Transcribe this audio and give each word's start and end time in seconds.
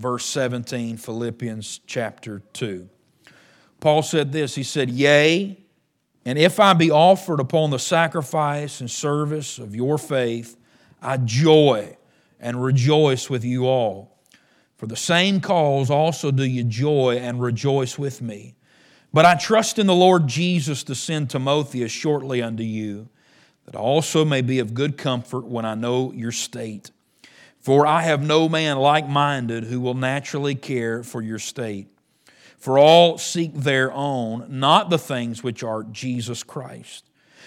verse 0.00 0.24
17, 0.24 0.96
Philippians 0.96 1.80
chapter 1.86 2.42
2. 2.54 2.88
Paul 3.80 4.02
said 4.02 4.32
this 4.32 4.54
He 4.54 4.62
said, 4.62 4.90
Yea, 4.90 5.56
and 6.24 6.38
if 6.38 6.60
I 6.60 6.74
be 6.74 6.90
offered 6.90 7.40
upon 7.40 7.70
the 7.70 7.78
sacrifice 7.78 8.80
and 8.80 8.90
service 8.90 9.58
of 9.58 9.74
your 9.74 9.98
faith, 9.98 10.56
I 11.00 11.16
joy 11.18 11.96
and 12.38 12.62
rejoice 12.62 13.30
with 13.30 13.44
you 13.44 13.66
all. 13.66 14.18
For 14.76 14.86
the 14.86 14.96
same 14.96 15.40
cause 15.40 15.90
also 15.90 16.30
do 16.30 16.44
you 16.44 16.64
joy 16.64 17.18
and 17.20 17.40
rejoice 17.40 17.98
with 17.98 18.22
me. 18.22 18.56
But 19.12 19.26
I 19.26 19.34
trust 19.34 19.78
in 19.78 19.86
the 19.86 19.94
Lord 19.94 20.26
Jesus 20.26 20.84
to 20.84 20.94
send 20.94 21.30
Timotheus 21.30 21.90
shortly 21.90 22.40
unto 22.40 22.62
you, 22.62 23.08
that 23.66 23.76
also 23.76 24.24
may 24.24 24.40
be 24.40 24.58
of 24.58 24.72
good 24.72 24.96
comfort 24.96 25.44
when 25.44 25.64
I 25.64 25.74
know 25.74 26.12
your 26.12 26.32
state. 26.32 26.90
For 27.60 27.86
I 27.86 28.02
have 28.02 28.22
no 28.22 28.48
man 28.48 28.78
like 28.78 29.08
minded 29.08 29.64
who 29.64 29.80
will 29.80 29.94
naturally 29.94 30.54
care 30.54 31.02
for 31.02 31.20
your 31.20 31.38
state. 31.38 31.88
For 32.56 32.78
all 32.78 33.18
seek 33.18 33.54
their 33.54 33.92
own, 33.92 34.46
not 34.48 34.90
the 34.90 34.98
things 34.98 35.42
which 35.42 35.62
are 35.62 35.82
Jesus 35.84 36.42
Christ. 36.42 37.04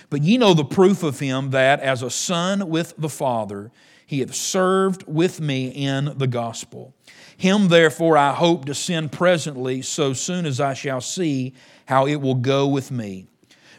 But 0.10 0.24
ye 0.24 0.38
know 0.38 0.54
the 0.54 0.66
proof 0.66 1.04
of 1.04 1.20
him 1.20 1.52
that, 1.52 1.80
as 1.80 2.02
a 2.04 2.10
son 2.10 2.70
with 2.70 2.94
the 2.98 3.10
Father, 3.10 3.72
he 4.06 4.20
hath 4.20 4.36
served 4.36 5.04
with 5.08 5.40
me 5.40 5.70
in 5.70 6.14
the 6.18 6.28
gospel. 6.28 6.94
Him 7.38 7.68
therefore 7.68 8.18
I 8.18 8.34
hope 8.34 8.66
to 8.66 8.76
send 8.76 9.12
presently, 9.12 9.82
so 9.82 10.14
soon 10.14 10.46
as 10.46 10.60
I 10.60 10.74
shall 10.76 11.02
see 11.02 11.54
how 11.86 12.06
it 12.06 12.18
will 12.18 12.36
go 12.36 12.68
with 12.68 12.92
me. 12.92 13.28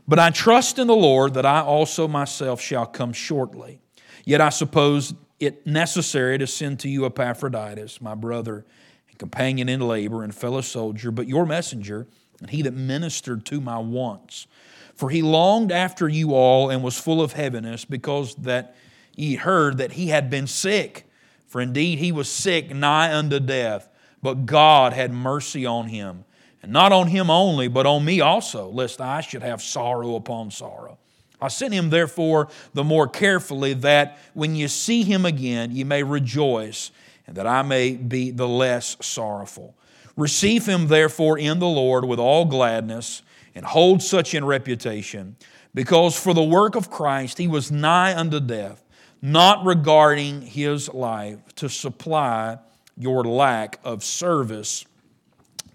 But 0.07 0.19
I 0.19 0.31
trust 0.31 0.79
in 0.79 0.87
the 0.87 0.97
Lord 0.97 1.35
that 1.35 1.47
I 1.47 1.61
also 1.61 2.09
myself 2.09 2.61
shall 2.61 2.87
come 2.87 3.13
shortly. 3.13 3.81
Yet 4.25 4.41
I 4.41 4.49
suppose 4.49 5.15
it 5.47 5.67
necessary 5.67 6.39
to 6.39 6.47
send 6.47 6.81
to 6.81 6.89
you 6.89 7.07
Epaphroditus, 7.07 8.01
my 8.01 8.15
brother 8.15 8.65
and 9.09 9.19
companion 9.19 9.69
in 9.69 9.81
labor 9.81 10.23
and 10.23 10.35
fellow 10.35 10.61
soldier, 10.61 11.11
but 11.11 11.29
your 11.29 11.47
messenger, 11.47 12.07
and 12.41 12.51
he 12.51 12.63
that 12.63 12.75
ministered 12.75 13.45
to 13.47 13.61
my 13.61 13.79
wants. 13.79 14.47
For 14.95 15.11
he 15.11 15.23
longed 15.23 15.73
after 15.73 16.09
you 16.09 16.35
all 16.35 16.71
and 16.71 16.83
was 16.83 16.99
full 16.99 17.21
of 17.21 17.33
heaviness, 17.33 17.85
because 17.85 18.35
that 18.37 18.77
ye 19.17 19.35
heard 19.35 19.79
that 19.79 19.93
he 19.93 20.09
had 20.09 20.31
been 20.31 20.47
sick. 20.47 21.09
For 21.47 21.61
indeed 21.61 21.99
he 21.99 22.13
was 22.13 22.29
sick 22.29 22.75
nigh 22.75 23.15
unto 23.15 23.41
death, 23.41 23.89
but 24.23 24.47
God 24.47 24.93
had 24.93 25.13
mercy 25.13 25.67
on 25.67 25.89
him. 25.89 26.25
And 26.63 26.73
not 26.73 26.93
on 26.93 27.09
him 27.09 27.29
only, 27.29 27.69
but 27.69 27.87
on 27.87 28.05
me 28.05 28.21
also, 28.21 28.69
lest 28.71 29.01
I 29.01 29.21
should 29.21 29.43
have 29.43 29.61
sorrow 29.61 30.15
upon 30.17 30.51
sorrow. 30.51 30.99
I 31.41 31.49
sent 31.49 31.75
him 31.75 31.91
therefore 31.91 32.49
the 32.73 32.85
more 32.85 33.09
carefully, 33.09 33.75
that 33.75 34.19
when 34.35 34.55
you 34.55 34.69
see 34.69 35.03
him 35.03 35.27
again, 35.27 35.75
you 35.75 35.85
may 35.85 36.03
rejoice 36.03 36.91
and 37.27 37.37
that 37.37 37.47
I 37.47 37.63
may 37.63 37.93
be 37.93 38.31
the 38.31 38.49
less 38.49 38.97
sorrowful. 39.01 39.75
Receive 40.17 40.67
him 40.67 40.89
therefore 40.89 41.39
in 41.39 41.59
the 41.59 41.67
Lord 41.67 42.05
with 42.05 42.19
all 42.19 42.45
gladness, 42.45 43.23
and 43.55 43.65
hold 43.65 44.03
such 44.03 44.35
in 44.35 44.45
reputation, 44.45 45.37
because 45.75 46.19
for 46.19 46.35
the 46.35 46.43
work 46.43 46.75
of 46.75 46.91
Christ 46.91 47.39
he 47.39 47.47
was 47.47 47.71
nigh 47.71 48.17
unto 48.17 48.41
death, 48.41 48.85
not 49.23 49.65
regarding 49.65 50.43
his 50.43 50.93
life 50.93 51.39
to 51.57 51.69
supply 51.69 52.59
your 52.97 53.25
lack 53.25 53.81
of 53.85 54.05
service 54.05 54.85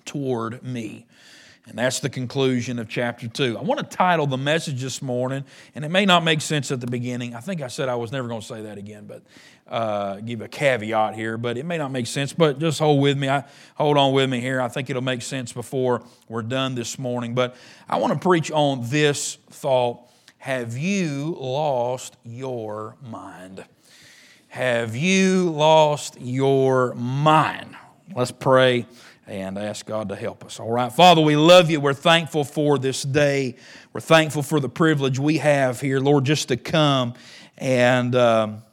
toward 0.05 0.61
me. 0.63 1.05
And 1.69 1.77
that's 1.77 1.99
the 1.99 2.09
conclusion 2.09 2.79
of 2.79 2.89
chapter 2.89 3.27
2. 3.27 3.55
I 3.55 3.61
want 3.61 3.79
to 3.79 3.85
title 3.95 4.25
the 4.25 4.39
message 4.39 4.81
this 4.81 5.03
morning, 5.03 5.45
and 5.75 5.85
it 5.85 5.89
may 5.89 6.03
not 6.03 6.23
make 6.23 6.41
sense 6.41 6.71
at 6.71 6.81
the 6.81 6.87
beginning. 6.87 7.35
I 7.35 7.41
think 7.41 7.61
I 7.61 7.67
said 7.67 7.89
I 7.89 7.95
was 7.95 8.11
never 8.11 8.27
going 8.27 8.41
to 8.41 8.45
say 8.45 8.63
that 8.63 8.79
again, 8.79 9.05
but 9.05 9.21
uh, 9.67 10.15
give 10.15 10.41
a 10.41 10.47
caveat 10.47 11.13
here, 11.13 11.37
but 11.37 11.59
it 11.59 11.67
may 11.67 11.77
not 11.77 11.91
make 11.91 12.07
sense. 12.07 12.33
But 12.33 12.57
just 12.57 12.79
hold 12.79 13.03
with 13.03 13.19
me. 13.19 13.29
I, 13.29 13.43
hold 13.75 13.97
on 13.97 14.13
with 14.13 14.31
me 14.31 14.39
here. 14.39 14.59
I 14.59 14.67
think 14.67 14.89
it'll 14.89 15.03
make 15.03 15.21
sense 15.21 15.53
before 15.53 16.01
we're 16.27 16.41
done 16.41 16.73
this 16.73 16.97
morning. 16.97 17.35
But 17.35 17.55
I 17.87 17.97
want 17.97 18.13
to 18.13 18.19
preach 18.19 18.49
on 18.51 18.89
this 18.89 19.35
thought 19.51 20.09
Have 20.39 20.75
you 20.75 21.37
lost 21.39 22.17
your 22.23 22.97
mind? 23.03 23.63
Have 24.47 24.95
you 24.95 25.51
lost 25.51 26.19
your 26.19 26.95
mind? 26.95 27.75
Let's 28.15 28.31
pray 28.31 28.87
and 29.29 29.59
ask 29.59 29.85
God 29.85 30.09
to 30.09 30.15
help 30.15 30.43
us. 30.43 30.59
All 30.59 30.71
right. 30.71 30.91
Father, 30.91 31.21
we 31.21 31.35
love 31.35 31.69
you. 31.69 31.79
We're 31.79 31.93
thankful 31.93 32.43
for 32.43 32.79
this 32.79 33.03
day. 33.03 33.55
We're 33.93 34.01
thankful 34.01 34.41
for 34.41 34.59
the 34.59 34.69
privilege 34.69 35.19
we 35.19 35.37
have 35.37 35.79
here, 35.79 35.99
Lord, 35.99 36.25
just 36.25 36.47
to 36.47 36.57
come 36.57 37.13
and, 37.57 38.15
um, 38.15 38.63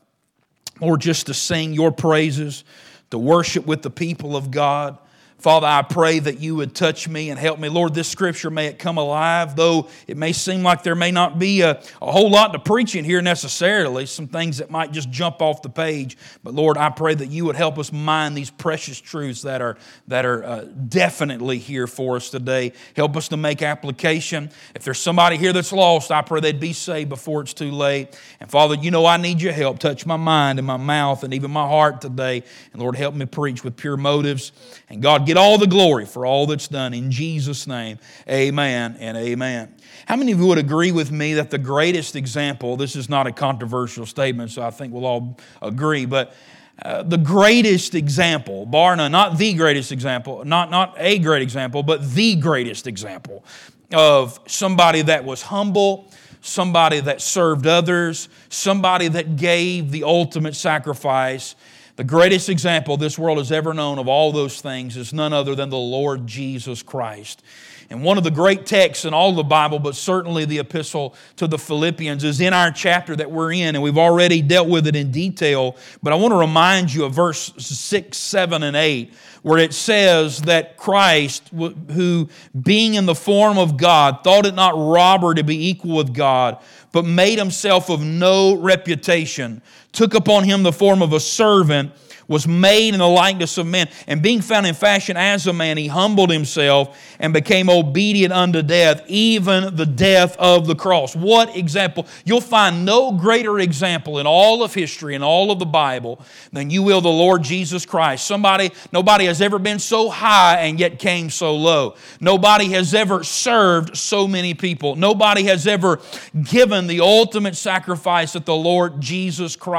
Lord, 0.80 1.02
just 1.02 1.26
to 1.26 1.34
sing 1.34 1.74
your 1.74 1.92
praises, 1.92 2.64
to 3.10 3.18
worship 3.18 3.66
with 3.66 3.82
the 3.82 3.90
people 3.90 4.34
of 4.34 4.50
God. 4.50 4.96
Father, 5.38 5.66
I 5.66 5.82
pray 5.82 6.18
that 6.18 6.40
you 6.40 6.56
would 6.56 6.74
touch 6.74 7.08
me 7.08 7.28
and 7.28 7.38
help 7.38 7.58
me. 7.58 7.68
Lord, 7.68 7.92
this 7.92 8.08
scripture 8.08 8.48
may 8.48 8.66
it 8.66 8.78
come 8.78 8.96
alive, 8.96 9.54
though 9.54 9.88
it 10.06 10.16
may 10.16 10.32
seem 10.32 10.62
like 10.62 10.82
there 10.82 10.94
may 10.94 11.10
not 11.10 11.38
be 11.38 11.60
a, 11.60 11.82
a 12.00 12.10
whole 12.10 12.30
lot 12.30 12.54
to 12.54 12.58
preach 12.58 12.96
in 12.96 13.04
here 13.04 13.20
necessarily, 13.20 14.06
some 14.06 14.28
things 14.28 14.58
that 14.58 14.70
might 14.70 14.92
just 14.92 15.10
jump 15.10 15.42
off 15.42 15.60
the 15.60 15.68
page. 15.68 16.16
But 16.42 16.54
Lord, 16.54 16.78
I 16.78 16.88
pray 16.88 17.14
that 17.14 17.26
you 17.26 17.44
would 17.44 17.54
help 17.54 17.78
us 17.78 17.92
mind 17.92 18.34
these 18.34 18.48
precious 18.50 18.98
truths 18.98 19.42
that 19.42 19.60
are, 19.60 19.76
that 20.08 20.24
are 20.24 20.42
uh, 20.42 20.64
definitely 20.88 21.58
here 21.58 21.86
for 21.86 22.16
us 22.16 22.30
today. 22.30 22.72
Help 22.96 23.14
us 23.14 23.28
to 23.28 23.36
make 23.36 23.60
application. 23.60 24.50
If 24.74 24.84
there's 24.84 24.98
somebody 24.98 25.36
here 25.36 25.52
that's 25.52 25.72
lost, 25.72 26.10
I 26.10 26.22
pray 26.22 26.40
they'd 26.40 26.58
be 26.58 26.72
saved 26.72 27.10
before 27.10 27.42
it's 27.42 27.52
too 27.52 27.72
late. 27.72 28.18
And 28.40 28.50
Father, 28.50 28.74
you 28.74 28.90
know 28.90 29.04
I 29.04 29.18
need 29.18 29.42
your 29.42 29.52
help. 29.52 29.80
Touch 29.80 30.06
my 30.06 30.16
mind 30.16 30.58
and 30.58 30.66
my 30.66 30.78
mouth 30.78 31.24
and 31.24 31.34
even 31.34 31.50
my 31.50 31.68
heart 31.68 32.00
today. 32.00 32.42
And 32.72 32.80
Lord, 32.80 32.96
help 32.96 33.14
me 33.14 33.26
preach 33.26 33.62
with 33.62 33.76
pure 33.76 33.98
motives. 33.98 34.52
And 34.88 35.02
God, 35.02 35.25
get 35.26 35.36
all 35.36 35.58
the 35.58 35.66
glory 35.66 36.06
for 36.06 36.24
all 36.24 36.46
that's 36.46 36.68
done. 36.68 36.94
In 36.94 37.10
Jesus' 37.10 37.66
name, 37.66 37.98
amen 38.28 38.96
and 39.00 39.16
amen. 39.16 39.74
How 40.06 40.16
many 40.16 40.32
of 40.32 40.38
you 40.38 40.46
would 40.46 40.58
agree 40.58 40.92
with 40.92 41.10
me 41.10 41.34
that 41.34 41.50
the 41.50 41.58
greatest 41.58 42.16
example, 42.16 42.76
this 42.76 42.96
is 42.96 43.08
not 43.08 43.26
a 43.26 43.32
controversial 43.32 44.06
statement, 44.06 44.50
so 44.52 44.62
I 44.62 44.70
think 44.70 44.92
we'll 44.92 45.06
all 45.06 45.38
agree, 45.60 46.06
but 46.06 46.34
uh, 46.82 47.02
the 47.02 47.18
greatest 47.18 47.94
example, 47.94 48.66
bar 48.66 48.94
none, 48.96 49.10
not 49.10 49.38
the 49.38 49.54
greatest 49.54 49.92
example, 49.92 50.44
not, 50.44 50.70
not 50.70 50.94
a 50.98 51.18
great 51.18 51.42
example, 51.42 51.82
but 51.82 52.08
the 52.10 52.36
greatest 52.36 52.86
example 52.86 53.44
of 53.92 54.38
somebody 54.46 55.02
that 55.02 55.24
was 55.24 55.42
humble, 55.42 56.10
somebody 56.40 57.00
that 57.00 57.20
served 57.20 57.66
others, 57.66 58.28
somebody 58.48 59.08
that 59.08 59.36
gave 59.36 59.90
the 59.90 60.04
ultimate 60.04 60.54
sacrifice 60.54 61.56
the 61.96 62.04
greatest 62.04 62.48
example 62.48 62.96
this 62.96 63.18
world 63.18 63.38
has 63.38 63.50
ever 63.50 63.72
known 63.72 63.98
of 63.98 64.06
all 64.06 64.30
those 64.30 64.60
things 64.60 64.96
is 64.96 65.12
none 65.12 65.32
other 65.32 65.54
than 65.54 65.70
the 65.70 65.78
Lord 65.78 66.26
Jesus 66.26 66.82
Christ. 66.82 67.42
And 67.88 68.02
one 68.02 68.18
of 68.18 68.24
the 68.24 68.30
great 68.30 68.66
texts 68.66 69.04
in 69.04 69.14
all 69.14 69.32
the 69.32 69.44
Bible, 69.44 69.78
but 69.78 69.94
certainly 69.94 70.44
the 70.44 70.58
epistle 70.58 71.14
to 71.36 71.46
the 71.46 71.58
Philippians, 71.58 72.24
is 72.24 72.40
in 72.40 72.52
our 72.52 72.70
chapter 72.70 73.14
that 73.16 73.30
we're 73.30 73.52
in, 73.52 73.76
and 73.76 73.82
we've 73.82 73.96
already 73.96 74.42
dealt 74.42 74.68
with 74.68 74.86
it 74.86 74.96
in 74.96 75.12
detail. 75.12 75.76
But 76.02 76.12
I 76.12 76.16
want 76.16 76.32
to 76.32 76.38
remind 76.38 76.92
you 76.92 77.04
of 77.04 77.14
verse 77.14 77.52
6, 77.56 78.18
7, 78.18 78.62
and 78.64 78.76
8, 78.76 79.14
where 79.42 79.58
it 79.58 79.72
says 79.72 80.42
that 80.42 80.76
Christ, 80.76 81.48
who 81.50 82.28
being 82.60 82.94
in 82.94 83.06
the 83.06 83.14
form 83.14 83.56
of 83.56 83.76
God, 83.76 84.24
thought 84.24 84.46
it 84.46 84.54
not 84.54 84.74
robbery 84.76 85.36
to 85.36 85.44
be 85.44 85.68
equal 85.68 85.96
with 85.96 86.12
God, 86.12 86.58
but 86.90 87.04
made 87.04 87.38
himself 87.38 87.88
of 87.88 88.02
no 88.02 88.56
reputation 88.56 89.62
took 89.96 90.14
upon 90.14 90.44
him 90.44 90.62
the 90.62 90.72
form 90.72 91.02
of 91.02 91.12
a 91.12 91.20
servant 91.20 91.90
was 92.28 92.46
made 92.46 92.92
in 92.94 92.98
the 92.98 93.08
likeness 93.08 93.58
of 93.58 93.66
men. 93.66 93.88
And 94.06 94.22
being 94.22 94.40
found 94.40 94.66
in 94.66 94.74
fashion 94.74 95.16
as 95.16 95.46
a 95.46 95.52
man, 95.52 95.76
he 95.76 95.86
humbled 95.86 96.30
himself 96.30 96.98
and 97.18 97.32
became 97.32 97.70
obedient 97.70 98.32
unto 98.32 98.62
death, 98.62 99.02
even 99.06 99.76
the 99.76 99.86
death 99.86 100.36
of 100.38 100.66
the 100.66 100.74
cross. 100.74 101.14
What 101.14 101.56
example? 101.56 102.06
You'll 102.24 102.40
find 102.40 102.84
no 102.84 103.12
greater 103.12 103.58
example 103.58 104.18
in 104.18 104.26
all 104.26 104.62
of 104.62 104.74
history, 104.74 105.14
in 105.14 105.22
all 105.22 105.50
of 105.50 105.58
the 105.58 105.66
Bible, 105.66 106.20
than 106.52 106.70
you 106.70 106.82
will 106.82 107.00
the 107.00 107.08
Lord 107.08 107.42
Jesus 107.42 107.86
Christ. 107.86 108.26
Somebody, 108.26 108.72
nobody 108.92 109.26
has 109.26 109.40
ever 109.40 109.58
been 109.58 109.78
so 109.78 110.10
high 110.10 110.60
and 110.60 110.80
yet 110.80 110.98
came 110.98 111.30
so 111.30 111.54
low. 111.54 111.94
Nobody 112.20 112.66
has 112.70 112.94
ever 112.94 113.22
served 113.22 113.96
so 113.96 114.26
many 114.26 114.54
people. 114.54 114.96
Nobody 114.96 115.44
has 115.44 115.66
ever 115.66 116.00
given 116.44 116.86
the 116.86 117.00
ultimate 117.00 117.56
sacrifice 117.56 118.32
that 118.32 118.46
the 118.46 118.56
Lord 118.56 119.00
Jesus 119.00 119.54
Christ 119.54 119.76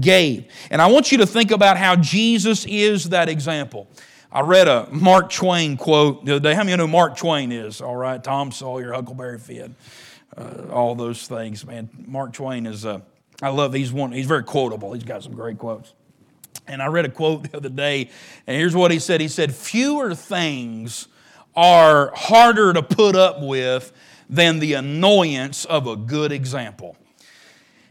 gave. 0.00 0.44
And 0.70 0.80
I 0.82 0.86
want 0.86 1.12
you 1.12 1.18
to 1.18 1.26
think 1.26 1.50
about 1.50 1.76
how 1.76 1.96
Jesus 1.96 2.66
is 2.66 3.10
that 3.10 3.28
example. 3.28 3.88
I 4.32 4.42
read 4.42 4.68
a 4.68 4.86
Mark 4.92 5.32
Twain 5.32 5.76
quote 5.76 6.24
the 6.24 6.36
other 6.36 6.50
day. 6.50 6.54
How 6.54 6.60
many 6.60 6.72
of 6.72 6.78
you 6.78 6.86
know 6.86 6.92
Mark 6.92 7.16
Twain 7.16 7.50
is? 7.50 7.80
All 7.80 7.96
right, 7.96 8.22
Tom 8.22 8.52
Sawyer, 8.52 8.92
Huckleberry 8.92 9.38
Finn, 9.38 9.74
uh, 10.36 10.68
all 10.70 10.94
those 10.94 11.26
things. 11.26 11.66
Man, 11.66 11.88
Mark 12.06 12.32
Twain 12.32 12.66
is. 12.66 12.86
Uh, 12.86 13.00
I 13.42 13.48
love. 13.48 13.72
He's 13.72 13.92
one. 13.92 14.12
He's 14.12 14.26
very 14.26 14.44
quotable. 14.44 14.92
He's 14.92 15.02
got 15.02 15.24
some 15.24 15.32
great 15.32 15.58
quotes. 15.58 15.94
And 16.68 16.80
I 16.80 16.86
read 16.86 17.06
a 17.06 17.08
quote 17.08 17.50
the 17.50 17.56
other 17.56 17.68
day, 17.68 18.10
and 18.46 18.56
here's 18.56 18.76
what 18.76 18.92
he 18.92 19.00
said. 19.00 19.20
He 19.20 19.26
said, 19.26 19.52
"Fewer 19.52 20.14
things 20.14 21.08
are 21.56 22.12
harder 22.14 22.72
to 22.72 22.82
put 22.82 23.16
up 23.16 23.42
with 23.42 23.92
than 24.28 24.60
the 24.60 24.74
annoyance 24.74 25.64
of 25.64 25.88
a 25.88 25.96
good 25.96 26.30
example." 26.30 26.96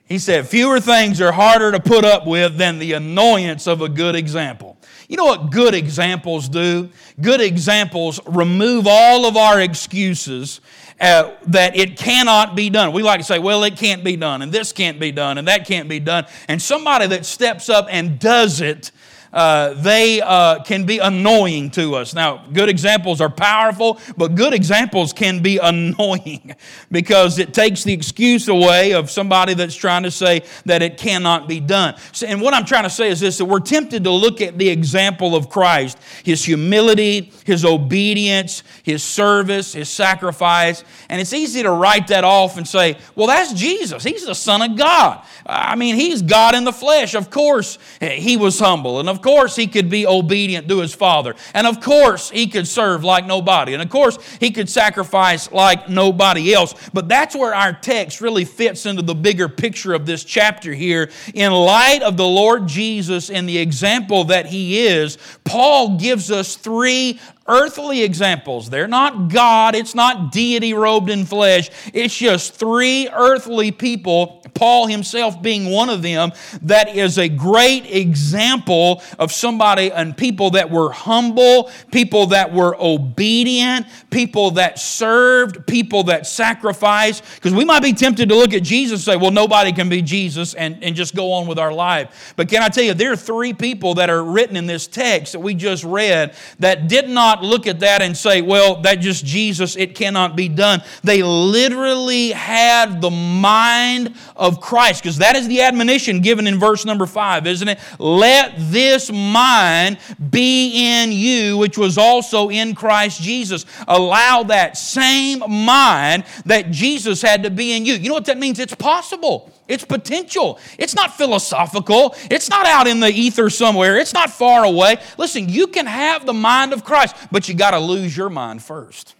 He 0.09 0.17
said, 0.17 0.47
Fewer 0.47 0.79
things 0.79 1.21
are 1.21 1.31
harder 1.31 1.71
to 1.71 1.79
put 1.79 2.03
up 2.03 2.25
with 2.25 2.57
than 2.57 2.79
the 2.79 2.93
annoyance 2.93 3.67
of 3.67 3.81
a 3.81 3.87
good 3.87 4.15
example. 4.15 4.75
You 5.07 5.17
know 5.17 5.25
what 5.25 5.51
good 5.51 5.75
examples 5.75 6.49
do? 6.49 6.89
Good 7.21 7.41
examples 7.41 8.19
remove 8.25 8.87
all 8.87 9.27
of 9.27 9.37
our 9.37 9.61
excuses 9.61 10.61
uh, 10.99 11.35
that 11.47 11.77
it 11.77 11.95
cannot 11.95 12.55
be 12.55 12.71
done. 12.71 12.91
We 12.91 13.03
like 13.03 13.19
to 13.19 13.23
say, 13.23 13.37
well, 13.37 13.63
it 13.63 13.77
can't 13.77 14.03
be 14.03 14.17
done, 14.17 14.41
and 14.41 14.51
this 14.51 14.71
can't 14.71 14.99
be 14.99 15.11
done, 15.11 15.37
and 15.37 15.47
that 15.47 15.67
can't 15.67 15.87
be 15.87 15.99
done. 15.99 16.25
And 16.47 16.59
somebody 16.59 17.05
that 17.07 17.25
steps 17.25 17.69
up 17.69 17.87
and 17.89 18.19
does 18.19 18.61
it 18.61 18.91
uh, 19.31 19.73
they 19.75 20.21
uh, 20.21 20.63
can 20.63 20.85
be 20.85 20.99
annoying 20.99 21.69
to 21.71 21.95
us. 21.95 22.13
Now, 22.13 22.45
good 22.51 22.69
examples 22.69 23.21
are 23.21 23.29
powerful, 23.29 23.99
but 24.17 24.35
good 24.35 24.53
examples 24.53 25.13
can 25.13 25.41
be 25.41 25.57
annoying 25.61 26.55
because 26.91 27.39
it 27.39 27.53
takes 27.53 27.83
the 27.83 27.93
excuse 27.93 28.47
away 28.47 28.93
of 28.93 29.09
somebody 29.09 29.53
that's 29.53 29.75
trying 29.75 30.03
to 30.03 30.11
say 30.11 30.43
that 30.65 30.81
it 30.81 30.97
cannot 30.97 31.47
be 31.47 31.59
done. 31.59 31.95
So, 32.11 32.27
and 32.27 32.41
what 32.41 32.53
I'm 32.53 32.65
trying 32.65 32.83
to 32.83 32.89
say 32.89 33.09
is 33.09 33.19
this 33.19 33.37
that 33.37 33.45
we're 33.45 33.59
tempted 33.59 34.03
to 34.03 34.11
look 34.11 34.41
at 34.41 34.57
the 34.57 34.69
example 34.69 35.35
of 35.35 35.49
Christ, 35.49 35.97
his 36.23 36.43
humility, 36.43 37.31
his 37.45 37.65
obedience, 37.65 38.63
his 38.83 39.03
service, 39.03 39.73
his 39.73 39.89
sacrifice, 39.89 40.83
and 41.09 41.21
it's 41.21 41.33
easy 41.33 41.63
to 41.63 41.71
write 41.71 42.07
that 42.07 42.23
off 42.23 42.57
and 42.57 42.67
say, 42.67 42.97
well, 43.15 43.27
that's 43.27 43.53
Jesus. 43.53 44.03
He's 44.03 44.25
the 44.25 44.35
Son 44.35 44.61
of 44.61 44.77
God. 44.77 45.23
I 45.45 45.75
mean, 45.75 45.95
he's 45.95 46.21
God 46.21 46.55
in 46.55 46.63
the 46.63 46.73
flesh. 46.73 47.15
Of 47.15 47.29
course, 47.29 47.77
he 47.99 48.37
was 48.37 48.59
humble. 48.59 48.99
And 48.99 49.09
of 49.09 49.18
course, 49.21 49.55
he 49.55 49.67
could 49.67 49.89
be 49.89 50.05
obedient 50.05 50.67
to 50.69 50.79
his 50.79 50.93
Father. 50.93 51.35
And 51.53 51.67
of 51.67 51.81
course, 51.81 52.29
he 52.29 52.47
could 52.47 52.67
serve 52.67 53.03
like 53.03 53.25
nobody. 53.25 53.73
And 53.73 53.81
of 53.81 53.89
course, 53.89 54.17
he 54.39 54.51
could 54.51 54.69
sacrifice 54.69 55.51
like 55.51 55.89
nobody 55.89 56.53
else. 56.53 56.73
But 56.93 57.07
that's 57.07 57.35
where 57.35 57.53
our 57.53 57.73
text 57.73 58.21
really 58.21 58.45
fits 58.45 58.85
into 58.85 59.01
the 59.01 59.15
bigger 59.15 59.49
picture 59.49 59.93
of 59.93 60.05
this 60.05 60.23
chapter 60.23 60.73
here. 60.73 61.09
In 61.33 61.51
light 61.51 62.01
of 62.01 62.17
the 62.17 62.27
Lord 62.27 62.67
Jesus 62.67 63.29
and 63.29 63.47
the 63.47 63.57
example 63.57 64.25
that 64.25 64.47
he 64.47 64.79
is, 64.79 65.17
Paul 65.43 65.97
gives 65.97 66.31
us 66.31 66.55
three 66.55 67.19
earthly 67.49 68.03
examples. 68.03 68.69
They're 68.69 68.87
not 68.87 69.29
God, 69.29 69.75
it's 69.75 69.95
not 69.95 70.31
deity 70.31 70.73
robed 70.73 71.09
in 71.09 71.25
flesh. 71.25 71.69
It's 71.93 72.15
just 72.15 72.53
three 72.53 73.09
earthly 73.09 73.71
people, 73.71 74.41
Paul 74.53 74.87
himself 74.87 75.41
being 75.41 75.71
one 75.71 75.89
of 75.89 76.01
them, 76.01 76.31
that 76.61 76.95
is 76.95 77.17
a 77.17 77.27
great 77.27 77.85
example 77.85 79.01
of 79.17 79.31
somebody 79.31 79.91
and 79.91 80.15
people 80.15 80.51
that 80.51 80.69
were 80.69 80.91
humble, 80.91 81.71
people 81.91 82.27
that 82.27 82.53
were 82.53 82.75
obedient, 82.79 83.87
people 84.11 84.51
that 84.51 84.77
served, 84.79 85.65
people 85.65 86.03
that 86.03 86.27
sacrificed. 86.27 87.23
Because 87.35 87.53
we 87.53 87.65
might 87.65 87.81
be 87.81 87.93
tempted 87.93 88.29
to 88.29 88.35
look 88.35 88.53
at 88.53 88.63
Jesus 88.63 88.99
and 89.07 89.13
say, 89.13 89.17
well, 89.17 89.31
nobody 89.31 89.71
can 89.71 89.89
be 89.89 90.01
Jesus 90.01 90.53
and, 90.53 90.83
and 90.83 90.95
just 90.95 91.15
go 91.15 91.31
on 91.31 91.47
with 91.47 91.57
our 91.57 91.73
life. 91.73 92.33
But 92.35 92.49
can 92.49 92.61
I 92.61 92.69
tell 92.69 92.83
you, 92.83 92.93
there 92.93 93.11
are 93.11 93.17
three 93.17 93.53
people 93.53 93.95
that 93.95 94.09
are 94.09 94.23
written 94.23 94.55
in 94.55 94.67
this 94.67 94.85
text 94.85 95.33
that 95.33 95.39
we 95.39 95.55
just 95.55 95.83
read 95.83 96.35
that 96.59 96.87
did 96.87 97.09
not 97.09 97.38
not 97.39 97.49
look 97.49 97.67
at 97.67 97.79
that 97.79 98.01
and 98.01 98.15
say, 98.15 98.41
well, 98.41 98.81
that 98.81 98.95
just 98.95 99.25
Jesus, 99.25 99.75
it 99.75 99.95
cannot 99.95 100.35
be 100.35 100.49
done. 100.49 100.81
They 101.03 101.23
literally 101.23 102.31
had 102.31 103.01
the 103.01 103.09
mind 103.09 104.15
of 104.35 104.61
Christ, 104.61 105.03
because 105.03 105.17
that 105.17 105.35
is 105.35 105.47
the 105.47 105.61
admonition 105.61 106.21
given 106.21 106.47
in 106.47 106.59
verse 106.59 106.85
number 106.85 107.05
five, 107.05 107.47
isn't 107.47 107.67
it? 107.67 107.79
Let 107.97 108.53
this 108.57 109.11
mind 109.11 109.97
be 110.29 111.01
in 111.01 111.11
you, 111.11 111.57
which 111.57 111.77
was 111.77 111.97
also 111.97 112.49
in 112.49 112.75
Christ 112.75 113.21
Jesus. 113.21 113.65
Allow 113.87 114.43
that 114.43 114.77
same 114.77 115.39
mind 115.47 116.25
that 116.45 116.71
Jesus 116.71 117.21
had 117.21 117.43
to 117.43 117.49
be 117.49 117.75
in 117.75 117.85
you. 117.85 117.93
You 117.93 118.09
know 118.09 118.15
what 118.15 118.25
that 118.25 118.37
means? 118.37 118.59
It's 118.59 118.75
possible. 118.75 119.51
It's 119.69 119.85
potential. 119.85 120.59
It's 120.77 120.95
not 120.95 121.15
philosophical. 121.15 122.15
It's 122.29 122.49
not 122.49 122.65
out 122.65 122.87
in 122.87 122.99
the 122.99 123.09
ether 123.09 123.49
somewhere. 123.49 123.97
It's 123.97 124.13
not 124.13 124.31
far 124.31 124.65
away. 124.65 124.97
Listen, 125.17 125.47
you 125.47 125.67
can 125.67 125.85
have 125.85 126.25
the 126.25 126.33
mind 126.33 126.73
of 126.73 126.83
Christ, 126.83 127.15
but 127.31 127.47
you 127.47 127.55
got 127.55 127.71
to 127.71 127.79
lose 127.79 128.17
your 128.17 128.29
mind 128.29 128.61
first. 128.61 129.15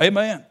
Amen. 0.00 0.44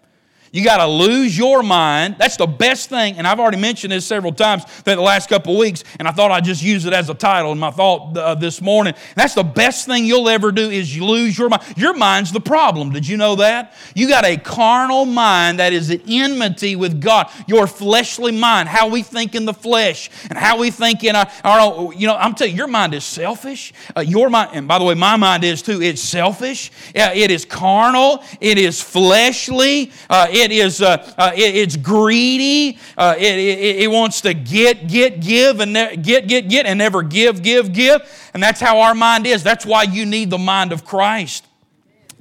You 0.53 0.63
got 0.63 0.77
to 0.77 0.85
lose 0.85 1.35
your 1.35 1.63
mind. 1.63 2.17
That's 2.19 2.37
the 2.37 2.45
best 2.45 2.87
thing. 2.87 3.17
And 3.17 3.27
I've 3.27 3.39
already 3.39 3.57
mentioned 3.57 3.91
this 3.91 4.05
several 4.05 4.31
times 4.31 4.63
the 4.83 4.95
last 5.01 5.27
couple 5.27 5.57
weeks, 5.57 5.83
and 5.97 6.07
I 6.07 6.11
thought 6.11 6.29
I'd 6.29 6.43
just 6.43 6.61
use 6.61 6.85
it 6.85 6.93
as 6.93 7.09
a 7.09 7.15
title 7.15 7.51
in 7.53 7.57
my 7.57 7.71
thought 7.71 8.15
uh, 8.15 8.35
this 8.35 8.61
morning. 8.61 8.93
That's 9.15 9.33
the 9.33 9.43
best 9.43 9.87
thing 9.87 10.05
you'll 10.05 10.29
ever 10.29 10.51
do 10.51 10.69
is 10.69 10.95
you 10.95 11.05
lose 11.05 11.39
your 11.39 11.49
mind. 11.49 11.63
Your 11.75 11.95
mind's 11.95 12.31
the 12.31 12.39
problem. 12.39 12.91
Did 12.91 13.07
you 13.07 13.17
know 13.17 13.37
that? 13.37 13.73
You 13.95 14.07
got 14.07 14.25
a 14.25 14.37
carnal 14.37 15.05
mind 15.05 15.57
that 15.57 15.73
is 15.73 15.89
at 15.89 16.01
enmity 16.07 16.75
with 16.75 17.01
God. 17.01 17.31
Your 17.47 17.65
fleshly 17.65 18.31
mind, 18.31 18.69
how 18.69 18.89
we 18.89 19.01
think 19.01 19.33
in 19.33 19.45
the 19.45 19.55
flesh, 19.55 20.11
and 20.29 20.37
how 20.37 20.59
we 20.59 20.69
think 20.69 21.03
in 21.03 21.15
our, 21.15 21.27
our 21.43 21.91
you 21.95 22.05
know, 22.05 22.15
I'm 22.15 22.35
telling 22.35 22.53
you, 22.53 22.57
your 22.57 22.67
mind 22.67 22.93
is 22.93 23.03
selfish. 23.03 23.73
Uh, 23.97 24.01
your 24.01 24.29
mind, 24.29 24.51
and 24.53 24.67
by 24.67 24.77
the 24.77 24.85
way, 24.85 24.93
my 24.93 25.15
mind 25.15 25.43
is 25.43 25.63
too. 25.63 25.81
It's 25.81 25.99
selfish. 25.99 26.71
It 26.93 27.31
is 27.31 27.43
carnal. 27.43 28.23
It 28.39 28.59
is 28.59 28.79
fleshly. 28.79 29.91
Uh, 30.11 30.27
it 30.29 30.42
it 30.43 30.51
is 30.51 30.81
uh, 30.81 31.13
uh, 31.17 31.31
it, 31.35 31.55
it's 31.55 31.75
greedy. 31.75 32.77
Uh, 32.97 33.15
it, 33.17 33.37
it, 33.37 33.75
it, 33.83 33.87
wants 33.91 34.21
to 34.21 34.33
get, 34.33 34.87
get, 34.87 35.21
give, 35.21 35.59
and 35.59 35.73
ne- 35.73 35.95
get, 35.97 36.27
get, 36.27 36.49
get, 36.49 36.65
and 36.65 36.77
never 36.77 37.01
give, 37.01 37.41
give, 37.41 37.73
give. 37.73 38.01
And 38.33 38.43
that's 38.43 38.59
how 38.59 38.81
our 38.81 38.93
mind 38.93 39.25
is. 39.25 39.41
That's 39.41 39.65
why 39.65 39.83
you 39.83 40.05
need 40.05 40.29
the 40.29 40.37
mind 40.37 40.71
of 40.71 40.85
Christ. 40.85 41.47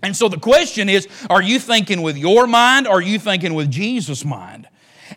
And 0.03 0.17
so 0.17 0.29
the 0.29 0.39
question 0.39 0.89
is 0.89 1.09
are 1.31 1.43
you 1.43 1.59
thinking 1.59 2.03
with 2.03 2.17
your 2.17 2.47
mind 2.47 2.87
or 2.87 2.95
are 2.95 3.03
you 3.03 3.19
thinking 3.19 3.55
with 3.55 3.71
Jesus' 3.71 4.25
mind? 4.25 4.69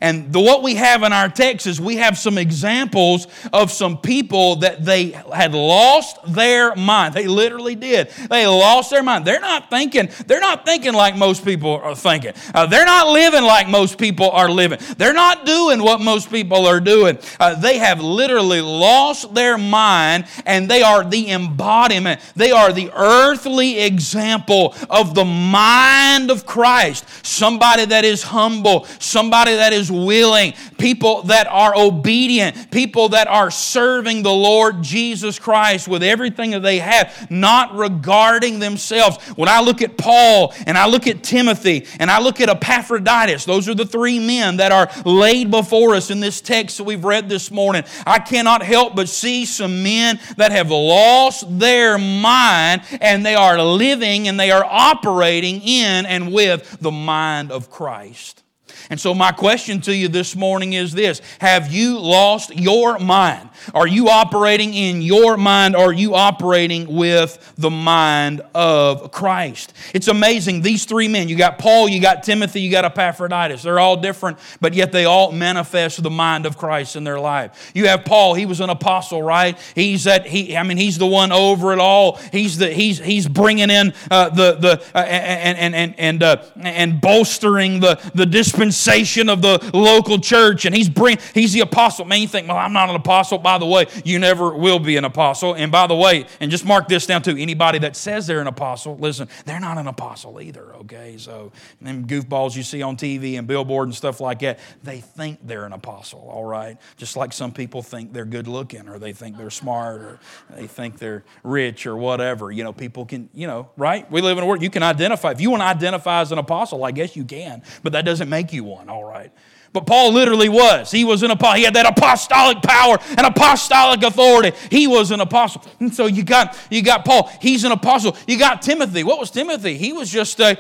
And 0.01 0.31
the, 0.31 0.39
what 0.39 0.63
we 0.63 0.75
have 0.75 1.03
in 1.03 1.13
our 1.13 1.29
text 1.29 1.67
is 1.67 1.79
we 1.79 1.97
have 1.97 2.17
some 2.17 2.37
examples 2.37 3.27
of 3.53 3.71
some 3.71 3.97
people 3.97 4.57
that 4.57 4.85
they 4.85 5.11
had 5.11 5.53
lost 5.53 6.17
their 6.27 6.75
mind. 6.75 7.13
They 7.13 7.27
literally 7.27 7.75
did. 7.75 8.09
They 8.29 8.47
lost 8.47 8.91
their 8.91 9.03
mind. 9.03 9.25
They're 9.25 9.39
not 9.39 9.69
thinking, 9.69 10.09
they're 10.27 10.39
not 10.39 10.65
thinking 10.65 10.93
like 10.93 11.15
most 11.17 11.45
people 11.45 11.75
are 11.77 11.95
thinking. 11.95 12.33
Uh, 12.53 12.65
they're 12.65 12.85
not 12.85 13.07
living 13.07 13.43
like 13.43 13.67
most 13.69 13.97
people 13.97 14.29
are 14.31 14.49
living. 14.49 14.79
They're 14.97 15.13
not 15.13 15.45
doing 15.45 15.81
what 15.81 16.01
most 16.01 16.29
people 16.29 16.65
are 16.65 16.79
doing. 16.79 17.17
Uh, 17.39 17.55
they 17.55 17.77
have 17.77 18.01
literally 18.01 18.61
lost 18.61 19.33
their 19.33 19.57
mind 19.57 20.25
and 20.45 20.69
they 20.69 20.81
are 20.81 21.03
the 21.03 21.31
embodiment. 21.31 22.21
They 22.35 22.51
are 22.51 22.71
the 22.71 22.91
earthly 22.95 23.79
example 23.79 24.75
of 24.89 25.15
the 25.15 25.25
mind 25.25 26.31
of 26.31 26.45
Christ. 26.45 27.05
Somebody 27.25 27.85
that 27.85 28.05
is 28.05 28.23
humble, 28.23 28.85
somebody 28.99 29.55
that 29.55 29.73
is 29.73 29.84
is 29.85 29.91
willing, 29.91 30.53
people 30.77 31.23
that 31.23 31.47
are 31.47 31.75
obedient, 31.75 32.71
people 32.71 33.09
that 33.09 33.27
are 33.27 33.51
serving 33.51 34.23
the 34.23 34.33
Lord 34.33 34.81
Jesus 34.81 35.39
Christ 35.39 35.87
with 35.87 36.03
everything 36.03 36.51
that 36.51 36.61
they 36.61 36.79
have, 36.79 37.29
not 37.29 37.75
regarding 37.75 38.59
themselves. 38.59 39.17
When 39.35 39.49
I 39.49 39.61
look 39.61 39.81
at 39.81 39.97
Paul 39.97 40.53
and 40.65 40.77
I 40.77 40.87
look 40.87 41.07
at 41.07 41.23
Timothy 41.23 41.85
and 41.99 42.09
I 42.09 42.19
look 42.19 42.41
at 42.41 42.49
Epaphroditus, 42.49 43.45
those 43.45 43.69
are 43.69 43.75
the 43.75 43.85
three 43.85 44.19
men 44.19 44.57
that 44.57 44.71
are 44.71 44.89
laid 45.05 45.51
before 45.51 45.95
us 45.95 46.09
in 46.09 46.19
this 46.19 46.41
text 46.41 46.77
that 46.77 46.83
we've 46.83 47.05
read 47.05 47.29
this 47.29 47.51
morning. 47.51 47.83
I 48.05 48.19
cannot 48.19 48.63
help 48.63 48.95
but 48.95 49.09
see 49.09 49.45
some 49.45 49.83
men 49.83 50.19
that 50.37 50.51
have 50.51 50.71
lost 50.71 51.59
their 51.59 51.97
mind 51.97 52.81
and 53.01 53.25
they 53.25 53.35
are 53.35 53.61
living 53.61 54.27
and 54.27 54.39
they 54.39 54.51
are 54.51 54.65
operating 54.65 55.61
in 55.61 56.05
and 56.05 56.33
with 56.33 56.77
the 56.79 56.91
mind 56.91 57.51
of 57.51 57.69
Christ. 57.69 58.44
And 58.89 58.99
so, 58.99 59.13
my 59.13 59.31
question 59.31 59.81
to 59.81 59.95
you 59.95 60.07
this 60.07 60.35
morning 60.35 60.73
is 60.73 60.93
this 60.93 61.21
Have 61.39 61.71
you 61.71 61.99
lost 61.99 62.55
your 62.55 62.99
mind? 62.99 63.49
Are 63.73 63.87
you 63.87 64.09
operating 64.09 64.73
in 64.73 65.01
your 65.01 65.37
mind? 65.37 65.75
Are 65.75 65.93
you 65.93 66.15
operating 66.15 66.95
with 66.95 67.53
the 67.57 67.69
mind 67.69 68.41
of 68.53 69.11
Christ? 69.11 69.73
It's 69.93 70.07
amazing. 70.07 70.61
These 70.61 70.85
three 70.85 71.07
men 71.07 71.29
you 71.29 71.35
got 71.35 71.57
Paul, 71.57 71.89
you 71.89 72.01
got 72.01 72.23
Timothy, 72.23 72.61
you 72.61 72.69
got 72.69 72.85
Epaphroditus. 72.85 73.63
They're 73.63 73.79
all 73.79 73.97
different, 73.97 74.37
but 74.61 74.73
yet 74.73 74.91
they 74.91 75.05
all 75.05 75.31
manifest 75.31 76.03
the 76.03 76.09
mind 76.09 76.45
of 76.45 76.57
Christ 76.57 76.95
in 76.95 77.03
their 77.03 77.19
life. 77.19 77.71
You 77.73 77.87
have 77.87 78.05
Paul, 78.05 78.35
he 78.35 78.45
was 78.45 78.59
an 78.59 78.69
apostle, 78.69 79.23
right? 79.23 79.57
He's 79.73 80.03
that, 80.03 80.27
he, 80.27 80.55
I 80.55 80.63
mean, 80.63 80.77
he's 80.77 80.97
the 80.97 81.07
one 81.07 81.31
over 81.31 81.73
it 81.73 81.79
all. 81.79 82.17
He's, 82.31 82.57
the, 82.57 82.69
he's, 82.69 82.99
he's 82.99 83.27
bringing 83.27 83.69
in 83.69 83.93
uh, 84.11 84.29
the, 84.29 84.53
the 84.53 84.83
uh, 84.93 84.99
and, 84.99 85.57
and, 85.57 85.75
and, 85.75 85.95
and, 85.97 86.23
uh, 86.23 86.43
and 86.61 87.01
bolstering 87.01 87.79
the, 87.79 87.99
the 88.13 88.25
dispensation 88.25 88.74
of 88.75 89.41
the 89.41 89.71
local 89.73 90.19
church. 90.19 90.65
And 90.65 90.75
he's, 90.75 90.89
bring, 90.89 91.17
he's 91.33 91.53
the 91.53 91.61
apostle. 91.61 92.05
Man, 92.05 92.21
you 92.21 92.27
think, 92.27 92.47
well, 92.47 92.57
I'm 92.57 92.73
not 92.73 92.89
an 92.89 92.95
apostle 92.95 93.39
by 93.45 93.59
the 93.59 93.65
way, 93.65 93.85
you 94.03 94.19
never 94.19 94.55
will 94.55 94.79
be 94.79 94.97
an 94.97 95.05
apostle. 95.05 95.53
And 95.53 95.71
by 95.71 95.87
the 95.87 95.95
way, 95.95 96.25
and 96.39 96.49
just 96.51 96.65
mark 96.65 96.87
this 96.87 97.05
down 97.05 97.21
too 97.21 97.35
anybody 97.37 97.79
that 97.79 97.95
says 97.95 98.27
they're 98.27 98.41
an 98.41 98.47
apostle, 98.47 98.97
listen, 98.97 99.27
they're 99.45 99.59
not 99.59 99.77
an 99.77 99.87
apostle 99.87 100.41
either, 100.41 100.75
okay? 100.77 101.15
So, 101.17 101.51
them 101.79 102.07
goofballs 102.07 102.55
you 102.55 102.63
see 102.63 102.81
on 102.81 102.97
TV 102.97 103.37
and 103.37 103.47
billboard 103.47 103.87
and 103.87 103.95
stuff 103.95 104.19
like 104.19 104.39
that, 104.39 104.59
they 104.83 104.99
think 104.99 105.39
they're 105.43 105.65
an 105.65 105.73
apostle, 105.73 106.27
all 106.27 106.43
right? 106.43 106.77
Just 106.97 107.15
like 107.15 107.33
some 107.33 107.51
people 107.51 107.81
think 107.81 108.13
they're 108.13 108.25
good 108.25 108.47
looking 108.47 108.89
or 108.89 108.99
they 108.99 109.13
think 109.13 109.37
they're 109.37 109.49
smart 109.49 110.01
or 110.01 110.19
they 110.49 110.67
think 110.67 110.97
they're 110.97 111.23
rich 111.43 111.85
or 111.85 111.95
whatever. 111.95 112.51
You 112.51 112.63
know, 112.63 112.73
people 112.73 113.05
can, 113.05 113.29
you 113.33 113.47
know, 113.47 113.69
right? 113.77 114.09
We 114.11 114.21
live 114.21 114.37
in 114.37 114.43
a 114.43 114.47
world, 114.47 114.61
you 114.61 114.69
can 114.69 114.83
identify. 114.83 115.31
If 115.31 115.41
you 115.41 115.51
want 115.51 115.61
to 115.61 115.67
identify 115.67 116.21
as 116.21 116.31
an 116.31 116.39
apostle, 116.39 116.83
I 116.83 116.91
guess 116.91 117.15
you 117.15 117.25
can, 117.25 117.61
but 117.83 117.93
that 117.93 118.05
doesn't 118.05 118.29
make 118.29 118.53
you 118.53 118.63
one, 118.65 118.89
all 118.89 119.03
right? 119.03 119.31
but 119.75 119.85
Paul 119.85 120.13
literally 120.13 120.47
was. 120.47 120.89
He 120.89 121.03
was 121.03 121.21
an 121.21 121.31
apostle. 121.31 121.57
He 121.57 121.63
had 121.63 121.73
that 121.73 121.85
apostolic 121.85 122.61
power 122.63 122.97
and 123.09 123.27
apostolic 123.27 124.01
authority. 124.03 124.53
He 124.71 124.87
was 124.87 125.11
an 125.11 125.19
apostle. 125.19 125.61
And 125.81 125.93
so 125.93 126.05
you 126.05 126.23
got 126.23 126.57
you 126.71 126.81
got 126.81 127.03
Paul. 127.03 127.29
He's 127.41 127.65
an 127.65 127.73
apostle. 127.73 128.15
You 128.25 128.39
got 128.39 128.61
Timothy. 128.61 129.03
What 129.03 129.19
was 129.19 129.31
Timothy? 129.31 129.77
He 129.77 129.91
was 129.91 130.09
just 130.09 130.39
a. 130.39 130.57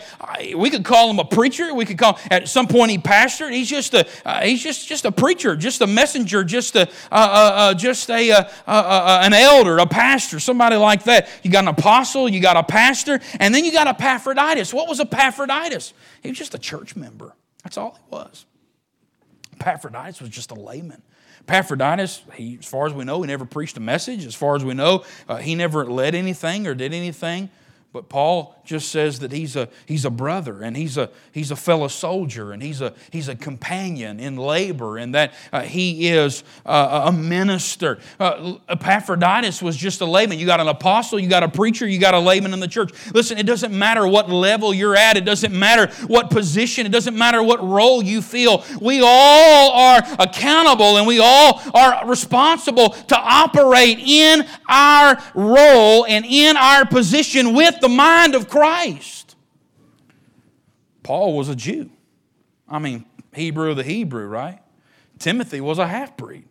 We 0.53 0.69
could 0.69 0.83
call 0.83 1.09
him 1.09 1.19
a 1.19 1.23
preacher. 1.23 1.73
We 1.73 1.85
could 1.85 1.97
call 1.97 2.19
at 2.29 2.49
some 2.49 2.67
point 2.67 2.91
he 2.91 2.97
pastored. 2.97 3.53
He's 3.53 3.69
just 3.69 3.93
a. 3.93 4.05
Uh, 4.25 4.41
he's 4.41 4.61
just 4.61 4.85
just 4.85 5.05
a 5.05 5.13
preacher, 5.13 5.55
just 5.55 5.79
a 5.79 5.87
messenger, 5.87 6.43
just 6.43 6.75
a 6.75 6.81
uh, 6.81 6.85
uh, 7.11 7.51
uh 7.55 7.73
just 7.73 8.09
a 8.09 8.31
uh, 8.31 8.43
uh, 8.67 9.21
an 9.23 9.31
elder, 9.31 9.77
a 9.77 9.87
pastor, 9.87 10.41
somebody 10.41 10.75
like 10.75 11.05
that. 11.05 11.29
You 11.41 11.51
got 11.51 11.63
an 11.63 11.69
apostle. 11.69 12.27
You 12.27 12.41
got 12.41 12.57
a 12.57 12.63
pastor, 12.63 13.21
and 13.39 13.55
then 13.55 13.63
you 13.63 13.71
got 13.71 13.87
Epaphroditus. 13.87 14.73
What 14.73 14.89
was 14.89 14.99
Epaphroditus? 14.99 15.93
He 16.21 16.27
was 16.27 16.37
just 16.37 16.53
a 16.53 16.59
church 16.59 16.97
member. 16.97 17.33
That's 17.65 17.77
all 17.77 17.95
he 17.95 18.15
was. 18.15 18.45
Epaphroditus 19.59 20.21
was 20.21 20.29
just 20.29 20.51
a 20.51 20.53
layman. 20.53 21.01
Epaphroditus, 21.41 22.21
he, 22.35 22.57
as 22.59 22.65
far 22.65 22.85
as 22.85 22.93
we 22.93 23.03
know, 23.03 23.21
he 23.23 23.27
never 23.27 23.43
preached 23.43 23.75
a 23.75 23.79
message. 23.79 24.23
As 24.23 24.35
far 24.35 24.55
as 24.55 24.63
we 24.63 24.75
know, 24.75 25.03
uh, 25.27 25.37
he 25.37 25.55
never 25.55 25.83
led 25.83 26.13
anything 26.13 26.67
or 26.67 26.75
did 26.75 26.93
anything. 26.93 27.49
But 27.95 28.09
Paul 28.09 28.53
just 28.65 28.91
says 28.91 29.19
that 29.19 29.31
he's 29.31 29.55
a, 29.55 29.69
he's 29.85 30.03
a 30.03 30.09
brother 30.09 30.61
and 30.61 30.75
he's 30.75 30.97
a, 30.97 31.09
he's 31.31 31.51
a 31.51 31.55
fellow 31.55 31.87
soldier 31.87 32.51
and 32.51 32.61
he's 32.61 32.81
a, 32.81 32.93
he's 33.09 33.29
a 33.29 33.35
companion 33.35 34.19
in 34.19 34.35
labor 34.35 34.97
and 34.97 35.15
that 35.15 35.33
uh, 35.53 35.61
he 35.61 36.09
is 36.09 36.43
uh, 36.65 37.03
a 37.05 37.13
minister. 37.13 37.99
Uh, 38.19 38.55
Epaphroditus 38.67 39.61
was 39.61 39.77
just 39.77 40.01
a 40.01 40.05
layman. 40.05 40.39
You 40.39 40.45
got 40.45 40.59
an 40.59 40.67
apostle, 40.67 41.21
you 41.21 41.29
got 41.29 41.43
a 41.43 41.47
preacher, 41.47 41.87
you 41.87 41.97
got 41.97 42.13
a 42.13 42.19
layman 42.19 42.51
in 42.51 42.59
the 42.59 42.67
church. 42.67 42.91
Listen, 43.13 43.37
it 43.37 43.45
doesn't 43.45 43.71
matter 43.71 44.05
what 44.05 44.29
level 44.29 44.73
you're 44.73 44.97
at, 44.97 45.15
it 45.15 45.23
doesn't 45.23 45.57
matter 45.57 45.87
what 46.07 46.29
position, 46.29 46.85
it 46.85 46.91
doesn't 46.91 47.17
matter 47.17 47.41
what 47.41 47.63
role 47.63 48.03
you 48.03 48.21
feel. 48.21 48.65
We 48.81 48.99
all 49.01 49.71
are 49.71 50.01
accountable 50.19 50.97
and 50.97 51.07
we 51.07 51.19
all 51.19 51.61
are 51.73 52.05
responsible 52.05 52.89
to 52.89 53.17
operate 53.17 53.99
in 53.99 54.45
our 54.67 55.17
role 55.33 56.05
and 56.07 56.25
in 56.25 56.57
our 56.57 56.85
position 56.85 57.53
with 57.53 57.79
the 57.85 57.89
mind 57.89 58.33
of 58.33 58.49
Christ. 58.49 59.35
Paul 61.03 61.37
was 61.37 61.49
a 61.49 61.55
Jew. 61.55 61.91
I 62.67 62.79
mean, 62.79 63.05
Hebrew 63.33 63.69
of 63.69 63.77
the 63.77 63.83
Hebrew, 63.83 64.25
right? 64.25 64.59
Timothy 65.19 65.61
was 65.61 65.77
a 65.77 65.87
half 65.87 66.17
breed. 66.17 66.45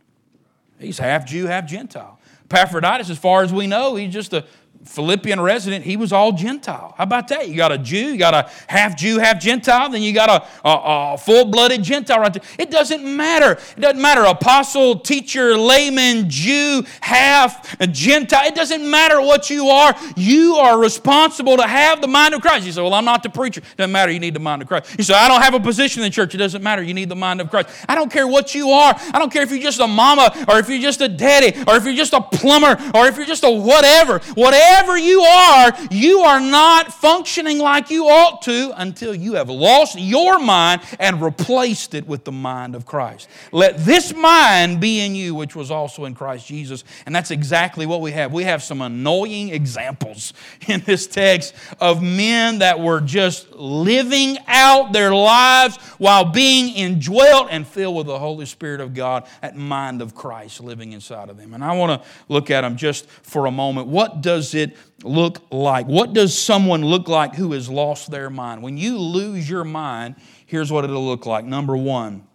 He's 0.79 0.99
half 0.99 1.27
Jew, 1.27 1.47
half 1.47 1.67
Gentile. 1.67 2.21
Epaphroditus, 2.45 3.11
as 3.11 3.19
far 3.19 3.43
as 3.43 3.53
we 3.53 3.67
know, 3.67 3.97
he's 3.97 4.13
just 4.13 4.33
a 4.33 4.45
Philippian 4.85 5.41
resident, 5.41 5.85
he 5.85 5.97
was 5.97 6.13
all 6.13 6.33
Gentile. 6.33 6.95
How 6.97 7.05
about 7.05 7.29
that? 7.29 7.49
You 7.49 7.57
got 7.57 7.73
a 7.73 7.79
Jew, 7.79 8.13
you 8.13 8.19
got 8.19 8.35
a 8.35 8.51
half 8.69 8.97
Jew, 8.97 9.19
half 9.19 9.41
Gentile, 9.41 9.89
then 9.89 10.03
you 10.03 10.13
got 10.13 10.29
a, 10.29 10.69
a, 10.69 11.15
a 11.15 11.19
full 11.19 11.47
blooded 11.47 11.83
Gentile 11.83 12.21
right 12.21 12.33
there. 12.33 12.43
It 12.59 12.71
doesn't 12.71 13.03
matter. 13.03 13.53
It 13.77 13.81
doesn't 13.81 14.01
matter. 14.01 14.23
Apostle, 14.25 15.01
teacher, 15.01 15.57
layman, 15.57 16.29
Jew, 16.29 16.85
half 17.01 17.79
Gentile. 17.93 18.47
It 18.47 18.55
doesn't 18.55 18.89
matter 18.89 19.23
what 19.23 19.49
you 19.49 19.69
are. 19.69 19.95
You 20.17 20.57
are 20.57 20.79
responsible 20.79 21.57
to 21.57 21.67
have 21.67 22.03
the 22.03 22.09
mind 22.09 22.35
of 22.35 22.43
Christ. 22.43 22.67
You 22.67 22.73
say, 22.73 22.83
Well, 22.83 22.95
I'm 22.95 23.07
not 23.07 23.23
the 23.23 23.31
preacher. 23.31 23.61
It 23.61 23.77
doesn't 23.79 23.93
matter. 23.93 24.13
You 24.13 24.21
need 24.21 24.35
the 24.35 24.41
mind 24.41 24.61
of 24.61 24.69
Christ. 24.69 24.97
You 24.99 25.05
say, 25.05 25.15
I 25.15 25.29
don't 25.29 25.41
have 25.41 25.55
a 25.55 25.61
position 25.61 26.03
in 26.03 26.11
the 26.11 26.15
church. 26.15 26.35
It 26.35 26.39
doesn't 26.39 26.63
matter. 26.63 26.83
You 26.83 26.95
need 26.95 27.09
the 27.09 27.17
mind 27.17 27.41
of 27.41 27.49
Christ. 27.49 27.71
I 27.89 27.95
don't 27.95 28.13
care 28.13 28.29
what 28.29 28.55
you 28.55 28.71
are. 28.71 28.95
I 29.13 29.19
don't 29.19 29.33
care 29.33 29.43
if 29.43 29.51
you're 29.51 29.61
just 29.61 29.81
a 29.81 29.87
mama 29.87 30.45
or 30.47 30.59
if 30.59 30.69
you're 30.69 30.83
just 30.83 31.01
a 31.01 31.09
daddy 31.09 31.59
or 31.67 31.77
if 31.77 31.85
you're 31.85 31.95
just 31.95 32.13
a 32.13 32.21
plumber 32.21 32.77
or 32.95 33.07
if 33.07 33.17
you're 33.17 33.25
just 33.25 33.45
a 33.45 33.51
whatever. 33.51 34.19
Whatever 34.35 34.74
wherever 34.75 34.99
you 34.99 35.21
are, 35.21 35.73
you 35.91 36.21
are 36.21 36.41
not 36.41 36.93
functioning 36.93 37.59
like 37.59 37.91
you 37.91 38.07
ought 38.07 38.43
to 38.43 38.73
until 38.77 39.15
you 39.15 39.35
have 39.35 39.49
lost 39.49 39.99
your 39.99 40.39
mind 40.39 40.83
and 40.99 41.23
replaced 41.23 41.95
it 41.95 42.07
with 42.07 42.25
the 42.25 42.33
mind 42.33 42.75
of 42.75 42.85
Christ. 42.85 43.29
Let 43.53 43.85
this 43.85 44.13
mind 44.15 44.81
be 44.81 45.01
in 45.01 45.15
you, 45.15 45.35
which 45.35 45.55
was 45.55 45.71
also 45.71 46.07
in 46.07 46.15
Christ 46.15 46.47
Jesus. 46.47 46.83
And 47.07 47.15
that's 47.15 47.31
exactly 47.31 47.87
what 47.87 48.01
we 48.01 48.11
have. 48.13 48.33
We 48.33 48.45
have 48.45 48.63
some 48.63 48.81
annoying 48.81 49.51
examples 49.51 50.33
in 50.67 50.81
this 50.81 51.07
text 51.07 51.55
of 51.81 52.03
men 52.03 52.59
that 52.59 52.81
were 52.81 53.01
just 53.01 53.53
living 53.53 54.39
out 54.49 54.93
their 54.93 55.15
lives 55.15 55.77
while 55.99 56.25
being 56.25 56.75
indwelt 56.75 57.49
and 57.51 57.67
filled 57.67 57.97
with 57.97 58.07
the 58.07 58.19
Holy 58.19 58.47
Spirit 58.47 58.81
of 58.81 58.95
God, 58.95 59.27
that 59.41 59.57
mind 59.57 60.03
of 60.03 60.15
Christ 60.15 60.61
living 60.61 60.93
inside 60.93 61.29
of 61.29 61.37
them. 61.37 61.55
And 61.55 61.63
I 61.63 61.75
want 61.77 62.03
to 62.03 62.09
look 62.29 62.51
at 62.51 62.63
them 62.63 62.77
just 62.77 63.07
for 63.07 63.47
a 63.47 63.51
moment. 63.51 63.87
What 63.87 64.21
does 64.21 64.54
it 64.55 64.77
look 65.03 65.43
like? 65.51 65.87
What 65.87 66.13
does 66.13 66.37
someone 66.37 66.85
look 66.85 67.09
like 67.09 67.35
who 67.35 67.53
has 67.53 67.69
lost 67.69 68.11
their 68.11 68.31
mind? 68.31 68.63
When 68.63 68.77
you 68.77 68.99
lose 68.99 69.49
your 69.49 69.65
mind, 69.65 70.17
here's 70.47 70.71
what 70.71 70.85
it'll 70.85 71.07
look 71.07 71.27
like. 71.27 71.45
Number 71.45 71.77
one, 71.77 72.27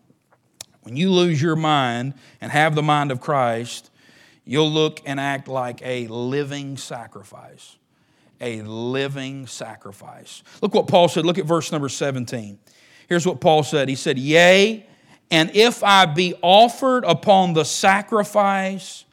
when 0.81 0.95
you 0.95 1.11
lose 1.11 1.41
your 1.41 1.55
mind 1.55 2.13
and 2.41 2.51
have 2.51 2.75
the 2.75 2.83
mind 2.83 3.11
of 3.11 3.21
Christ, 3.21 3.91
you'll 4.45 4.71
look 4.71 5.01
and 5.05 5.19
act 5.19 5.47
like 5.47 5.81
a 5.83 6.07
living 6.07 6.77
sacrifice. 6.77 7.77
A 8.41 8.61
living 8.61 9.47
sacrifice. 9.47 10.43
Look 10.61 10.73
what 10.73 10.87
Paul 10.87 11.09
said. 11.09 11.25
Look 11.25 11.37
at 11.37 11.45
verse 11.45 11.71
number 11.71 11.89
17. 11.89 12.57
Here's 13.07 13.27
what 13.27 13.41
Paul 13.41 13.63
said 13.63 13.89
He 13.89 13.95
said, 13.95 14.17
Yea, 14.17 14.85
and 15.31 15.51
if 15.55 15.83
I 15.83 16.05
be 16.05 16.33
offered 16.41 17.03
upon 17.05 17.53
the 17.53 17.65
sacrifice 17.65 19.05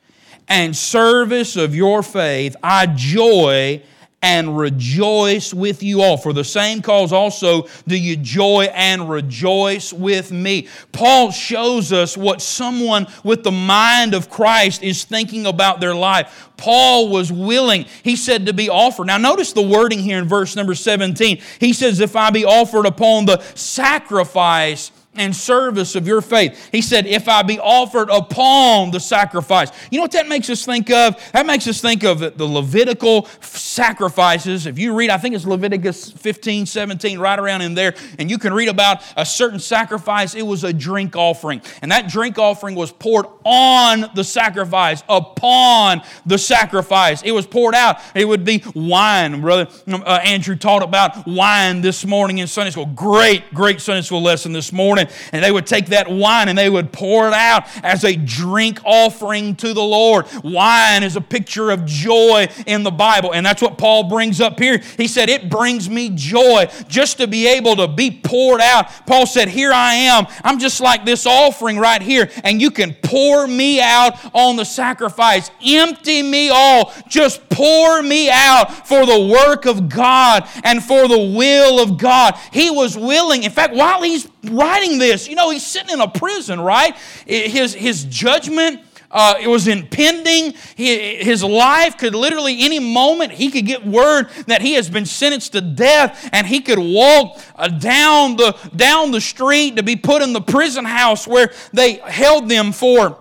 and 0.48 0.76
service 0.76 1.56
of 1.56 1.74
your 1.74 2.02
faith, 2.02 2.56
I 2.62 2.86
joy 2.86 3.82
and 4.22 4.58
rejoice 4.58 5.52
with 5.52 5.82
you 5.82 6.02
all. 6.02 6.16
For 6.16 6.32
the 6.32 6.42
same 6.42 6.82
cause 6.82 7.12
also 7.12 7.68
do 7.86 7.96
you 7.96 8.16
joy 8.16 8.68
and 8.74 9.08
rejoice 9.08 9.92
with 9.92 10.32
me. 10.32 10.68
Paul 10.90 11.30
shows 11.30 11.92
us 11.92 12.16
what 12.16 12.42
someone 12.42 13.06
with 13.22 13.44
the 13.44 13.52
mind 13.52 14.14
of 14.14 14.30
Christ 14.30 14.82
is 14.82 15.04
thinking 15.04 15.46
about 15.46 15.80
their 15.80 15.94
life. 15.94 16.50
Paul 16.56 17.10
was 17.10 17.30
willing, 17.30 17.84
he 18.02 18.16
said, 18.16 18.46
to 18.46 18.52
be 18.52 18.68
offered. 18.68 19.06
Now, 19.06 19.18
notice 19.18 19.52
the 19.52 19.62
wording 19.62 20.00
here 20.00 20.18
in 20.18 20.26
verse 20.26 20.56
number 20.56 20.74
17. 20.74 21.40
He 21.60 21.72
says, 21.72 22.00
If 22.00 22.16
I 22.16 22.30
be 22.30 22.44
offered 22.44 22.86
upon 22.86 23.26
the 23.26 23.40
sacrifice 23.54 24.90
and 25.16 25.34
service 25.34 25.94
of 25.94 26.06
your 26.06 26.20
faith. 26.20 26.68
He 26.72 26.82
said, 26.82 27.06
If 27.06 27.28
I 27.28 27.42
be 27.42 27.58
offered 27.58 28.10
upon 28.10 28.90
the 28.90 29.00
sacrifice. 29.00 29.70
You 29.90 29.98
know 29.98 30.02
what 30.02 30.12
that 30.12 30.28
makes 30.28 30.50
us 30.50 30.64
think 30.64 30.90
of? 30.90 31.16
That 31.32 31.46
makes 31.46 31.66
us 31.66 31.80
think 31.80 32.04
of 32.04 32.20
the 32.20 32.44
Levitical 32.44 33.26
sacrifices. 33.40 34.66
If 34.66 34.78
you 34.78 34.94
read, 34.94 35.10
I 35.10 35.18
think 35.18 35.34
it's 35.34 35.46
Leviticus 35.46 36.10
15, 36.12 36.66
17, 36.66 37.18
right 37.18 37.38
around 37.38 37.62
in 37.62 37.74
there, 37.74 37.94
and 38.18 38.30
you 38.30 38.38
can 38.38 38.52
read 38.52 38.68
about 38.68 39.02
a 39.16 39.24
certain 39.24 39.58
sacrifice. 39.58 40.34
It 40.34 40.42
was 40.42 40.64
a 40.64 40.72
drink 40.72 41.16
offering. 41.16 41.62
And 41.82 41.92
that 41.92 42.08
drink 42.08 42.38
offering 42.38 42.74
was 42.74 42.92
poured 42.92 43.26
on 43.44 44.06
the 44.14 44.24
sacrifice, 44.24 45.02
upon 45.08 46.02
the 46.24 46.38
sacrifice. 46.38 47.22
It 47.22 47.32
was 47.32 47.46
poured 47.46 47.74
out. 47.74 47.98
It 48.14 48.26
would 48.26 48.44
be 48.44 48.62
wine. 48.74 49.40
Brother 49.40 49.68
uh, 49.88 50.20
Andrew 50.24 50.56
taught 50.56 50.82
about 50.82 51.26
wine 51.26 51.80
this 51.80 52.04
morning 52.04 52.38
in 52.38 52.46
Sunday 52.46 52.70
school. 52.70 52.86
Great, 52.86 53.52
great 53.54 53.80
Sunday 53.80 54.02
school 54.02 54.22
lesson 54.22 54.52
this 54.52 54.72
morning 54.72 55.05
and 55.32 55.44
they 55.44 55.50
would 55.50 55.66
take 55.66 55.86
that 55.86 56.10
wine 56.10 56.48
and 56.48 56.56
they 56.56 56.70
would 56.70 56.92
pour 56.92 57.28
it 57.28 57.34
out 57.34 57.64
as 57.84 58.04
a 58.04 58.16
drink 58.16 58.80
offering 58.84 59.56
to 59.56 59.72
the 59.72 59.82
Lord. 59.82 60.26
Wine 60.42 61.02
is 61.02 61.16
a 61.16 61.20
picture 61.20 61.70
of 61.70 61.84
joy 61.86 62.48
in 62.66 62.82
the 62.82 62.90
Bible, 62.90 63.32
and 63.32 63.44
that's 63.44 63.62
what 63.62 63.78
Paul 63.78 64.04
brings 64.04 64.40
up 64.40 64.58
here. 64.58 64.80
He 64.96 65.08
said, 65.08 65.28
It 65.28 65.50
brings 65.50 65.88
me 65.88 66.10
joy 66.14 66.68
just 66.88 67.18
to 67.18 67.26
be 67.26 67.46
able 67.46 67.76
to 67.76 67.88
be 67.88 68.10
poured 68.10 68.60
out. 68.60 68.88
Paul 69.06 69.26
said, 69.26 69.48
Here 69.48 69.72
I 69.72 69.94
am. 69.94 70.26
I'm 70.44 70.58
just 70.58 70.80
like 70.80 71.04
this 71.04 71.26
offering 71.26 71.78
right 71.78 72.02
here, 72.02 72.30
and 72.44 72.60
you 72.60 72.70
can 72.70 72.94
pour 73.02 73.46
me 73.46 73.80
out 73.80 74.14
on 74.34 74.56
the 74.56 74.64
sacrifice. 74.64 75.50
Empty 75.64 76.22
me 76.22 76.50
all. 76.50 76.92
Just 77.08 77.48
pour 77.48 78.02
me 78.02 78.30
out 78.30 78.86
for 78.86 79.06
the 79.06 79.26
work 79.26 79.66
of 79.66 79.88
God 79.88 80.48
and 80.64 80.82
for 80.82 81.08
the 81.08 81.32
will 81.36 81.80
of 81.80 81.98
God. 81.98 82.38
He 82.52 82.70
was 82.70 82.96
willing. 82.96 83.42
In 83.42 83.50
fact, 83.50 83.74
while 83.74 84.02
he's 84.02 84.26
writing 84.48 84.98
this, 84.98 85.28
you 85.28 85.34
know, 85.34 85.50
he's 85.50 85.66
sitting 85.66 85.90
in 85.90 86.00
a 86.00 86.08
prison, 86.08 86.60
right? 86.60 86.96
His, 87.26 87.74
his 87.74 88.04
judgment. 88.04 88.80
Uh, 89.08 89.34
it 89.40 89.46
was 89.46 89.68
impending. 89.68 90.52
He, 90.74 91.16
his 91.16 91.42
life 91.44 91.96
could 91.96 92.14
literally, 92.14 92.64
any 92.64 92.80
moment, 92.80 93.32
he 93.32 93.52
could 93.52 93.64
get 93.64 93.86
word 93.86 94.28
that 94.48 94.62
he 94.62 94.74
has 94.74 94.90
been 94.90 95.06
sentenced 95.06 95.52
to 95.52 95.60
death 95.60 96.28
and 96.32 96.44
he 96.46 96.60
could 96.60 96.78
walk 96.78 97.40
uh, 97.54 97.68
down, 97.68 98.36
the, 98.36 98.56
down 98.74 99.12
the 99.12 99.20
street 99.20 99.76
to 99.76 99.84
be 99.84 99.94
put 99.94 100.22
in 100.22 100.32
the 100.32 100.40
prison 100.40 100.84
house 100.84 101.26
where 101.26 101.52
they 101.72 101.94
held 101.94 102.48
them 102.48 102.72
for 102.72 103.16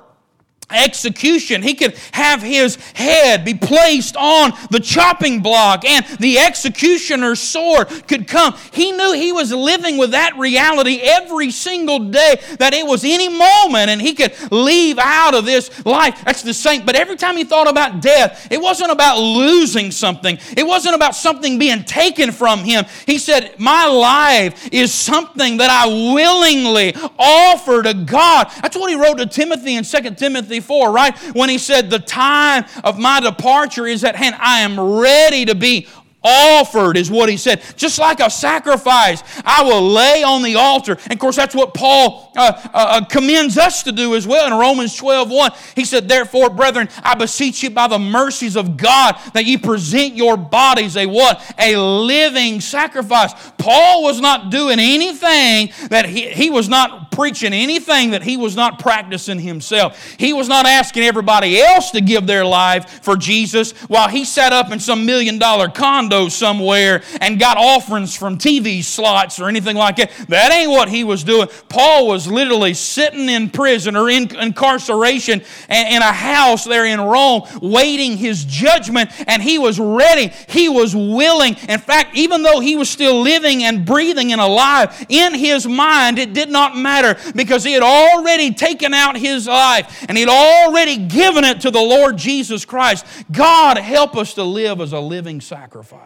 execution. 0.72 1.62
He 1.62 1.76
could 1.76 1.96
have 2.12 2.42
his 2.42 2.76
head 2.94 3.46
be 3.46 3.54
placed 3.54 4.16
on 4.18 4.54
the 4.72 4.80
chopping 4.80 5.42
block 5.42 5.86
and 5.86 6.06
the 6.20 6.40
executioner's 6.40 7.40
sword 7.40 7.88
could 8.08 8.28
come. 8.28 8.56
He 8.72 8.92
knew 8.92 9.14
he 9.14 9.32
was 9.32 9.52
living 9.52 9.98
with 9.98 10.12
that 10.12 10.38
reality 10.38 11.00
every 11.02 11.52
single 11.52 12.00
day, 12.00 12.42
that 12.60 12.74
it 12.74 12.86
was 12.86 13.04
any 13.04 13.30
moment 13.30 13.90
and 13.90 14.02
he 14.02 14.14
could 14.14 14.34
leave 14.52 14.98
out 14.98 15.36
of 15.36 15.46
this 15.46 15.86
life. 15.86 16.24
That's 16.26 16.42
the 16.42 16.54
same. 16.54 16.86
But 16.86 16.96
every 16.96 17.16
time 17.16 17.38
he 17.38 17.44
thought 17.44 17.70
about 17.70 18.02
death, 18.02 18.48
it 18.52 18.62
wasn't 18.62 18.92
about 18.92 19.20
losing 19.20 19.92
something, 19.92 20.38
it 20.58 20.66
wasn't 20.66 20.96
about 20.96 21.16
something 21.16 21.60
being 21.60 21.84
taken 21.84 22.32
from 22.32 22.60
him. 22.64 22.86
He 23.06 23.18
said, 23.18 23.56
My 23.60 23.86
life 23.86 24.70
is 24.72 24.94
something 24.94 25.58
that 25.58 25.70
I 25.70 25.88
willingly 25.88 26.96
offer 27.20 27.84
to 27.84 27.94
God. 27.94 28.50
That's 28.62 28.76
what 28.76 28.90
he 28.90 28.96
wrote 28.96 29.18
to 29.20 29.26
Timothy 29.26 29.76
in 29.76 29.84
2 29.84 30.16
Timothy 30.16 30.55
Timothy 30.56 30.68
4, 30.68 30.92
right? 30.92 31.18
When 31.36 31.50
he 31.50 31.58
said, 31.58 31.90
The 31.90 32.00
time 32.00 32.66
of 32.84 32.98
my 32.98 33.20
departure 33.20 33.86
is 33.86 34.04
at 34.04 34.16
hand. 34.16 34.36
I 34.40 34.62
am 34.62 34.80
ready 34.80 35.46
to 35.46 35.56
be 35.56 35.88
offered, 36.26 36.98
is 36.98 37.12
what 37.12 37.30
he 37.30 37.38
said. 37.38 37.62
Just 37.78 38.00
like 38.00 38.20
a 38.20 38.30
sacrifice, 38.30 39.24
I 39.46 39.64
will 39.64 39.88
lay 39.88 40.24
on 40.24 40.42
the 40.42 40.56
altar. 40.56 40.98
And 41.04 41.14
of 41.14 41.20
course, 41.20 41.36
that's 41.36 41.56
what 41.56 41.74
Paul 41.74 42.32
uh, 42.36 42.52
uh, 42.66 42.70
uh 42.74 43.06
commends 43.06 43.58
us 43.58 43.84
to 43.84 43.92
do 43.92 44.16
as 44.16 44.26
well 44.26 44.48
in 44.48 44.54
Romans 44.54 44.96
12 44.96 45.30
1. 45.30 45.52
He 45.76 45.86
said, 45.86 46.10
Therefore, 46.10 46.50
brethren, 46.50 46.90
I 47.04 47.16
beseech 47.16 47.64
you 47.64 47.70
by 47.70 47.88
the 47.88 48.00
mercies 48.00 48.56
of 48.56 48.78
God 48.78 49.16
that 49.34 49.46
ye 49.46 49.58
present 49.58 50.16
your 50.16 50.38
bodies 50.38 50.98
a 50.98 51.06
what? 51.06 51.42
A 51.58 51.76
living 51.78 52.62
sacrifice. 52.62 53.34
Paul 53.58 54.04
was 54.04 54.20
not 54.20 54.50
doing 54.50 54.80
anything 54.80 55.72
that 55.90 56.06
he, 56.08 56.30
he 56.30 56.50
was 56.50 56.68
not 56.68 57.12
preaching 57.12 57.54
anything 57.54 58.12
that 58.12 58.24
he 58.24 58.38
was 58.38 58.56
not 58.56 58.80
practicing 58.80 59.40
himself. 59.40 60.16
He 60.18 60.34
was 60.34 60.48
not 60.48 60.66
asking 60.66 61.04
everybody 61.04 61.62
else 61.62 61.92
to 61.92 62.02
give 62.02 62.28
their 62.28 62.46
life 62.46 63.04
for 63.04 63.16
Jesus 63.16 63.72
while 63.88 64.10
he 64.10 64.26
sat 64.26 64.52
up 64.52 64.72
in 64.72 64.80
some 64.80 65.06
million 65.06 65.40
dollar 65.40 65.70
condo 65.70 66.15
somewhere 66.30 67.04
and 67.22 67.40
got 67.40 67.58
offerings 67.58 68.16
from 68.16 68.38
TV 68.38 68.84
slots 68.84 69.40
or 69.40 69.48
anything 69.48 69.76
like 69.76 69.98
that. 69.98 70.12
That 70.30 70.52
ain't 70.52 70.72
what 70.72 70.90
he 70.90 71.04
was 71.04 71.24
doing. 71.24 71.48
Paul 71.70 72.08
was 72.08 72.28
literally 72.28 72.74
sitting 72.74 73.30
in 73.30 73.50
prison 73.50 73.96
or 73.96 74.10
in 74.10 74.36
incarceration 74.36 75.42
in 75.70 76.02
a 76.02 76.12
house 76.12 76.66
there 76.66 76.86
in 76.86 77.00
Rome, 77.00 77.44
waiting 77.62 78.18
his 78.18 78.46
judgment, 78.46 79.12
and 79.28 79.42
he 79.42 79.58
was 79.58 79.80
ready. 79.80 80.32
He 80.50 80.70
was 80.70 80.96
willing. 80.96 81.56
In 81.68 81.80
fact, 81.80 82.16
even 82.16 82.44
though 82.44 82.60
he 82.60 82.76
was 82.76 82.90
still 82.90 83.22
living 83.22 83.64
and 83.64 83.86
breathing 83.86 84.32
and 84.32 84.42
alive, 84.42 85.06
in 85.10 85.34
his 85.34 85.68
mind, 85.68 86.20
it 86.20 86.34
did 86.34 86.50
not 86.50 86.76
matter 86.76 87.20
because 87.36 87.64
he 87.64 87.74
had 87.74 87.84
already 87.84 88.54
taken 88.54 88.94
out 88.94 89.18
his 89.18 89.48
life 89.48 90.06
and 90.08 90.18
he'd 90.18 90.30
already 90.30 90.98
given 90.98 91.44
it 91.44 91.62
to 91.62 91.72
the 91.72 91.82
Lord 91.82 92.18
Jesus 92.18 92.66
Christ. 92.66 93.06
God, 93.32 93.78
help 93.78 94.16
us 94.16 94.34
to 94.36 94.44
live 94.44 94.82
as 94.82 94.94
a 94.94 95.00
living 95.00 95.42
sacrifice 95.42 96.05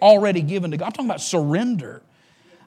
already 0.00 0.42
given 0.42 0.70
to 0.70 0.76
God. 0.76 0.86
I'm 0.86 0.92
talking 0.92 1.06
about 1.06 1.20
surrender. 1.20 2.02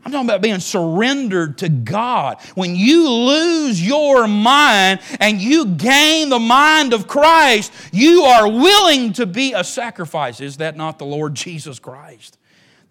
I'm 0.03 0.11
talking 0.11 0.27
about 0.27 0.41
being 0.41 0.59
surrendered 0.59 1.59
to 1.59 1.69
God. 1.69 2.41
When 2.55 2.75
you 2.75 3.07
lose 3.07 3.85
your 3.85 4.27
mind 4.27 4.99
and 5.19 5.39
you 5.39 5.65
gain 5.65 6.29
the 6.29 6.39
mind 6.39 6.93
of 6.93 7.07
Christ, 7.07 7.71
you 7.91 8.23
are 8.23 8.49
willing 8.49 9.13
to 9.13 9.27
be 9.27 9.53
a 9.53 9.63
sacrifice. 9.63 10.41
Is 10.41 10.57
that 10.57 10.75
not 10.75 10.97
the 10.97 11.05
Lord 11.05 11.35
Jesus 11.35 11.77
Christ? 11.77 12.39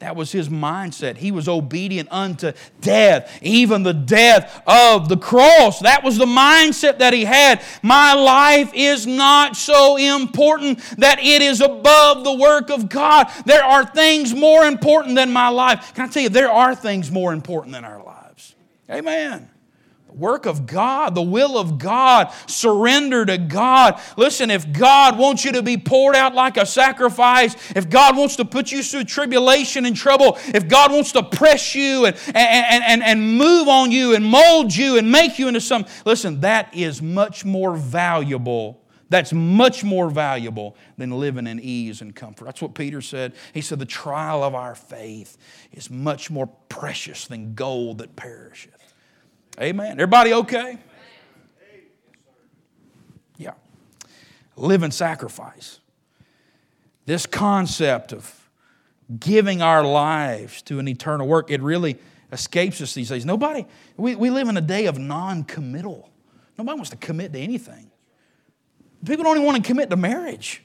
That 0.00 0.16
was 0.16 0.32
his 0.32 0.48
mindset. 0.48 1.18
He 1.18 1.30
was 1.30 1.46
obedient 1.46 2.10
unto 2.10 2.52
death, 2.80 3.38
even 3.42 3.82
the 3.82 3.92
death 3.92 4.62
of 4.66 5.10
the 5.10 5.18
cross. 5.18 5.80
That 5.80 6.02
was 6.02 6.16
the 6.16 6.24
mindset 6.24 6.98
that 7.00 7.12
he 7.12 7.26
had. 7.26 7.62
My 7.82 8.14
life 8.14 8.70
is 8.72 9.06
not 9.06 9.56
so 9.56 9.96
important 9.96 10.78
that 10.96 11.18
it 11.20 11.42
is 11.42 11.60
above 11.60 12.24
the 12.24 12.32
work 12.32 12.70
of 12.70 12.88
God. 12.88 13.30
There 13.44 13.62
are 13.62 13.84
things 13.84 14.34
more 14.34 14.64
important 14.64 15.16
than 15.16 15.32
my 15.32 15.48
life. 15.48 15.92
Can 15.94 16.06
I 16.06 16.08
tell 16.08 16.22
you, 16.22 16.30
there 16.30 16.50
are 16.50 16.74
things 16.74 17.10
more 17.10 17.34
important 17.34 17.74
than 17.74 17.84
our 17.84 18.02
lives? 18.02 18.54
Amen 18.90 19.49
work 20.14 20.46
of 20.46 20.66
God, 20.66 21.14
the 21.14 21.22
will 21.22 21.58
of 21.58 21.78
God, 21.78 22.32
surrender 22.46 23.24
to 23.26 23.38
God. 23.38 24.00
Listen, 24.16 24.50
if 24.50 24.72
God 24.72 25.18
wants 25.18 25.44
you 25.44 25.52
to 25.52 25.62
be 25.62 25.76
poured 25.76 26.16
out 26.16 26.34
like 26.34 26.56
a 26.56 26.66
sacrifice, 26.66 27.54
if 27.76 27.88
God 27.88 28.16
wants 28.16 28.36
to 28.36 28.44
put 28.44 28.72
you 28.72 28.82
through 28.82 29.04
tribulation 29.04 29.86
and 29.86 29.96
trouble, 29.96 30.38
if 30.46 30.68
God 30.68 30.92
wants 30.92 31.12
to 31.12 31.22
press 31.22 31.74
you 31.74 32.06
and, 32.06 32.16
and, 32.34 32.84
and, 32.84 33.02
and 33.02 33.38
move 33.38 33.68
on 33.68 33.90
you 33.90 34.14
and 34.14 34.24
mold 34.24 34.74
you 34.74 34.98
and 34.98 35.10
make 35.10 35.38
you 35.38 35.48
into 35.48 35.60
some, 35.60 35.86
listen, 36.04 36.40
that 36.40 36.74
is 36.74 37.00
much 37.00 37.44
more 37.44 37.74
valuable. 37.76 38.80
That's 39.10 39.32
much 39.32 39.82
more 39.82 40.08
valuable 40.08 40.76
than 40.96 41.10
living 41.10 41.48
in 41.48 41.58
ease 41.58 42.00
and 42.00 42.14
comfort. 42.14 42.44
That's 42.44 42.62
what 42.62 42.76
Peter 42.76 43.02
said. 43.02 43.34
He 43.52 43.60
said, 43.60 43.80
The 43.80 43.84
trial 43.84 44.44
of 44.44 44.54
our 44.54 44.76
faith 44.76 45.36
is 45.72 45.90
much 45.90 46.30
more 46.30 46.46
precious 46.68 47.26
than 47.26 47.54
gold 47.54 47.98
that 47.98 48.14
perisheth. 48.14 48.79
Amen. 49.58 49.92
Everybody 49.92 50.32
okay? 50.32 50.78
Yeah. 53.36 53.52
Living 54.56 54.90
sacrifice. 54.90 55.80
This 57.06 57.26
concept 57.26 58.12
of 58.12 58.48
giving 59.18 59.62
our 59.62 59.82
lives 59.82 60.62
to 60.62 60.78
an 60.78 60.86
eternal 60.86 61.26
work, 61.26 61.50
it 61.50 61.60
really 61.62 61.98
escapes 62.32 62.80
us 62.80 62.94
these 62.94 63.08
days. 63.08 63.24
Nobody, 63.26 63.66
we, 63.96 64.14
we 64.14 64.30
live 64.30 64.48
in 64.48 64.56
a 64.56 64.62
day 64.62 64.86
of 64.86 64.98
non 64.98 65.44
committal. 65.44 66.08
Nobody 66.56 66.76
wants 66.76 66.90
to 66.90 66.96
commit 66.96 67.32
to 67.32 67.38
anything. 67.38 67.90
People 69.04 69.24
don't 69.24 69.36
even 69.36 69.46
want 69.46 69.62
to 69.62 69.66
commit 69.66 69.90
to 69.90 69.96
marriage, 69.96 70.62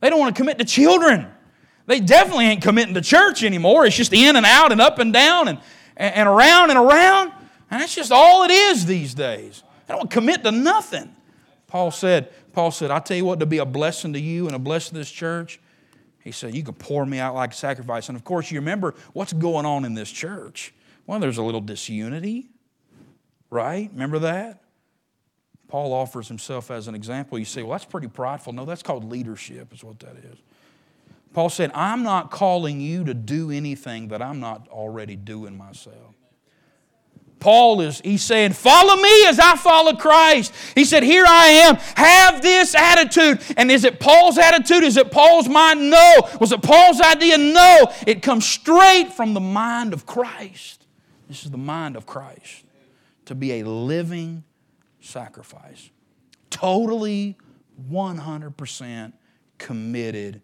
they 0.00 0.10
don't 0.10 0.20
want 0.20 0.34
to 0.34 0.40
commit 0.40 0.58
to 0.58 0.64
children. 0.64 1.26
They 1.86 1.98
definitely 1.98 2.44
ain't 2.44 2.62
committing 2.62 2.94
to 2.94 3.00
church 3.00 3.42
anymore. 3.42 3.84
It's 3.84 3.96
just 3.96 4.12
in 4.12 4.36
and 4.36 4.46
out 4.46 4.70
and 4.70 4.80
up 4.80 5.00
and 5.00 5.12
down 5.12 5.48
and, 5.48 5.58
and 5.96 6.28
around 6.28 6.70
and 6.70 6.78
around. 6.78 7.32
And 7.70 7.80
that's 7.80 7.94
just 7.94 8.10
all 8.10 8.44
it 8.44 8.50
is 8.50 8.86
these 8.86 9.14
days. 9.14 9.62
I 9.88 9.94
don't 9.94 10.10
commit 10.10 10.42
to 10.44 10.52
nothing. 10.52 11.14
Paul 11.66 11.90
said, 11.90 12.30
Paul 12.52 12.70
said, 12.70 12.90
I 12.90 12.98
tell 12.98 13.16
you 13.16 13.24
what, 13.24 13.40
to 13.40 13.46
be 13.46 13.58
a 13.58 13.64
blessing 13.64 14.12
to 14.12 14.20
you 14.20 14.46
and 14.46 14.56
a 14.56 14.58
blessing 14.58 14.94
to 14.94 14.98
this 14.98 15.10
church, 15.10 15.60
he 16.22 16.32
said, 16.32 16.54
You 16.54 16.62
can 16.62 16.74
pour 16.74 17.06
me 17.06 17.18
out 17.18 17.34
like 17.34 17.52
a 17.52 17.56
sacrifice. 17.56 18.08
And 18.08 18.16
of 18.16 18.24
course, 18.24 18.50
you 18.50 18.58
remember 18.58 18.94
what's 19.12 19.32
going 19.32 19.66
on 19.66 19.84
in 19.84 19.94
this 19.94 20.10
church. 20.10 20.74
Well, 21.06 21.20
there's 21.20 21.38
a 21.38 21.42
little 21.42 21.60
disunity, 21.60 22.50
right? 23.50 23.88
Remember 23.92 24.18
that? 24.20 24.62
Paul 25.68 25.92
offers 25.92 26.26
himself 26.26 26.70
as 26.70 26.88
an 26.88 26.94
example. 26.96 27.38
You 27.38 27.44
say, 27.44 27.62
Well, 27.62 27.72
that's 27.72 27.84
pretty 27.84 28.08
prideful. 28.08 28.52
No, 28.52 28.64
that's 28.64 28.82
called 28.82 29.04
leadership, 29.04 29.72
is 29.72 29.84
what 29.84 30.00
that 30.00 30.16
is. 30.16 30.38
Paul 31.32 31.48
said, 31.48 31.70
I'm 31.74 32.02
not 32.02 32.32
calling 32.32 32.80
you 32.80 33.04
to 33.04 33.14
do 33.14 33.52
anything 33.52 34.08
that 34.08 34.20
I'm 34.20 34.40
not 34.40 34.66
already 34.68 35.14
doing 35.14 35.56
myself. 35.56 36.16
Paul 37.40 37.80
is 37.80 38.00
he's 38.04 38.22
saying, 38.22 38.52
Follow 38.52 38.96
me 38.96 39.26
as 39.26 39.40
I 39.40 39.56
follow 39.56 39.94
Christ. 39.94 40.54
He 40.74 40.84
said, 40.84 41.02
Here 41.02 41.24
I 41.26 41.46
am. 41.46 41.76
Have 41.96 42.42
this 42.42 42.74
attitude. 42.74 43.42
And 43.56 43.70
is 43.70 43.84
it 43.84 43.98
Paul's 43.98 44.38
attitude? 44.38 44.84
Is 44.84 44.96
it 44.96 45.10
Paul's 45.10 45.48
mind? 45.48 45.90
No. 45.90 46.28
Was 46.38 46.52
it 46.52 46.62
Paul's 46.62 47.00
idea? 47.00 47.38
No. 47.38 47.92
It 48.06 48.22
comes 48.22 48.46
straight 48.46 49.12
from 49.14 49.34
the 49.34 49.40
mind 49.40 49.94
of 49.94 50.06
Christ. 50.06 50.86
This 51.28 51.44
is 51.44 51.50
the 51.50 51.58
mind 51.58 51.96
of 51.96 52.06
Christ 52.06 52.64
to 53.24 53.34
be 53.34 53.60
a 53.60 53.64
living 53.64 54.44
sacrifice. 55.00 55.90
Totally 56.50 57.38
100% 57.90 59.12
committed 59.58 60.42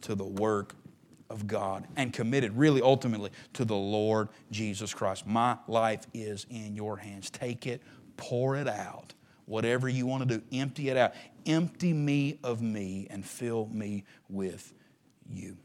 to 0.00 0.14
the 0.14 0.24
work 0.24 0.74
of 1.32 1.46
God 1.46 1.88
and 1.96 2.12
committed 2.12 2.56
really 2.56 2.82
ultimately 2.82 3.30
to 3.54 3.64
the 3.64 3.74
Lord 3.74 4.28
Jesus 4.50 4.92
Christ. 4.92 5.26
My 5.26 5.56
life 5.66 6.06
is 6.12 6.46
in 6.50 6.76
your 6.76 6.98
hands. 6.98 7.30
Take 7.30 7.66
it, 7.66 7.82
pour 8.16 8.54
it 8.54 8.68
out. 8.68 9.14
Whatever 9.46 9.88
you 9.88 10.06
want 10.06 10.28
to 10.28 10.38
do, 10.38 10.44
empty 10.52 10.90
it 10.90 10.96
out. 10.96 11.14
Empty 11.46 11.92
me 11.92 12.38
of 12.44 12.62
me 12.62 13.08
and 13.10 13.24
fill 13.24 13.68
me 13.72 14.04
with 14.28 14.72
you. 15.28 15.56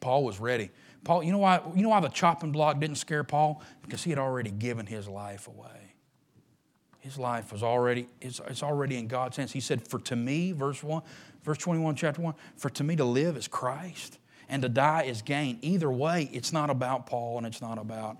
Paul 0.00 0.24
was 0.24 0.40
ready. 0.40 0.70
Paul, 1.04 1.22
you 1.22 1.32
know 1.32 1.38
why, 1.38 1.60
you 1.74 1.82
know 1.82 1.88
why 1.90 2.00
the 2.00 2.08
chopping 2.08 2.52
block 2.52 2.78
didn't 2.80 2.96
scare 2.96 3.24
Paul? 3.24 3.62
Because 3.82 4.02
he 4.02 4.10
had 4.10 4.18
already 4.18 4.50
given 4.50 4.84
his 4.84 5.08
life 5.08 5.46
away. 5.46 5.94
His 6.98 7.18
life 7.18 7.50
was 7.50 7.62
already, 7.62 8.08
it's, 8.20 8.40
it's 8.46 8.62
already 8.62 8.98
in 8.98 9.06
God's 9.06 9.38
hands. 9.38 9.52
He 9.52 9.60
said, 9.60 9.86
For 9.86 9.98
to 10.00 10.16
me, 10.16 10.52
verse 10.52 10.82
1, 10.82 11.02
verse 11.42 11.56
21, 11.56 11.94
chapter 11.94 12.20
1, 12.20 12.34
for 12.56 12.68
to 12.70 12.84
me 12.84 12.96
to 12.96 13.04
live 13.04 13.38
is 13.38 13.48
Christ 13.48 14.18
and 14.50 14.62
to 14.62 14.68
die 14.68 15.04
is 15.04 15.22
gain. 15.22 15.58
Either 15.62 15.90
way, 15.90 16.28
it's 16.32 16.52
not 16.52 16.68
about 16.68 17.06
Paul 17.06 17.38
and 17.38 17.46
it's 17.46 17.62
not 17.62 17.78
about 17.78 18.18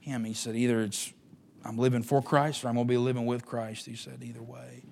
him. 0.00 0.24
He 0.24 0.32
said, 0.32 0.56
either 0.56 0.80
it's 0.80 1.12
I'm 1.64 1.76
living 1.76 2.02
for 2.02 2.22
Christ 2.22 2.64
or 2.64 2.68
I'm 2.68 2.74
going 2.74 2.86
to 2.86 2.90
be 2.90 2.96
living 2.96 3.26
with 3.26 3.44
Christ. 3.44 3.84
He 3.84 3.96
said, 3.96 4.22
either 4.22 4.42
way. 4.42 4.84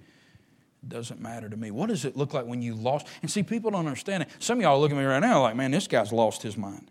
It 0.83 0.89
doesn't 0.89 1.21
matter 1.21 1.49
to 1.49 1.57
me. 1.57 1.71
What 1.71 1.89
does 1.89 2.05
it 2.05 2.17
look 2.17 2.35
like 2.35 2.47
when 2.47 2.61
you 2.61 2.75
lost? 2.75 3.07
And 3.23 3.31
see, 3.31 3.43
people 3.43 3.71
don't 3.71 3.87
understand 3.87 4.25
it. 4.25 4.29
Some 4.41 4.59
of 4.59 4.63
y'all 4.63 4.81
look 4.81 4.91
at 4.91 4.97
me 4.97 5.05
right 5.05 5.21
now 5.21 5.43
like, 5.43 5.57
man, 5.57 5.71
this 5.71 5.87
guy's 5.89 6.13
lost 6.13 6.43
his 6.43 6.57
mind. 6.57 6.91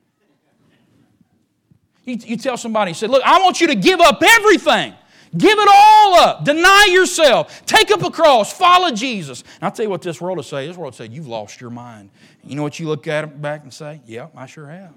You, 2.05 2.17
you 2.23 2.37
tell 2.37 2.57
somebody, 2.57 2.93
say, 2.93 3.07
look, 3.07 3.23
I 3.23 3.39
want 3.39 3.61
you 3.61 3.67
to 3.67 3.75
give 3.75 3.99
up 3.99 4.21
everything. 4.23 4.93
Give 5.37 5.57
it 5.57 5.69
all 5.69 6.15
up. 6.15 6.45
Deny 6.45 6.87
yourself. 6.91 7.65
Take 7.65 7.91
up 7.91 8.03
a 8.03 8.11
cross. 8.11 8.53
Follow 8.53 8.91
Jesus. 8.91 9.41
And 9.41 9.63
I'll 9.63 9.71
tell 9.71 9.83
you 9.85 9.89
what 9.89 10.01
this 10.01 10.21
world 10.21 10.37
will 10.37 10.43
say. 10.43 10.67
This 10.67 10.77
world 10.77 10.93
will 10.93 10.97
say, 10.97 11.11
You've 11.11 11.27
lost 11.27 11.59
your 11.59 11.69
mind. 11.69 12.09
You 12.43 12.55
know 12.55 12.63
what 12.63 12.79
you 12.79 12.87
look 12.87 13.07
at 13.07 13.41
back 13.41 13.63
and 13.63 13.73
say? 13.73 14.01
Yeah, 14.05 14.27
I 14.35 14.45
sure 14.45 14.67
have. 14.67 14.93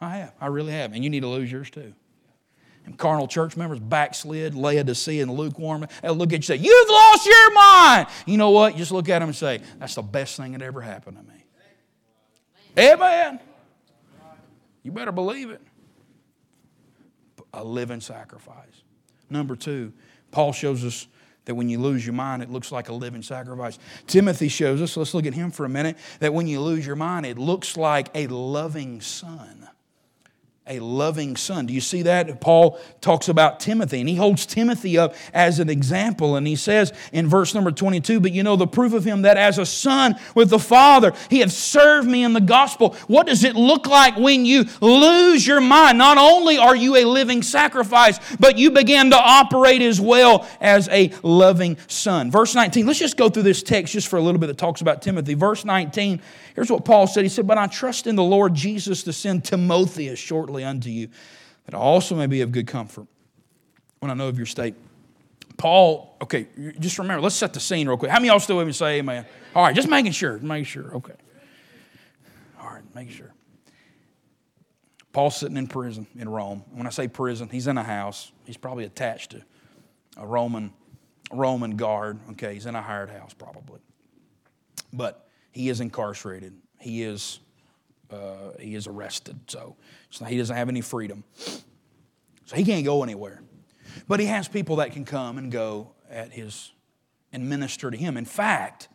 I 0.00 0.16
have. 0.18 0.34
I 0.40 0.46
really 0.46 0.72
have. 0.72 0.92
And 0.92 1.02
you 1.02 1.10
need 1.10 1.20
to 1.20 1.28
lose 1.28 1.50
yours 1.50 1.70
too. 1.70 1.92
And 2.86 2.96
carnal 2.96 3.28
church 3.28 3.56
members 3.56 3.78
backslid, 3.78 4.54
Laodicea, 4.54 5.22
and 5.22 5.32
lukewarm. 5.32 5.86
They'll 6.02 6.14
look 6.14 6.28
at 6.28 6.32
you 6.32 6.36
and 6.36 6.44
say, 6.44 6.56
You've 6.56 6.88
lost 6.88 7.26
your 7.26 7.52
mind. 7.52 8.06
You 8.26 8.36
know 8.36 8.50
what? 8.50 8.74
You 8.74 8.78
just 8.78 8.92
look 8.92 9.08
at 9.08 9.18
them 9.18 9.28
and 9.28 9.36
say, 9.36 9.60
That's 9.78 9.94
the 9.94 10.02
best 10.02 10.36
thing 10.36 10.52
that 10.52 10.62
ever 10.62 10.80
happened 10.80 11.16
to 11.16 11.22
me. 11.22 11.44
Amen. 12.78 13.40
You 14.82 14.92
better 14.92 15.12
believe 15.12 15.50
it. 15.50 15.60
A 17.52 17.64
living 17.64 18.00
sacrifice. 18.00 18.82
Number 19.30 19.56
two, 19.56 19.92
Paul 20.30 20.52
shows 20.52 20.84
us 20.84 21.06
that 21.46 21.54
when 21.54 21.68
you 21.68 21.80
lose 21.80 22.04
your 22.04 22.12
mind, 22.12 22.42
it 22.42 22.50
looks 22.50 22.70
like 22.70 22.88
a 22.88 22.92
living 22.92 23.22
sacrifice. 23.22 23.78
Timothy 24.06 24.48
shows 24.48 24.82
us, 24.82 24.96
let's 24.96 25.14
look 25.14 25.26
at 25.26 25.34
him 25.34 25.50
for 25.50 25.64
a 25.64 25.68
minute, 25.68 25.96
that 26.18 26.34
when 26.34 26.46
you 26.46 26.60
lose 26.60 26.86
your 26.86 26.96
mind, 26.96 27.24
it 27.24 27.38
looks 27.38 27.76
like 27.76 28.08
a 28.14 28.26
loving 28.26 29.00
son 29.00 29.69
a 30.70 30.78
loving 30.78 31.36
son. 31.36 31.66
Do 31.66 31.74
you 31.74 31.80
see 31.80 32.02
that? 32.02 32.40
Paul 32.40 32.78
talks 33.00 33.28
about 33.28 33.58
Timothy, 33.58 33.98
and 33.98 34.08
he 34.08 34.14
holds 34.14 34.46
Timothy 34.46 34.96
up 34.96 35.16
as 35.34 35.58
an 35.58 35.68
example. 35.68 36.36
And 36.36 36.46
he 36.46 36.54
says 36.54 36.92
in 37.12 37.26
verse 37.26 37.54
number 37.54 37.72
22, 37.72 38.20
But 38.20 38.30
you 38.30 38.44
know 38.44 38.54
the 38.54 38.68
proof 38.68 38.92
of 38.92 39.04
him 39.04 39.22
that 39.22 39.36
as 39.36 39.58
a 39.58 39.66
son 39.66 40.14
with 40.36 40.48
the 40.48 40.60
Father, 40.60 41.12
he 41.28 41.40
hath 41.40 41.50
served 41.50 42.08
me 42.08 42.22
in 42.22 42.34
the 42.34 42.40
gospel. 42.40 42.94
What 43.08 43.26
does 43.26 43.42
it 43.42 43.56
look 43.56 43.88
like 43.88 44.16
when 44.16 44.46
you 44.46 44.64
lose 44.80 45.44
your 45.44 45.60
mind? 45.60 45.98
Not 45.98 46.18
only 46.18 46.56
are 46.56 46.76
you 46.76 46.94
a 46.96 47.04
living 47.04 47.42
sacrifice, 47.42 48.20
but 48.38 48.56
you 48.56 48.70
begin 48.70 49.10
to 49.10 49.18
operate 49.18 49.82
as 49.82 50.00
well 50.00 50.46
as 50.60 50.88
a 50.90 51.12
loving 51.24 51.78
son. 51.88 52.30
Verse 52.30 52.54
19, 52.54 52.86
let's 52.86 53.00
just 53.00 53.16
go 53.16 53.28
through 53.28 53.42
this 53.42 53.64
text 53.64 53.92
just 53.92 54.06
for 54.06 54.18
a 54.18 54.22
little 54.22 54.38
bit 54.38 54.46
that 54.46 54.58
talks 54.58 54.82
about 54.82 55.02
Timothy. 55.02 55.34
Verse 55.34 55.64
19, 55.64 56.22
here's 56.60 56.70
what 56.70 56.84
Paul 56.84 57.06
said 57.06 57.24
He 57.24 57.30
said, 57.30 57.46
But 57.46 57.56
I 57.56 57.66
trust 57.66 58.06
in 58.06 58.16
the 58.16 58.22
Lord 58.22 58.54
Jesus 58.54 59.02
to 59.04 59.14
send 59.14 59.44
Timotheus 59.44 60.18
shortly 60.18 60.62
unto 60.62 60.90
you, 60.90 61.08
that 61.64 61.74
I 61.74 61.78
also 61.78 62.14
may 62.14 62.26
be 62.26 62.42
of 62.42 62.52
good 62.52 62.66
comfort 62.66 63.06
when 64.00 64.10
I 64.10 64.14
know 64.14 64.28
of 64.28 64.36
your 64.36 64.46
state. 64.46 64.74
Paul, 65.56 66.16
okay, 66.20 66.48
just 66.78 66.98
remember, 66.98 67.22
let's 67.22 67.34
set 67.34 67.54
the 67.54 67.60
scene 67.60 67.88
real 67.88 67.96
quick. 67.96 68.10
How 68.10 68.18
many 68.18 68.28
y'all 68.28 68.40
still 68.40 68.62
me 68.62 68.72
say 68.72 68.98
amen? 68.98 69.24
All 69.54 69.62
right, 69.62 69.74
just 69.74 69.88
making 69.88 70.12
sure, 70.12 70.38
making 70.38 70.64
sure, 70.64 70.94
okay. 70.96 71.14
All 72.60 72.68
right, 72.68 72.82
making 72.94 73.14
sure. 73.14 73.32
Paul's 75.12 75.36
sitting 75.36 75.56
in 75.56 75.66
prison 75.66 76.06
in 76.18 76.28
Rome. 76.28 76.62
When 76.72 76.86
I 76.86 76.90
say 76.90 77.08
prison, 77.08 77.48
he's 77.48 77.66
in 77.66 77.78
a 77.78 77.82
house. 77.82 78.32
He's 78.44 78.58
probably 78.58 78.84
attached 78.84 79.30
to 79.30 79.42
a 80.18 80.26
Roman, 80.26 80.72
Roman 81.32 81.76
guard. 81.76 82.18
Okay, 82.32 82.54
he's 82.54 82.66
in 82.66 82.74
a 82.74 82.82
hired 82.82 83.10
house 83.10 83.32
probably. 83.32 83.80
But 84.92 85.26
he 85.50 85.68
is 85.68 85.80
incarcerated. 85.80 86.54
He 86.78 87.02
is 87.02 87.40
uh, 88.10 88.52
he 88.58 88.74
is 88.74 88.86
arrested. 88.86 89.38
So, 89.46 89.76
so 90.10 90.24
he 90.24 90.36
doesn't 90.36 90.56
have 90.56 90.68
any 90.68 90.80
freedom. 90.80 91.24
So 91.36 92.56
he 92.56 92.64
can't 92.64 92.84
go 92.84 93.02
anywhere. 93.02 93.42
But 94.08 94.20
he 94.20 94.26
has 94.26 94.48
people 94.48 94.76
that 94.76 94.92
can 94.92 95.04
come 95.04 95.38
and 95.38 95.52
go 95.52 95.92
at 96.10 96.32
his 96.32 96.72
and 97.32 97.48
minister 97.48 97.90
to 97.90 97.96
him. 97.96 98.16
In 98.16 98.24
fact, 98.24 98.88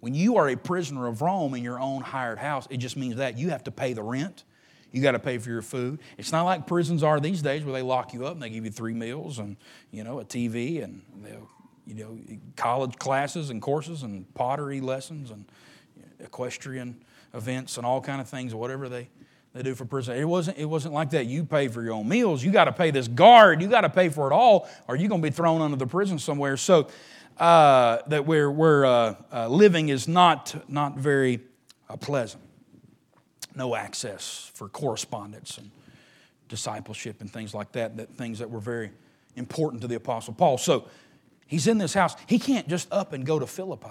when 0.00 0.14
you 0.14 0.36
are 0.36 0.48
a 0.48 0.56
prisoner 0.56 1.08
of 1.08 1.22
Rome 1.22 1.54
in 1.54 1.64
your 1.64 1.80
own 1.80 2.02
hired 2.02 2.38
house, 2.38 2.66
it 2.70 2.76
just 2.76 2.96
means 2.96 3.16
that 3.16 3.38
you 3.38 3.50
have 3.50 3.64
to 3.64 3.72
pay 3.72 3.92
the 3.92 4.02
rent. 4.02 4.44
You 4.92 5.02
got 5.02 5.12
to 5.12 5.18
pay 5.18 5.38
for 5.38 5.48
your 5.48 5.62
food. 5.62 6.00
It's 6.18 6.32
not 6.32 6.42
like 6.44 6.66
prisons 6.66 7.02
are 7.02 7.18
these 7.18 7.40
days 7.40 7.64
where 7.64 7.72
they 7.72 7.82
lock 7.82 8.12
you 8.12 8.26
up 8.26 8.34
and 8.34 8.42
they 8.42 8.50
give 8.50 8.64
you 8.64 8.70
three 8.70 8.94
meals 8.94 9.38
and 9.38 9.56
you 9.90 10.04
know 10.04 10.20
a 10.20 10.24
TV 10.24 10.84
and 10.84 11.02
you 11.86 11.94
know 11.94 12.18
college 12.56 12.96
classes 12.96 13.50
and 13.50 13.62
courses 13.62 14.02
and 14.02 14.32
pottery 14.34 14.80
lessons 14.80 15.30
and 15.30 15.46
equestrian 16.22 16.96
events 17.34 17.76
and 17.76 17.86
all 17.86 18.00
kind 18.00 18.20
of 18.20 18.28
things, 18.28 18.54
whatever 18.54 18.88
they, 18.88 19.08
they 19.52 19.62
do 19.62 19.74
for 19.74 19.84
prison. 19.84 20.16
It 20.16 20.24
wasn't, 20.24 20.58
it 20.58 20.64
wasn't 20.64 20.94
like 20.94 21.10
that. 21.10 21.26
You 21.26 21.44
pay 21.44 21.68
for 21.68 21.82
your 21.82 21.92
own 21.92 22.08
meals. 22.08 22.42
You 22.42 22.50
got 22.50 22.64
to 22.64 22.72
pay 22.72 22.90
this 22.90 23.08
guard. 23.08 23.60
You 23.60 23.68
got 23.68 23.82
to 23.82 23.90
pay 23.90 24.08
for 24.08 24.30
it 24.30 24.32
all, 24.32 24.68
or 24.88 24.96
you're 24.96 25.08
going 25.08 25.22
to 25.22 25.28
be 25.28 25.34
thrown 25.34 25.60
under 25.60 25.76
the 25.76 25.86
prison 25.86 26.18
somewhere. 26.18 26.56
So 26.56 26.88
uh, 27.38 27.98
that 28.06 28.26
where, 28.26 28.50
where 28.50 28.84
uh, 28.84 29.14
uh, 29.32 29.48
living 29.48 29.88
is 29.88 30.08
not, 30.08 30.54
not 30.68 30.96
very 30.96 31.40
uh, 31.88 31.96
pleasant. 31.96 32.42
No 33.54 33.74
access 33.74 34.50
for 34.54 34.68
correspondence 34.68 35.58
and 35.58 35.70
discipleship 36.48 37.20
and 37.20 37.30
things 37.30 37.54
like 37.54 37.72
that, 37.72 37.96
that 37.96 38.14
things 38.14 38.38
that 38.38 38.50
were 38.50 38.60
very 38.60 38.90
important 39.36 39.82
to 39.82 39.88
the 39.88 39.94
Apostle 39.94 40.34
Paul. 40.34 40.58
So 40.58 40.88
he's 41.46 41.66
in 41.66 41.78
this 41.78 41.94
house. 41.94 42.14
He 42.26 42.38
can't 42.38 42.68
just 42.68 42.90
up 42.92 43.12
and 43.12 43.26
go 43.26 43.38
to 43.38 43.46
Philippi. 43.46 43.88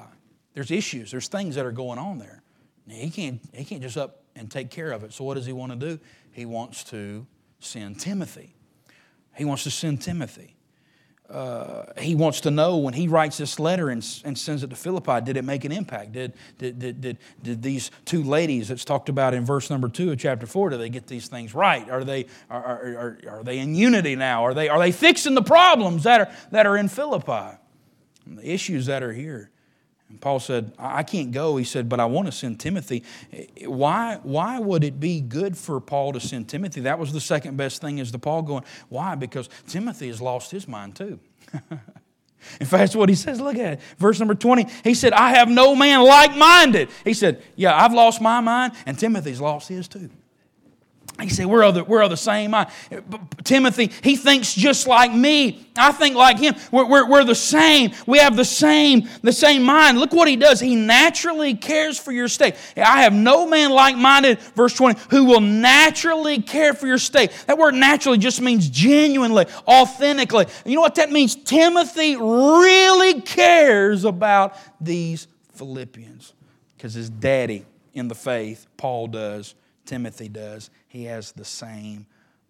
There's 0.54 0.72
issues, 0.72 1.12
there's 1.12 1.28
things 1.28 1.56
that 1.56 1.66
are 1.66 1.72
going 1.72 1.98
on 1.98 2.20
there. 2.20 2.44
He 2.88 3.10
can't, 3.10 3.40
he 3.54 3.64
can't 3.64 3.82
just 3.82 3.98
up 3.98 4.24
and 4.36 4.50
take 4.50 4.70
care 4.70 4.92
of 4.92 5.04
it. 5.04 5.14
So, 5.14 5.24
what 5.24 5.36
does 5.36 5.46
he 5.46 5.54
want 5.54 5.72
to 5.72 5.78
do? 5.78 6.00
He 6.32 6.46
wants 6.46 6.84
to 6.86 7.26
send 7.60 8.00
Timothy. 8.00 8.56
He 9.36 9.46
wants 9.46 9.64
to 9.64 9.72
send 9.72 10.02
Timothy. 10.02 10.56
Uh, 11.30 11.86
he 11.98 12.14
wants 12.14 12.42
to 12.42 12.52
know 12.52 12.78
when 12.78 12.94
he 12.94 13.08
writes 13.08 13.38
this 13.38 13.58
letter 13.58 13.90
and, 13.90 14.06
and, 14.26 14.38
sends 14.38 14.64
it 14.64 14.70
to 14.70 14.76
Philippi, 14.76 15.22
did 15.22 15.38
it 15.38 15.46
make 15.46 15.64
an 15.64 15.72
impact? 15.72 16.12
Did, 16.12 16.34
did, 16.58 16.78
did, 16.78 17.00
did, 17.00 17.18
did 17.42 17.62
these 17.62 17.90
two 18.04 18.22
ladies 18.22 18.68
that's 18.68 18.84
talked 18.84 19.08
about 19.08 19.34
in 19.34 19.46
verse 19.46 19.70
number 19.70 19.88
two 19.88 20.12
of 20.12 20.20
chapter 20.20 20.46
four, 20.46 20.70
do 20.70 20.78
they 20.78 20.90
get 20.90 21.08
these 21.08 21.30
things 21.30 21.56
right? 21.56 21.90
Are 21.90 22.04
they, 22.04 22.26
are, 22.50 22.62
are, 22.62 22.98
are, 22.98 23.38
are 23.38 23.44
they 23.44 23.60
in 23.60 23.76
unity 23.76 24.18
now? 24.18 24.44
Are 24.44 24.54
they, 24.54 24.68
are 24.68 24.78
they 24.78 24.92
fixing 24.92 25.34
the 25.34 25.42
problems 25.42 26.04
that 26.04 26.20
are, 26.20 26.32
that 26.52 26.66
are 26.66 26.76
in 26.76 26.90
Philippi? 26.90 27.58
The 28.28 28.54
issues 28.54 28.88
that 28.88 29.02
are 29.02 29.14
here. 29.14 29.52
And 30.12 30.20
Paul 30.20 30.40
said, 30.40 30.74
I 30.78 31.04
can't 31.04 31.32
go. 31.32 31.56
He 31.56 31.64
said, 31.64 31.88
but 31.88 32.00
I 32.00 32.06
want 32.06 32.28
to 32.28 32.32
send 32.34 32.60
Timothy. 32.60 33.04
Why, 33.66 34.20
why 34.24 34.60
would 34.60 34.84
it 34.84 35.00
be 35.00 35.22
good 35.22 35.58
for 35.58 35.80
Paul 35.80 36.12
to 36.14 36.20
send 36.20 36.50
Timothy? 36.50 36.82
That 36.82 37.00
was 37.00 37.14
the 37.14 37.22
second 37.22 37.56
best 37.56 37.82
thing 37.82 37.98
is 37.98 38.12
the 38.12 38.20
Paul 38.20 38.42
going, 38.42 38.64
why? 38.90 39.16
Because 39.16 39.50
Timothy 39.68 40.08
has 40.10 40.22
lost 40.22 40.52
his 40.52 40.68
mind 40.68 40.96
too. 40.96 41.20
In 42.60 42.66
fact, 42.66 42.82
that's 42.82 42.96
what 42.96 43.08
he 43.08 43.16
says. 43.16 43.40
Look 43.40 43.56
at 43.56 43.74
it. 43.74 43.80
Verse 43.98 44.20
number 44.20 44.36
20. 44.36 44.68
He 44.84 44.96
said, 44.96 45.14
I 45.14 45.30
have 45.36 45.48
no 45.48 45.76
man 45.76 46.02
like 46.02 46.36
minded. 46.36 46.90
He 47.06 47.14
said, 47.14 47.42
Yeah, 47.56 47.76
I've 47.76 47.94
lost 47.94 48.20
my 48.20 48.42
mind, 48.42 48.74
and 48.86 48.98
Timothy's 48.98 49.40
lost 49.40 49.70
his 49.70 49.88
too. 49.88 50.10
He 51.22 51.30
said, 51.30 51.46
we're 51.46 51.64
of, 51.64 51.76
the, 51.76 51.84
we're 51.84 52.08
the 52.08 52.18
same 52.18 52.52
mind. 52.52 52.70
Timothy, 53.44 53.92
he 54.02 54.16
thinks 54.16 54.54
just 54.54 54.88
like 54.88 55.14
me. 55.14 55.68
I 55.76 55.92
think 55.92 56.16
like 56.16 56.40
him. 56.40 56.56
We're, 56.72 56.86
we're, 56.86 57.10
we're 57.10 57.24
the 57.24 57.36
same. 57.36 57.92
We 58.08 58.18
have 58.20 58.36
the 58.36 58.46
same, 58.46 59.08
the 59.22 59.32
same 59.32 59.64
mind. 59.64 60.00
Look 60.00 60.14
what 60.14 60.28
he 60.28 60.36
does. 60.36 60.60
He 60.60 60.76
naturally 60.76 61.54
cares 61.54 62.00
for 62.00 62.12
your 62.12 62.28
state. 62.28 62.56
I 62.76 63.04
have 63.04 63.14
no 63.14 63.48
man 63.48 63.72
like 63.72 63.96
minded, 63.96 64.40
verse 64.56 64.74
20, 64.74 65.00
who 65.10 65.26
will 65.26 65.42
naturally 65.42 66.42
care 66.42 66.74
for 66.74 66.88
your 66.88 66.98
state. 66.98 67.32
That 67.48 67.58
word 67.58 67.76
naturally 67.76 68.18
just 68.18 68.42
means 68.42 68.68
genuinely, 68.70 69.46
authentically. 69.68 70.48
You 70.66 70.76
know 70.76 70.82
what 70.82 70.96
that 70.96 71.12
means? 71.12 71.36
Timothy 71.36 72.16
really 72.18 73.22
cares 73.22 74.06
about 74.06 74.58
these 74.80 75.28
Philippians 75.54 76.34
because 76.76 76.94
his 76.94 77.10
daddy 77.10 77.66
in 77.94 78.08
the 78.08 78.16
faith, 78.16 78.66
Paul 78.78 79.08
does, 79.08 79.56
Timothy 79.86 80.30
does 80.30 80.70
he 80.92 81.06
has 81.06 81.32
the 81.32 81.46
same 81.46 82.06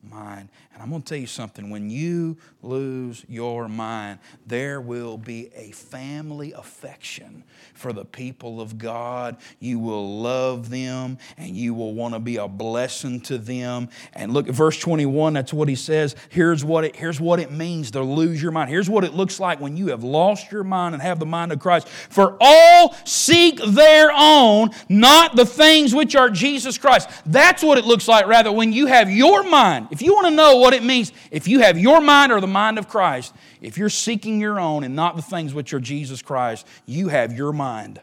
mind. 0.09 0.49
And 0.73 0.81
I'm 0.81 0.89
going 0.89 1.01
to 1.01 1.07
tell 1.07 1.17
you 1.17 1.27
something 1.27 1.69
when 1.69 1.89
you 1.89 2.37
lose 2.61 3.23
your 3.27 3.67
mind, 3.67 4.19
there 4.47 4.81
will 4.81 5.17
be 5.17 5.51
a 5.55 5.71
family 5.71 6.53
affection 6.53 7.43
for 7.73 7.93
the 7.93 8.05
people 8.05 8.61
of 8.61 8.77
God. 8.77 9.37
You 9.59 9.79
will 9.79 10.21
love 10.21 10.69
them 10.69 11.17
and 11.37 11.55
you 11.55 11.73
will 11.73 11.93
want 11.93 12.13
to 12.13 12.19
be 12.19 12.37
a 12.37 12.47
blessing 12.47 13.21
to 13.21 13.37
them. 13.37 13.89
And 14.13 14.33
look 14.33 14.47
at 14.47 14.55
verse 14.55 14.77
21, 14.79 15.33
that's 15.33 15.53
what 15.53 15.67
he 15.67 15.75
says. 15.75 16.15
Here's 16.29 16.63
what 16.65 16.83
it, 16.83 16.95
here's 16.95 17.19
what 17.19 17.39
it 17.39 17.51
means 17.51 17.91
to 17.91 18.01
lose 18.01 18.41
your 18.41 18.51
mind. 18.51 18.69
Here's 18.69 18.89
what 18.89 19.03
it 19.03 19.13
looks 19.13 19.39
like 19.39 19.59
when 19.59 19.77
you 19.77 19.87
have 19.87 20.03
lost 20.03 20.51
your 20.51 20.63
mind 20.63 20.95
and 20.95 21.01
have 21.01 21.19
the 21.19 21.25
mind 21.25 21.51
of 21.51 21.59
Christ. 21.59 21.87
For 21.87 22.37
all 22.39 22.95
seek 23.05 23.61
their 23.63 24.11
own, 24.13 24.71
not 24.89 25.35
the 25.35 25.45
things 25.45 25.93
which 25.93 26.15
are 26.15 26.29
Jesus 26.29 26.77
Christ. 26.77 27.09
That's 27.25 27.63
what 27.63 27.77
it 27.77 27.85
looks 27.85 28.07
like, 28.07 28.25
rather, 28.27 28.51
when 28.51 28.73
you 28.73 28.87
have 28.87 29.09
your 29.09 29.43
mind. 29.43 29.89
If 29.91 30.01
you 30.01 30.13
want 30.13 30.27
to 30.27 30.33
know 30.33 30.55
what 30.55 30.73
it 30.73 30.83
means, 30.83 31.11
if 31.31 31.49
you 31.49 31.59
have 31.59 31.77
your 31.77 31.99
mind 31.99 32.31
or 32.31 32.39
the 32.39 32.47
mind 32.47 32.79
of 32.79 32.87
Christ, 32.87 33.35
if 33.61 33.77
you're 33.77 33.89
seeking 33.89 34.39
your 34.39 34.57
own 34.57 34.85
and 34.85 34.95
not 34.95 35.17
the 35.17 35.21
things 35.21 35.53
which 35.53 35.73
are 35.73 35.81
Jesus 35.81 36.21
Christ, 36.21 36.65
you 36.85 37.09
have 37.09 37.33
your 37.33 37.51
mind. 37.51 37.99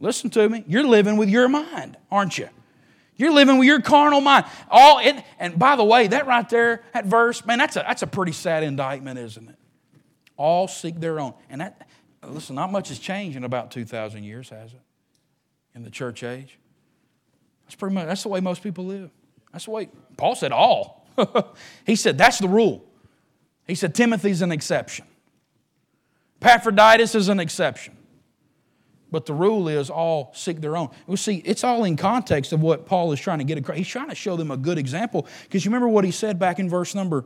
Listen 0.00 0.30
to 0.30 0.48
me. 0.48 0.64
You're 0.66 0.86
living 0.86 1.18
with 1.18 1.28
your 1.28 1.48
mind, 1.48 1.98
aren't 2.10 2.38
you? 2.38 2.48
You're 3.16 3.32
living 3.32 3.58
with 3.58 3.66
your 3.66 3.82
carnal 3.82 4.22
mind. 4.22 4.46
All 4.70 5.00
it, 5.00 5.22
and 5.38 5.58
by 5.58 5.76
the 5.76 5.84
way, 5.84 6.06
that 6.06 6.26
right 6.26 6.48
there, 6.48 6.82
that 6.94 7.04
verse, 7.04 7.44
man, 7.44 7.58
that's 7.58 7.76
a, 7.76 7.80
that's 7.80 8.02
a 8.02 8.06
pretty 8.06 8.32
sad 8.32 8.62
indictment, 8.62 9.18
isn't 9.18 9.48
it? 9.48 9.56
All 10.36 10.66
seek 10.66 10.98
their 10.98 11.20
own. 11.20 11.34
And 11.50 11.60
that, 11.60 11.88
listen, 12.26 12.54
not 12.54 12.72
much 12.72 12.88
has 12.88 12.98
changed 12.98 13.36
in 13.36 13.44
about 13.44 13.70
2,000 13.70 14.22
years, 14.22 14.48
has 14.48 14.72
it? 14.72 14.80
In 15.74 15.82
the 15.82 15.90
church 15.90 16.22
age. 16.22 16.58
That's 17.66 17.74
pretty 17.74 17.94
much, 17.94 18.06
that's 18.06 18.22
the 18.22 18.28
way 18.30 18.40
most 18.40 18.62
people 18.62 18.86
live. 18.86 19.10
That's 19.52 19.64
the 19.64 19.70
way, 19.70 19.88
Paul 20.16 20.34
said 20.34 20.52
all. 20.52 21.06
he 21.86 21.96
said 21.96 22.18
that's 22.18 22.38
the 22.38 22.48
rule. 22.48 22.84
He 23.66 23.74
said 23.74 23.94
Timothy's 23.94 24.42
an 24.42 24.52
exception. 24.52 25.06
Epaphroditus 26.40 27.14
is 27.14 27.28
an 27.28 27.40
exception. 27.40 27.96
But 29.10 29.26
the 29.26 29.32
rule 29.32 29.68
is 29.68 29.88
all 29.88 30.32
seek 30.34 30.60
their 30.60 30.76
own. 30.76 30.90
We 31.06 31.16
see, 31.16 31.36
it's 31.44 31.64
all 31.64 31.84
in 31.84 31.96
context 31.96 32.52
of 32.52 32.60
what 32.60 32.86
Paul 32.86 33.12
is 33.12 33.20
trying 33.20 33.38
to 33.38 33.44
get 33.44 33.58
across. 33.58 33.78
He's 33.78 33.88
trying 33.88 34.10
to 34.10 34.14
show 34.14 34.36
them 34.36 34.50
a 34.50 34.56
good 34.56 34.78
example. 34.78 35.26
Because 35.44 35.64
you 35.64 35.70
remember 35.70 35.88
what 35.88 36.04
he 36.04 36.10
said 36.10 36.38
back 36.38 36.58
in 36.58 36.68
verse 36.68 36.94
number 36.94 37.24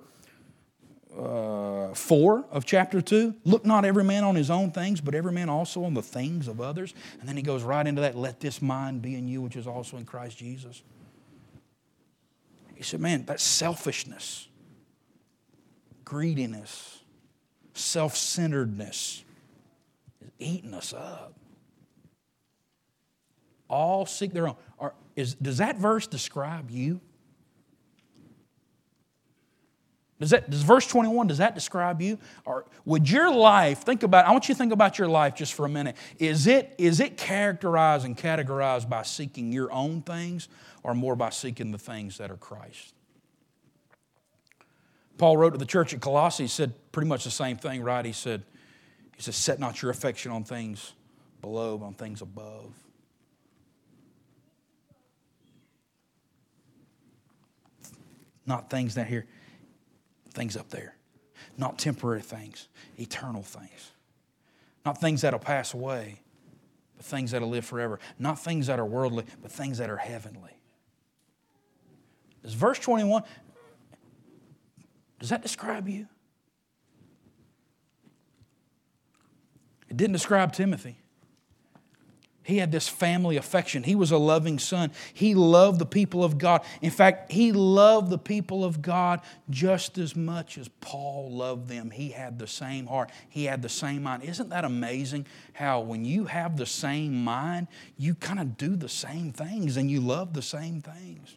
uh, 1.18 1.92
4 1.92 2.44
of 2.50 2.64
chapter 2.64 3.00
2? 3.00 3.35
Look 3.44 3.66
not 3.66 3.85
every 3.85 4.04
man 4.04 4.22
on 4.22 4.37
his 4.37 4.48
own 4.48 4.70
things, 4.70 5.00
but 5.00 5.14
every 5.14 5.32
man 5.32 5.48
also 5.48 5.82
on 5.85 5.94
the 5.94 6.02
things 6.02 6.46
of 6.46 6.61
others. 6.61 6.94
And 7.18 7.28
then 7.28 7.37
he 7.37 7.42
goes 7.42 7.64
right 7.64 7.87
into 7.87 8.00
that, 8.02 8.16
let 8.16 8.38
this 8.38 8.62
mind 8.62 9.02
be 9.02 9.16
in 9.16 9.26
you, 9.26 9.42
which 9.42 9.56
is 9.56 9.66
also 9.66 9.96
in 9.96 10.04
Christ 10.04 10.38
Jesus. 10.38 10.82
He 12.83 12.88
said, 12.88 13.01
man, 13.01 13.25
that's 13.25 13.45
selfishness, 13.45 14.49
greediness, 16.05 17.01
self 17.75 18.16
centeredness 18.16 19.23
is 20.21 20.31
eating 20.40 20.75
us 20.75 20.92
up 20.92 21.35
all 23.73 24.05
seek 24.05 24.33
their 24.33 24.49
own. 24.49 24.57
Are, 24.79 24.95
is, 25.16 25.35
does 25.35 25.59
that 25.59 25.77
verse 25.77 26.07
describe 26.07 26.71
you? 26.71 27.01
Does, 30.22 30.30
that, 30.30 30.48
does 30.48 30.62
verse 30.62 30.87
21, 30.87 31.26
does 31.26 31.38
that 31.38 31.52
describe 31.52 32.00
you? 32.00 32.16
Or 32.44 32.64
would 32.85 33.11
your 33.11 33.35
life, 33.35 33.80
think 33.80 34.04
about, 34.04 34.24
I 34.24 34.30
want 34.30 34.48
you 34.48 34.54
to 34.54 34.58
think 34.58 34.72
about 34.72 34.96
your 34.96 35.08
life 35.08 35.35
just 35.35 35.52
for 35.52 35.66
a 35.66 35.68
minute. 35.68 35.96
Is 36.20 36.46
it, 36.46 36.76
is 36.78 37.00
it 37.00 37.16
characterized 37.16 38.04
and 38.04 38.16
categorized 38.16 38.88
by 38.88 39.02
seeking 39.02 39.50
your 39.50 39.72
own 39.72 40.00
things 40.02 40.46
or 40.85 40.94
more 40.94 41.16
by 41.16 41.30
seeking 41.30 41.72
the 41.72 41.78
things 41.78 42.18
that 42.18 42.30
are 42.30 42.37
Christ? 42.37 42.94
Paul 45.18 45.37
wrote 45.37 45.54
to 45.54 45.58
the 45.58 45.66
church 45.66 45.92
at 45.92 46.00
Colossae, 46.00 46.44
he 46.44 46.48
said 46.48 46.72
pretty 46.92 47.08
much 47.08 47.24
the 47.24 47.30
same 47.32 47.56
thing, 47.56 47.82
right? 47.82 48.04
He 48.04 48.12
said, 48.12 48.44
he 49.16 49.22
said, 49.22 49.35
set 49.35 49.58
not 49.58 49.82
your 49.82 49.90
affection 49.90 50.30
on 50.30 50.44
things 50.44 50.92
below, 51.40 51.78
but 51.78 51.87
on 51.87 51.94
things 51.94 52.22
above. 52.22 52.72
Not 58.46 58.70
things 58.70 58.94
that 58.94 59.08
here, 59.08 59.26
things 60.33 60.57
up 60.57 60.71
there. 60.71 60.97
Not 61.57 61.79
temporary 61.79 62.23
things, 62.23 62.68
eternal 62.99 63.42
things. 63.42 63.92
Not 64.85 65.01
things 65.01 65.21
that'll 65.21 65.38
pass 65.38 65.75
away, 65.75 66.21
but 66.97 67.05
things 67.05 67.31
that'll 67.31 67.49
live 67.49 67.64
forever. 67.64 68.01
Not 68.18 68.38
things 68.38 68.66
that 68.66 68.81
are 68.81 68.85
worldly, 68.85 69.25
but 69.40 69.53
things 69.53 69.79
that 69.79 69.90
are 69.90 69.97
heavenly. 69.97 70.59
Does 72.42 72.55
verse 72.55 72.79
21, 72.79 73.23
does 75.21 75.29
that 75.29 75.42
describe 75.42 75.88
you? 75.88 76.09
It 79.88 79.97
didn't 79.97 80.14
describe 80.14 80.53
Timothy. 80.53 81.01
He 82.44 82.59
had 82.59 82.72
this 82.72 82.88
family 82.88 83.37
affection. 83.37 83.85
He 83.85 83.94
was 83.94 84.11
a 84.11 84.18
loving 84.18 84.59
son. 84.59 84.90
He 85.14 85.35
loved 85.35 85.78
the 85.78 85.87
people 85.87 86.24
of 86.24 86.38
God. 86.38 86.62
In 86.81 86.90
fact, 86.90 87.31
he 87.31 87.52
loved 87.52 88.11
the 88.11 88.18
people 88.18 88.64
of 88.64 88.83
God 88.83 89.20
just 89.48 89.96
as 89.96 90.16
much 90.16 90.59
as 90.59 90.68
Paul 90.81 91.31
loved 91.31 91.68
them. 91.68 91.90
He 91.90 92.11
had 92.11 92.40
the 92.40 92.48
same 92.48 92.87
heart, 92.87 93.11
he 93.28 93.44
had 93.44 93.62
the 93.62 93.68
same 93.68 94.02
mind. 94.02 94.24
Isn't 94.24 94.48
that 94.48 94.64
amazing 94.64 95.26
how 95.52 95.81
when 95.81 96.05
you 96.05 96.24
have 96.24 96.57
the 96.57 96.66
same 96.66 97.22
mind, 97.22 97.68
you 97.96 98.14
kind 98.14 98.40
of 98.40 98.57
do 98.57 98.74
the 98.74 98.88
same 98.88 99.33
things 99.33 99.76
and 99.76 99.88
you 99.88 100.00
love 100.00 100.35
the 100.35 100.42
same 100.42 100.81
things? 100.81 101.37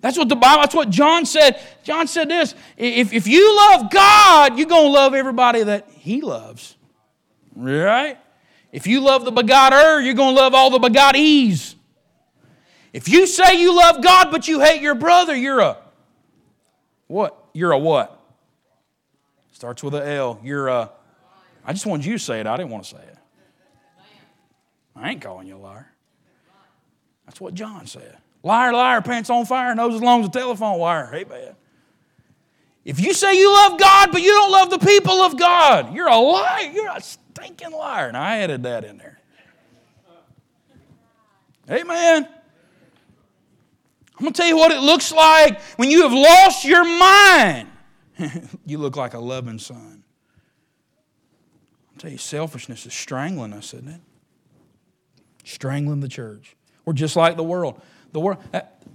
That's 0.00 0.18
what 0.18 0.28
the 0.28 0.36
Bible, 0.36 0.62
that's 0.62 0.74
what 0.74 0.90
John 0.90 1.24
said. 1.24 1.60
John 1.82 2.06
said 2.06 2.28
this 2.28 2.54
if, 2.76 3.12
if 3.12 3.26
you 3.26 3.56
love 3.56 3.90
God, 3.90 4.58
you're 4.58 4.68
going 4.68 4.86
to 4.86 4.92
love 4.92 5.14
everybody 5.14 5.62
that 5.62 5.88
he 5.90 6.20
loves. 6.20 6.76
Right? 7.56 8.18
If 8.72 8.86
you 8.86 9.00
love 9.00 9.24
the 9.24 9.30
begotter, 9.30 10.00
you're 10.00 10.14
going 10.14 10.34
to 10.34 10.40
love 10.40 10.54
all 10.54 10.70
the 10.70 10.78
begottees. 10.78 11.74
If 12.92 13.08
you 13.08 13.26
say 13.26 13.60
you 13.60 13.74
love 13.74 14.02
God 14.02 14.30
but 14.30 14.48
you 14.48 14.60
hate 14.60 14.80
your 14.82 14.94
brother, 14.94 15.34
you're 15.34 15.60
a 15.60 15.78
what? 17.06 17.48
You're 17.52 17.72
a 17.72 17.78
what? 17.78 18.14
Starts 19.52 19.82
with 19.82 19.94
a 19.94 20.06
L. 20.06 20.40
You're 20.42 20.68
a. 20.68 20.90
I 21.64 21.72
just 21.72 21.86
wanted 21.86 22.06
you 22.06 22.12
to 22.14 22.18
say 22.18 22.40
it. 22.40 22.46
I 22.46 22.56
didn't 22.56 22.70
want 22.70 22.84
to 22.84 22.90
say 22.90 23.02
it. 23.02 23.16
I 24.94 25.10
ain't 25.10 25.20
calling 25.20 25.46
you 25.46 25.56
a 25.56 25.58
liar. 25.58 25.90
That's 27.26 27.40
what 27.40 27.54
John 27.54 27.86
said. 27.86 28.18
Liar, 28.42 28.72
liar, 28.72 29.02
pants 29.02 29.30
on 29.30 29.44
fire, 29.46 29.74
nose 29.74 29.94
as 29.94 30.00
long 30.00 30.22
as 30.22 30.28
a 30.28 30.30
telephone 30.30 30.78
wire. 30.78 31.06
Hey, 31.06 31.24
man. 31.24 31.54
If 32.88 32.98
you 32.98 33.12
say 33.12 33.38
you 33.38 33.52
love 33.52 33.78
God 33.78 34.12
but 34.12 34.22
you 34.22 34.30
don't 34.30 34.50
love 34.50 34.70
the 34.70 34.78
people 34.78 35.20
of 35.20 35.38
God, 35.38 35.94
you're 35.94 36.08
a 36.08 36.16
liar. 36.16 36.70
You're 36.72 36.90
a 36.90 37.02
stinking 37.02 37.72
liar. 37.72 38.08
And 38.08 38.16
I 38.16 38.38
added 38.38 38.62
that 38.62 38.82
in 38.82 38.96
there. 38.96 39.20
Amen. 41.70 42.26
I'm 42.26 44.22
going 44.22 44.32
to 44.32 44.36
tell 44.38 44.48
you 44.48 44.56
what 44.56 44.72
it 44.72 44.80
looks 44.80 45.12
like 45.12 45.60
when 45.76 45.90
you 45.90 46.04
have 46.04 46.14
lost 46.14 46.64
your 46.64 46.82
mind. 46.82 47.68
you 48.64 48.78
look 48.78 48.96
like 48.96 49.12
a 49.12 49.18
loving 49.18 49.58
son. 49.58 50.02
I'll 51.92 51.98
tell 51.98 52.10
you, 52.10 52.16
selfishness 52.16 52.86
is 52.86 52.94
strangling 52.94 53.52
us, 53.52 53.74
isn't 53.74 53.86
it? 53.88 54.00
Strangling 55.44 56.00
the 56.00 56.08
church. 56.08 56.56
We're 56.86 56.94
just 56.94 57.16
like 57.16 57.36
the 57.36 57.44
world. 57.44 57.82
The 58.12 58.20
world, 58.20 58.42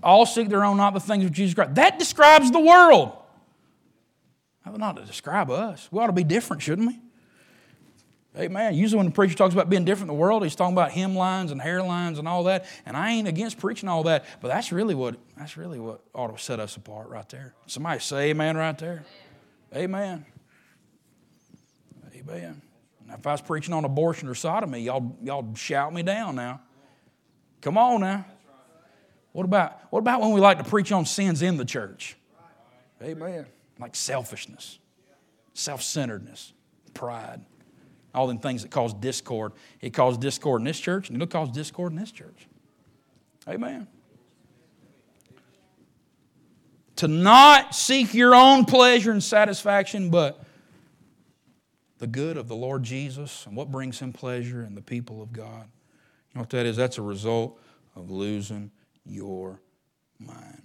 all 0.02 0.26
seek 0.26 0.50
their 0.50 0.66
own, 0.66 0.78
not 0.78 0.96
the 0.96 1.00
things 1.00 1.26
of 1.26 1.32
Jesus 1.32 1.54
Christ. 1.54 1.76
That 1.76 2.00
describes 2.00 2.50
the 2.50 2.60
world. 2.60 3.20
Not 4.66 4.98
to 4.98 5.04
describe 5.04 5.50
us. 5.52 5.88
We 5.92 6.00
ought 6.00 6.08
to 6.08 6.14
be 6.14 6.24
different, 6.24 6.62
shouldn't 6.62 6.88
we? 6.88 7.00
Amen. 8.36 8.74
Usually 8.74 8.98
when 8.98 9.06
the 9.06 9.12
preacher 9.12 9.36
talks 9.36 9.54
about 9.54 9.70
being 9.70 9.86
different 9.86 10.10
in 10.10 10.18
the 10.18 10.20
world, 10.20 10.44
he's 10.44 10.56
talking 10.56 10.74
about 10.74 10.90
hemlines 10.90 11.52
and 11.52 11.62
hairlines 11.62 12.18
and 12.18 12.28
all 12.28 12.46
that. 12.46 12.66
And 12.86 12.98
I 12.98 13.12
ain't 13.12 13.28
against 13.28 13.60
preaching 13.60 13.88
all 13.88 14.04
that, 14.04 14.26
but 14.42 14.48
that's 14.48 14.72
really 14.72 14.96
what 14.96 15.18
that's 15.38 15.56
really 15.56 15.80
what 15.80 16.02
ought 16.16 16.36
to 16.36 16.44
set 16.44 16.60
us 16.60 16.76
apart 16.76 17.10
right 17.10 17.28
there. 17.30 17.54
Somebody 17.68 18.00
say 18.00 18.32
amen 18.32 18.58
right 18.58 18.78
there. 18.78 19.04
Amen. 19.76 20.26
Amen. 22.16 22.62
Now, 23.08 23.16
if 23.16 23.28
I 23.28 23.34
was 23.34 23.42
preaching 23.42 23.74
on 23.74 23.86
abortion 23.86 24.28
or 24.28 24.36
sodomy, 24.36 24.82
y'all 24.82 25.16
y'all 25.22 25.54
shout 25.54 25.94
me 25.94 26.02
down 26.02 26.36
now. 26.36 26.62
Come 27.62 27.78
on 27.78 28.02
now. 28.02 28.26
What 29.32 29.46
about 29.46 29.80
what 29.92 30.00
about 30.00 30.22
when 30.22 30.32
we 30.32 30.42
like 30.42 30.58
to 30.58 30.64
preach 30.64 30.92
on 30.92 31.06
sins 31.06 31.44
in 31.44 31.58
the 31.58 31.66
church? 31.66 32.18
Amen. 33.02 33.46
Like 33.80 33.96
selfishness, 33.96 34.80
self-centeredness, 35.54 36.54
pride 36.94 37.42
all 38.14 38.28
them 38.28 38.40
things 38.40 38.62
that 38.62 38.72
cause 38.72 38.94
discord. 38.94 39.54
It 39.82 39.94
caused 39.94 40.22
discord 40.22 40.62
in 40.62 40.66
this 40.66 40.80
church, 40.80 41.10
and 41.10 41.18
it'll 41.18 41.28
cause 41.28 41.50
discord 41.50 41.94
in 41.94 42.00
this 42.00 42.12
church. 42.12 42.48
Amen. 43.48 43.88
To 46.98 47.08
not 47.08 47.74
seek 47.74 48.14
your 48.14 48.36
own 48.36 48.66
pleasure 48.66 49.12
and 49.12 49.24
satisfaction, 49.24 50.10
but 50.10 50.44
the 51.98 52.08
good 52.08 52.38
of 52.38 52.48
the 52.48 52.56
Lord 52.56 52.84
Jesus 52.84 53.46
and 53.48 53.56
what 53.56 53.72
brings 53.72 54.00
him 54.00 54.14
pleasure 54.14 54.62
and 54.62 54.78
the 54.78 54.82
people 54.82 55.22
of 55.22 55.34
God. 55.34 55.66
You 56.30 56.36
know 56.36 56.42
what 56.42 56.50
that 56.52 56.66
is? 56.66 56.78
That's 56.78 56.98
a 56.98 57.02
result 57.02 57.60
of 57.96 58.12
losing 58.12 58.72
your 59.06 59.60
mind. 60.20 60.63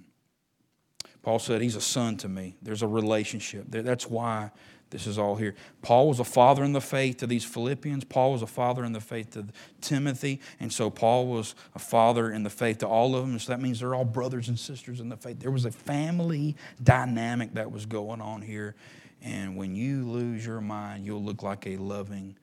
Paul 1.28 1.38
said, 1.38 1.60
He's 1.60 1.76
a 1.76 1.80
son 1.82 2.16
to 2.16 2.28
me. 2.30 2.56
There's 2.62 2.80
a 2.80 2.86
relationship. 2.86 3.66
That's 3.68 4.08
why 4.08 4.50
this 4.88 5.06
is 5.06 5.18
all 5.18 5.36
here. 5.36 5.54
Paul 5.82 6.08
was 6.08 6.20
a 6.20 6.24
father 6.24 6.64
in 6.64 6.72
the 6.72 6.80
faith 6.80 7.18
to 7.18 7.26
these 7.26 7.44
Philippians. 7.44 8.04
Paul 8.04 8.32
was 8.32 8.40
a 8.40 8.46
father 8.46 8.82
in 8.82 8.94
the 8.94 9.00
faith 9.02 9.32
to 9.32 9.44
Timothy. 9.82 10.40
And 10.58 10.72
so 10.72 10.88
Paul 10.88 11.26
was 11.26 11.54
a 11.74 11.78
father 11.78 12.30
in 12.30 12.44
the 12.44 12.48
faith 12.48 12.78
to 12.78 12.86
all 12.86 13.14
of 13.14 13.26
them. 13.26 13.38
So 13.38 13.52
that 13.52 13.60
means 13.60 13.80
they're 13.80 13.94
all 13.94 14.06
brothers 14.06 14.48
and 14.48 14.58
sisters 14.58 15.00
in 15.00 15.10
the 15.10 15.18
faith. 15.18 15.38
There 15.38 15.50
was 15.50 15.66
a 15.66 15.70
family 15.70 16.56
dynamic 16.82 17.52
that 17.52 17.70
was 17.70 17.84
going 17.84 18.22
on 18.22 18.40
here. 18.40 18.74
And 19.20 19.54
when 19.54 19.76
you 19.76 20.06
lose 20.06 20.46
your 20.46 20.62
mind, 20.62 21.04
you'll 21.04 21.22
look 21.22 21.42
like 21.42 21.66
a 21.66 21.76
loving 21.76 22.38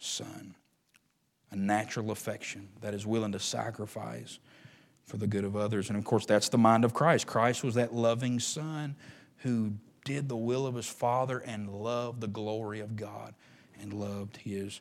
son, 0.00 0.56
a 1.52 1.56
natural 1.56 2.10
affection 2.10 2.70
that 2.80 2.94
is 2.94 3.06
willing 3.06 3.30
to 3.30 3.38
sacrifice 3.38 4.40
for 5.04 5.16
the 5.16 5.26
good 5.26 5.44
of 5.44 5.56
others. 5.56 5.88
And 5.88 5.98
of 5.98 6.04
course, 6.04 6.26
that's 6.26 6.48
the 6.48 6.58
mind 6.58 6.84
of 6.84 6.94
Christ. 6.94 7.26
Christ 7.26 7.62
was 7.62 7.74
that 7.74 7.94
loving 7.94 8.40
son 8.40 8.96
who 9.38 9.74
did 10.04 10.28
the 10.28 10.36
will 10.36 10.66
of 10.66 10.74
his 10.74 10.86
Father 10.86 11.38
and 11.38 11.68
loved 11.68 12.20
the 12.20 12.28
glory 12.28 12.80
of 12.80 12.96
God 12.96 13.34
and 13.80 13.92
loved 13.92 14.36
his 14.36 14.80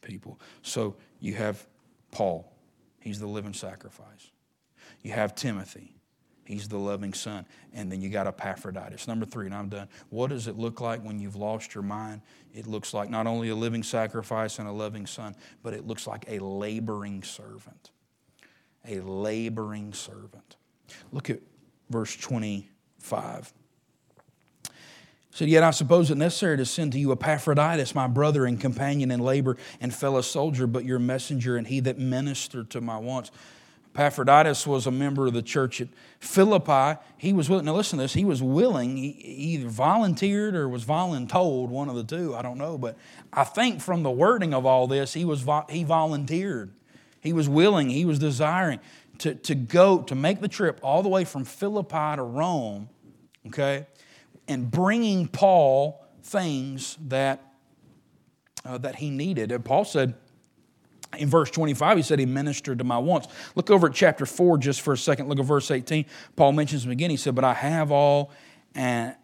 people. 0.00 0.40
So 0.62 0.96
you 1.20 1.34
have 1.34 1.66
Paul, 2.10 2.52
he's 3.00 3.20
the 3.20 3.26
living 3.26 3.54
sacrifice. 3.54 4.30
You 5.02 5.12
have 5.12 5.34
Timothy, 5.34 5.94
he's 6.44 6.68
the 6.68 6.78
loving 6.78 7.14
son. 7.14 7.46
And 7.72 7.90
then 7.90 8.00
you 8.00 8.08
got 8.08 8.26
Epaphroditus. 8.26 9.08
Number 9.08 9.26
three, 9.26 9.46
and 9.46 9.54
I'm 9.54 9.68
done. 9.68 9.88
What 10.10 10.30
does 10.30 10.48
it 10.48 10.58
look 10.58 10.80
like 10.80 11.02
when 11.02 11.18
you've 11.18 11.36
lost 11.36 11.74
your 11.74 11.82
mind? 11.82 12.20
It 12.52 12.66
looks 12.66 12.92
like 12.92 13.10
not 13.10 13.26
only 13.26 13.48
a 13.48 13.56
living 13.56 13.82
sacrifice 13.82 14.58
and 14.58 14.68
a 14.68 14.72
loving 14.72 15.06
son, 15.06 15.34
but 15.62 15.72
it 15.72 15.86
looks 15.86 16.06
like 16.06 16.24
a 16.28 16.38
laboring 16.38 17.22
servant. 17.22 17.90
A 18.88 19.00
laboring 19.00 19.92
servant. 19.92 20.56
Look 21.12 21.30
at 21.30 21.40
verse 21.90 22.16
25. 22.16 23.52
said, 25.30 25.48
Yet 25.48 25.62
I 25.62 25.70
suppose 25.70 26.10
it 26.10 26.16
necessary 26.16 26.56
to 26.56 26.64
send 26.64 26.92
to 26.92 26.98
you 26.98 27.12
Epaphroditus, 27.12 27.94
my 27.94 28.06
brother 28.08 28.44
and 28.44 28.60
companion 28.60 29.10
in 29.10 29.20
labor 29.20 29.56
and 29.80 29.94
fellow 29.94 30.20
soldier, 30.20 30.66
but 30.66 30.84
your 30.84 30.98
messenger 30.98 31.56
and 31.56 31.66
he 31.66 31.80
that 31.80 31.98
ministered 31.98 32.70
to 32.70 32.80
my 32.80 32.98
wants. 32.98 33.30
Epaphroditus 33.94 34.66
was 34.66 34.86
a 34.86 34.90
member 34.90 35.26
of 35.26 35.34
the 35.34 35.42
church 35.42 35.82
at 35.82 35.88
Philippi. 36.18 36.98
He 37.18 37.34
was 37.34 37.50
willing, 37.50 37.66
now 37.66 37.74
listen 37.74 37.98
to 37.98 38.04
this, 38.04 38.14
he 38.14 38.24
was 38.24 38.42
willing, 38.42 38.96
he 38.96 39.10
either 39.10 39.68
volunteered 39.68 40.54
or 40.54 40.66
was 40.66 40.84
voluntold, 40.84 41.68
one 41.68 41.90
of 41.90 41.94
the 41.94 42.04
two, 42.04 42.34
I 42.34 42.40
don't 42.40 42.56
know. 42.56 42.78
But 42.78 42.96
I 43.32 43.44
think 43.44 43.82
from 43.82 44.02
the 44.02 44.10
wording 44.10 44.54
of 44.54 44.64
all 44.64 44.86
this, 44.86 45.12
he, 45.12 45.26
was, 45.26 45.46
he 45.68 45.84
volunteered. 45.84 46.72
He 47.22 47.32
was 47.32 47.48
willing, 47.48 47.88
he 47.88 48.04
was 48.04 48.18
desiring 48.18 48.80
to, 49.18 49.36
to 49.36 49.54
go, 49.54 50.02
to 50.02 50.14
make 50.14 50.40
the 50.40 50.48
trip 50.48 50.80
all 50.82 51.02
the 51.02 51.08
way 51.08 51.24
from 51.24 51.44
Philippi 51.44 52.16
to 52.16 52.22
Rome, 52.22 52.88
okay, 53.46 53.86
and 54.48 54.68
bringing 54.68 55.28
Paul 55.28 56.04
things 56.24 56.98
that, 57.06 57.40
uh, 58.64 58.78
that 58.78 58.96
he 58.96 59.10
needed. 59.10 59.52
And 59.52 59.64
Paul 59.64 59.84
said, 59.84 60.14
in 61.16 61.28
verse 61.28 61.50
25, 61.50 61.98
he 61.98 62.02
said 62.02 62.18
he 62.18 62.26
ministered 62.26 62.78
to 62.78 62.84
my 62.84 62.98
wants. 62.98 63.28
Look 63.54 63.70
over 63.70 63.86
at 63.86 63.94
chapter 63.94 64.26
4 64.26 64.58
just 64.58 64.80
for 64.80 64.94
a 64.94 64.98
second. 64.98 65.28
Look 65.28 65.38
at 65.38 65.44
verse 65.44 65.70
18. 65.70 66.06
Paul 66.34 66.52
mentions 66.52 66.84
him 66.84 66.90
again. 66.90 67.10
He 67.10 67.16
said, 67.16 67.34
But 67.34 67.44
I 67.44 67.54
have 67.54 67.92
all, 67.92 68.32
and 68.74 69.14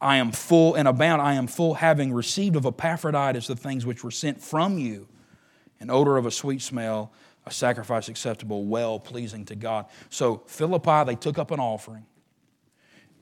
I 0.00 0.16
am 0.16 0.32
full 0.32 0.74
and 0.74 0.88
abound. 0.88 1.22
I 1.22 1.34
am 1.34 1.46
full, 1.46 1.74
having 1.74 2.12
received 2.12 2.56
of 2.56 2.66
Epaphroditus 2.66 3.46
the 3.46 3.56
things 3.56 3.84
which 3.84 4.02
were 4.02 4.10
sent 4.10 4.42
from 4.42 4.78
you, 4.78 5.06
an 5.80 5.90
odor 5.90 6.16
of 6.16 6.24
a 6.24 6.30
sweet 6.30 6.62
smell, 6.62 7.12
a 7.46 7.50
sacrifice 7.50 8.08
acceptable, 8.08 8.64
well 8.64 8.98
pleasing 8.98 9.44
to 9.46 9.54
God. 9.54 9.86
So, 10.10 10.42
Philippi, 10.46 11.04
they 11.04 11.16
took 11.16 11.38
up 11.38 11.50
an 11.50 11.60
offering 11.60 12.06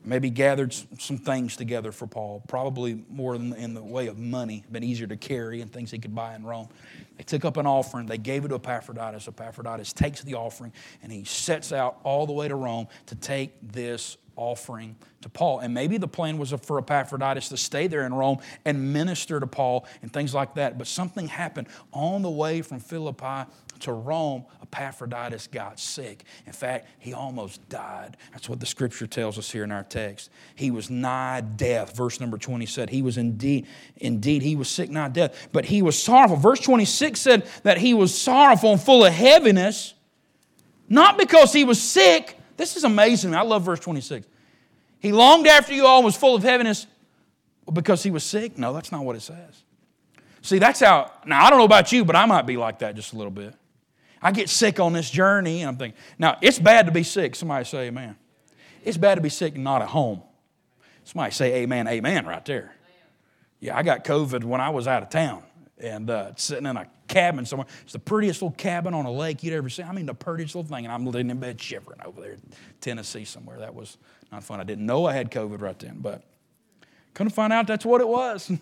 maybe 0.05 0.31
gathered 0.31 0.73
some 0.73 1.19
things 1.19 1.57
together 1.57 1.93
for 1.93 2.07
Paul, 2.07 2.43
probably 2.49 3.05
more 3.09 3.35
in 3.35 3.75
the 3.75 3.83
way 3.83 4.09
of 4.09 4.19
money, 4.19 4.65
been 4.71 4.83
easier 4.83 5.07
to 5.07 5.17
carry 5.17 5.61
and 5.61 5.73
things 5.73 5.91
he 5.91 5.99
could 5.99 6.15
buy 6.15 6.35
in 6.35 6.45
Rome. 6.45 6.69
They 7.17 7.25
took 7.25 7.45
up 7.45 7.57
an 7.57 7.67
offering, 7.67 8.07
they 8.07 8.19
gave 8.19 8.45
it 8.45 8.49
to 8.49 8.57
Epaphroditus. 8.57 9.29
Epaphroditus 9.29 9.93
takes 9.93 10.23
the 10.23 10.35
offering 10.35 10.73
and 11.03 11.13
he 11.13 11.25
sets 11.25 11.73
out 11.73 11.99
all 12.03 12.27
the 12.27 12.33
way 12.33 12.49
to 12.49 12.57
Rome 12.57 12.89
to 13.07 13.15
take 13.15 13.53
this 13.73 14.17
offering 14.37 14.97
to 15.23 15.29
Paul. 15.29 15.61
And 15.61 15.73
maybe 15.73 15.99
the 15.99 16.09
plan 16.09 16.39
was 16.39 16.53
for 16.63 16.79
Epaphroditus 16.79 17.49
to 17.51 17.57
stay 17.57 17.87
there 17.87 18.05
in 18.07 18.15
Rome 18.15 18.39
and 18.65 18.93
minister 18.93 19.41
to 19.41 19.47
Paul 19.47 19.87
and 20.03 20.13
things 20.13 20.35
like 20.35 20.55
that. 20.55 20.79
But 20.79 20.87
something 20.87 21.29
happened 21.29 21.69
on 21.93 22.23
the 22.23 22.31
way 22.31 22.63
from 22.63 22.81
Philippi 22.81 23.51
to 23.83 23.93
Rome, 23.93 24.45
Epaphroditus 24.63 25.49
got 25.49 25.79
sick. 25.79 26.25
In 26.47 26.53
fact, 26.53 26.87
he 26.99 27.13
almost 27.13 27.69
died. 27.69 28.17
That's 28.31 28.49
what 28.49 28.61
the 28.61 28.67
scripture 28.67 29.07
tells 29.07 29.39
us 29.39 29.51
here 29.51 29.65
in 29.65 29.73
our 29.73 29.83
text. 29.83 30.31
He 30.55 30.71
was 30.71 30.89
nigh 30.89 31.41
death. 31.41 31.97
Verse 31.97 32.21
number 32.21 32.39
20 32.39 32.65
said, 32.67 32.91
He 32.91 33.03
was 33.03 33.19
indeed, 33.19 33.67
indeed, 33.97 34.43
he 34.43 34.57
was 34.57 34.69
sick, 34.69 34.89
nigh 34.89 35.09
death, 35.09 35.49
but 35.53 35.65
he 35.65 35.83
was 35.83 36.01
sorrowful. 36.01 36.37
Verse 36.37 36.61
26 36.61 37.21
said 37.21 37.49
that 37.65 37.79
he 37.79 37.93
was 37.93 38.19
sorrowful 38.19 38.73
and 38.73 38.81
full 38.81 39.05
of 39.05 39.13
heaviness, 39.13 39.95
not 40.89 41.19
because 41.19 41.53
he 41.53 41.65
was 41.65 41.83
sick. 41.83 42.39
This 42.63 42.77
is 42.77 42.85
amazing. 42.85 43.35
I 43.35 43.43
love 43.43 43.65
verse 43.65 43.81
26. 43.81 44.25
He 45.01 45.11
longed 45.11 45.49
after 45.49 45.75
you 45.75 45.85
all 45.85 45.99
and 45.99 46.05
was 46.05 46.17
full 46.17 46.37
of 46.37 46.45
heaviness 46.45 46.87
because 47.73 48.05
he 48.05 48.13
was 48.13 48.23
sick. 48.23 48.57
No, 48.57 48.73
that's 48.73 48.93
not 48.93 49.05
what 49.05 49.17
it 49.17 49.23
says. 49.23 49.65
See, 50.43 50.61
that's 50.61 50.79
how, 50.79 51.11
now 51.27 51.45
I 51.45 51.51
don't 51.51 51.59
know 51.59 51.65
about 51.65 51.91
you, 51.91 52.05
but 52.05 52.15
I 52.15 52.25
might 52.25 52.47
be 52.47 52.57
like 52.57 52.79
that 52.79 52.95
just 52.95 53.15
a 53.15 53.17
little 53.17 53.33
bit. 53.33 53.53
I 54.23 54.31
get 54.31 54.49
sick 54.49 54.79
on 54.79 54.93
this 54.93 55.11
journey, 55.11 55.63
and 55.63 55.71
I'm 55.71 55.77
thinking, 55.77 55.99
now 56.21 56.39
it's 56.41 56.61
bad 56.61 56.87
to 56.87 56.93
be 56.93 57.03
sick. 57.03 57.35
Somebody 57.35 57.65
say 57.65 57.89
amen. 57.89 58.15
It's 58.85 58.97
bad 58.97 59.17
to 59.17 59.21
be 59.21 59.29
sick 59.29 59.57
and 59.57 59.65
not 59.65 59.83
at 59.83 59.89
home. 59.89 60.23
Somebody 61.03 61.33
say 61.33 61.63
amen, 61.63 61.89
amen 61.89 62.27
right 62.27 62.45
there. 62.45 62.77
Yeah, 63.59 63.77
I 63.77 63.83
got 63.83 64.05
COVID 64.05 64.45
when 64.45 64.61
I 64.61 64.71
was 64.71 64.87
out 64.87 65.03
of 65.03 65.11
town 65.11 65.43
and 65.83 66.09
uh, 66.09 66.33
sitting 66.37 66.67
in 66.67 66.77
a 66.77 66.87
cabin 67.09 67.45
somewhere. 67.45 67.67
It's 67.83 67.93
the 67.93 67.99
prettiest 67.99 68.41
little 68.43 68.57
cabin 68.57 68.95
on 68.95 69.05
a 69.05 69.13
lake 69.13 69.43
you'd 69.43 69.55
ever 69.55 69.69
see. 69.69 69.83
I 69.83 69.93
mean, 69.93 70.07
the 70.07 70.15
prettiest 70.15 70.55
little 70.55 70.69
thing. 70.69 70.85
And 70.85 70.93
I'm 70.95 71.05
laying 71.05 71.31
in 71.31 71.39
bed 71.39 71.61
shivering 71.61 72.01
over 72.05 72.21
there 72.21 72.33
in 72.33 72.43
Tennessee 72.81 73.25
somewhere. 73.25 73.59
That 73.59 73.75
was 73.75 73.99
not 74.31 74.45
fun. 74.45 74.61
I 74.61 74.65
didn't 74.65 74.87
know 74.87 75.07
I 75.07 75.13
had 75.13 75.31
COVID 75.31 75.61
right 75.61 75.79
then, 75.79 75.99
but 76.01 76.23
couldn't 77.15 77.33
find 77.33 77.53
out 77.53 77.67
that's 77.67 77.85
what 77.85 78.01
it 78.01 78.09
was. 78.09 78.51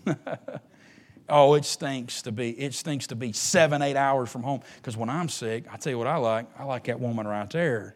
Oh, 1.30 1.54
it 1.54 1.64
stinks 1.64 2.22
to 2.22 2.32
be, 2.32 2.50
it 2.50 2.74
stinks 2.74 3.06
to 3.06 3.14
be 3.14 3.32
seven, 3.32 3.82
eight 3.82 3.96
hours 3.96 4.28
from 4.28 4.42
home. 4.42 4.62
Because 4.76 4.96
when 4.96 5.08
I'm 5.08 5.28
sick, 5.28 5.64
I 5.72 5.76
tell 5.76 5.92
you 5.92 5.98
what 5.98 6.08
I 6.08 6.16
like. 6.16 6.46
I 6.58 6.64
like 6.64 6.84
that 6.84 6.98
woman 6.98 7.26
right 7.26 7.48
there, 7.48 7.94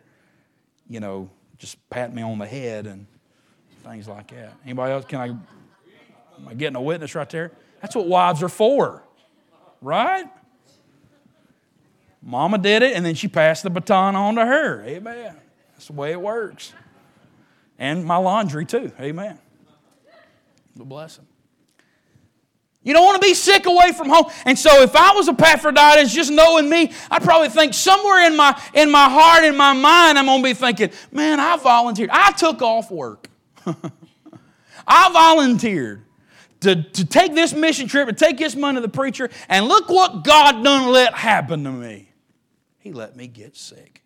you 0.88 1.00
know, 1.00 1.28
just 1.58 1.76
pat 1.90 2.14
me 2.14 2.22
on 2.22 2.38
the 2.38 2.46
head 2.46 2.86
and 2.86 3.06
things 3.82 4.06
like 4.06 4.28
that. 4.28 4.54
Anybody 4.64 4.92
else? 4.92 5.04
Can 5.06 5.20
I, 5.20 5.26
am 5.26 6.48
I 6.48 6.54
getting 6.54 6.76
a 6.76 6.80
witness 6.80 7.16
right 7.16 7.28
there? 7.28 7.50
That's 7.82 7.96
what 7.96 8.06
wives 8.06 8.40
are 8.42 8.48
for, 8.48 9.02
right? 9.80 10.26
Mama 12.22 12.58
did 12.58 12.82
it, 12.82 12.96
and 12.96 13.04
then 13.04 13.14
she 13.14 13.28
passed 13.28 13.62
the 13.62 13.70
baton 13.70 14.16
on 14.16 14.36
to 14.36 14.46
her. 14.46 14.82
Amen. 14.84 15.36
That's 15.72 15.86
the 15.88 15.92
way 15.92 16.12
it 16.12 16.20
works. 16.20 16.72
And 17.78 18.04
my 18.04 18.16
laundry, 18.16 18.64
too. 18.64 18.92
Amen. 18.98 19.38
The 20.76 20.84
blessing. 20.84 21.26
You 22.84 22.92
don't 22.92 23.04
want 23.04 23.20
to 23.20 23.26
be 23.26 23.34
sick 23.34 23.64
away 23.64 23.92
from 23.92 24.10
home. 24.10 24.26
And 24.44 24.58
so 24.58 24.82
if 24.82 24.94
I 24.94 25.12
was 25.14 25.28
Epaphroditus, 25.28 26.14
just 26.14 26.30
knowing 26.30 26.68
me, 26.68 26.92
I'd 27.10 27.22
probably 27.22 27.48
think 27.48 27.72
somewhere 27.72 28.26
in 28.26 28.36
my, 28.36 28.60
in 28.74 28.90
my 28.90 29.08
heart, 29.08 29.44
in 29.44 29.56
my 29.56 29.72
mind, 29.72 30.18
I'm 30.18 30.26
going 30.26 30.42
to 30.42 30.48
be 30.48 30.54
thinking, 30.54 30.90
man, 31.10 31.40
I 31.40 31.56
volunteered. 31.56 32.10
I 32.10 32.32
took 32.32 32.60
off 32.60 32.90
work. 32.90 33.28
I 34.86 35.10
volunteered 35.12 36.04
to, 36.64 36.82
to 36.82 37.04
take 37.04 37.34
this 37.34 37.54
mission 37.54 37.88
trip, 37.88 38.08
to 38.08 38.14
take 38.14 38.38
this 38.38 38.56
money 38.56 38.76
to 38.76 38.80
the 38.80 38.88
preacher, 38.88 39.30
and 39.48 39.66
look 39.66 39.88
what 39.88 40.24
God 40.24 40.64
done 40.64 40.90
let 40.92 41.14
happen 41.14 41.64
to 41.64 41.70
me. 41.70 42.10
He 42.78 42.92
let 42.92 43.16
me 43.16 43.26
get 43.26 43.56
sick. 43.56 44.02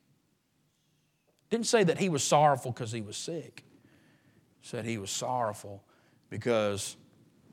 Didn't 1.50 1.66
say 1.66 1.82
that 1.84 1.98
he 1.98 2.08
was 2.08 2.22
sorrowful 2.22 2.72
because 2.72 2.92
he 2.92 3.00
was 3.00 3.16
sick. 3.16 3.64
Said 4.62 4.84
he 4.84 4.98
was 4.98 5.10
sorrowful 5.10 5.82
because 6.28 6.96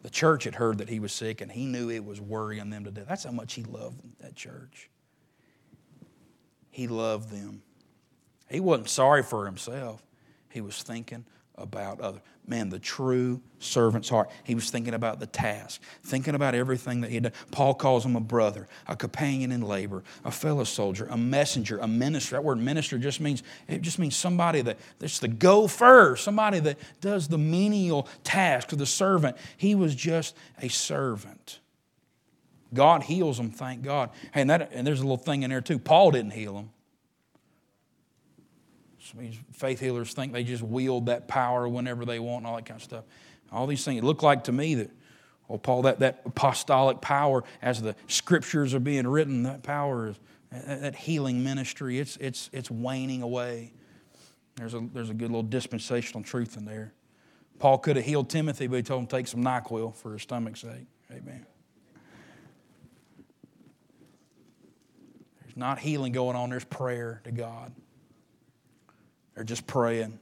the 0.01 0.09
church 0.09 0.43
had 0.43 0.55
heard 0.55 0.79
that 0.79 0.89
he 0.89 0.99
was 0.99 1.13
sick, 1.13 1.41
and 1.41 1.51
he 1.51 1.65
knew 1.65 1.89
it 1.89 2.03
was 2.03 2.19
worrying 2.21 2.69
them 2.69 2.83
to 2.83 2.91
death. 2.91 3.05
That's 3.07 3.23
how 3.23 3.31
much 3.31 3.53
he 3.53 3.63
loved 3.63 4.01
that 4.19 4.35
church. 4.35 4.89
He 6.69 6.87
loved 6.87 7.31
them. 7.31 7.63
He 8.49 8.59
wasn't 8.59 8.89
sorry 8.89 9.23
for 9.23 9.45
himself, 9.45 10.03
he 10.49 10.61
was 10.61 10.83
thinking 10.83 11.25
about 11.57 11.99
other 12.01 12.21
man 12.47 12.69
the 12.69 12.79
true 12.79 13.41
servant's 13.59 14.09
heart. 14.09 14.29
He 14.43 14.55
was 14.55 14.69
thinking 14.69 14.93
about 14.93 15.19
the 15.19 15.25
task 15.25 15.81
thinking 16.03 16.35
about 16.35 16.53
everything 16.53 17.01
that 17.01 17.11
he 17.11 17.19
did 17.19 17.33
paul 17.51 17.73
calls 17.73 18.05
him 18.05 18.15
a 18.15 18.19
brother 18.19 18.67
a 18.87 18.95
companion 18.95 19.51
in 19.51 19.61
labor 19.61 20.03
a 20.23 20.31
fellow 20.31 20.63
soldier 20.63 21.07
a 21.09 21.17
messenger 21.17 21.79
a 21.79 21.87
minister. 21.87 22.35
That 22.35 22.43
word 22.43 22.59
minister 22.59 22.97
just 22.97 23.19
means 23.19 23.43
it 23.67 23.81
just 23.81 23.99
means 23.99 24.15
somebody 24.15 24.61
that 24.61 24.77
that's 24.99 25.19
the 25.19 25.27
go 25.27 25.67
first 25.67 26.23
somebody 26.23 26.59
that 26.59 26.77
does 27.01 27.27
the 27.27 27.37
menial 27.37 28.07
task 28.23 28.71
of 28.71 28.77
the 28.77 28.85
servant. 28.85 29.37
He 29.57 29.75
was 29.75 29.95
just 29.95 30.35
a 30.61 30.69
servant. 30.69 31.59
God 32.73 33.03
heals 33.03 33.39
him 33.39 33.51
thank 33.51 33.83
god. 33.83 34.09
Hey, 34.33 34.41
and 34.41 34.49
that 34.49 34.71
and 34.73 34.85
there's 34.85 34.99
a 34.99 35.03
little 35.03 35.17
thing 35.17 35.43
in 35.43 35.49
there 35.49 35.61
too. 35.61 35.79
Paul 35.79 36.11
didn't 36.11 36.31
heal 36.31 36.57
him 39.13 39.21
these 39.21 39.37
faith 39.51 39.79
healers 39.79 40.13
think 40.13 40.33
they 40.33 40.43
just 40.43 40.63
wield 40.63 41.07
that 41.07 41.27
power 41.27 41.67
whenever 41.67 42.05
they 42.05 42.19
want 42.19 42.43
and 42.43 42.47
all 42.47 42.55
that 42.55 42.65
kind 42.65 42.79
of 42.79 42.83
stuff. 42.83 43.03
All 43.51 43.67
these 43.67 43.83
things. 43.85 43.99
It 43.99 44.03
looked 44.03 44.23
like 44.23 44.45
to 44.45 44.51
me 44.51 44.75
that, 44.75 44.91
well, 45.47 45.59
Paul, 45.59 45.83
that, 45.83 45.99
that 45.99 46.21
apostolic 46.25 47.01
power 47.01 47.43
as 47.61 47.81
the 47.81 47.95
scriptures 48.07 48.73
are 48.73 48.79
being 48.79 49.07
written, 49.07 49.43
that 49.43 49.63
power 49.63 50.09
is 50.09 50.19
that 50.51 50.95
healing 50.95 51.43
ministry, 51.43 51.99
it's, 51.99 52.17
it's, 52.17 52.49
it's 52.53 52.71
waning 52.71 53.21
away. 53.21 53.73
There's 54.55 54.73
a, 54.73 54.79
there's 54.93 55.09
a 55.09 55.13
good 55.13 55.29
little 55.29 55.43
dispensational 55.43 56.23
truth 56.23 56.55
in 56.57 56.65
there. 56.65 56.93
Paul 57.59 57.77
could 57.77 57.95
have 57.95 58.05
healed 58.05 58.29
Timothy, 58.29 58.67
but 58.67 58.77
he 58.77 58.83
told 58.83 59.01
him 59.01 59.07
to 59.07 59.15
take 59.15 59.27
some 59.27 59.43
NyQuil 59.43 59.95
for 59.95 60.13
his 60.13 60.21
stomach's 60.21 60.61
sake. 60.61 60.87
Amen. 61.11 61.45
There's 65.41 65.57
not 65.57 65.79
healing 65.79 66.11
going 66.11 66.35
on, 66.35 66.49
there's 66.49 66.65
prayer 66.65 67.21
to 67.25 67.31
God. 67.31 67.73
They're 69.35 69.43
just 69.43 69.67
praying. 69.67 70.19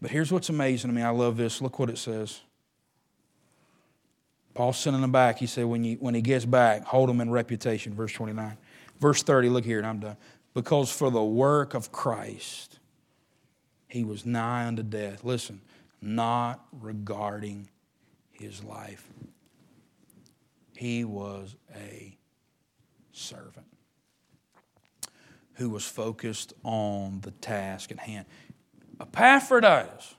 But 0.00 0.10
here's 0.10 0.32
what's 0.32 0.48
amazing 0.48 0.90
to 0.90 0.94
me. 0.94 1.02
I 1.02 1.10
love 1.10 1.36
this. 1.36 1.60
Look 1.60 1.78
what 1.78 1.90
it 1.90 1.98
says. 1.98 2.40
Paul's 4.54 4.78
sending 4.78 5.02
them 5.02 5.12
back. 5.12 5.38
He 5.38 5.46
said, 5.46 5.64
when, 5.64 5.82
you, 5.82 5.96
when 5.96 6.14
he 6.14 6.22
gets 6.22 6.44
back, 6.44 6.84
hold 6.84 7.10
him 7.10 7.20
in 7.20 7.30
reputation. 7.30 7.92
Verse 7.92 8.12
29. 8.12 8.56
Verse 9.00 9.22
30, 9.22 9.48
look 9.48 9.64
here, 9.64 9.78
and 9.78 9.86
I'm 9.86 9.98
done. 9.98 10.16
Because 10.54 10.92
for 10.92 11.10
the 11.10 11.24
work 11.24 11.74
of 11.74 11.90
Christ, 11.90 12.78
he 13.88 14.04
was 14.04 14.24
nigh 14.24 14.66
unto 14.66 14.84
death. 14.84 15.24
Listen, 15.24 15.60
not 16.00 16.64
regarding 16.80 17.68
his 18.30 18.62
life. 18.62 19.08
He 20.76 21.04
was 21.04 21.56
a 21.74 22.16
servant 23.12 23.73
who 25.54 25.70
was 25.70 25.84
focused 25.84 26.52
on 26.62 27.20
the 27.20 27.30
task 27.30 27.90
at 27.90 27.98
hand. 27.98 28.26
Epaphroditus 29.00 30.14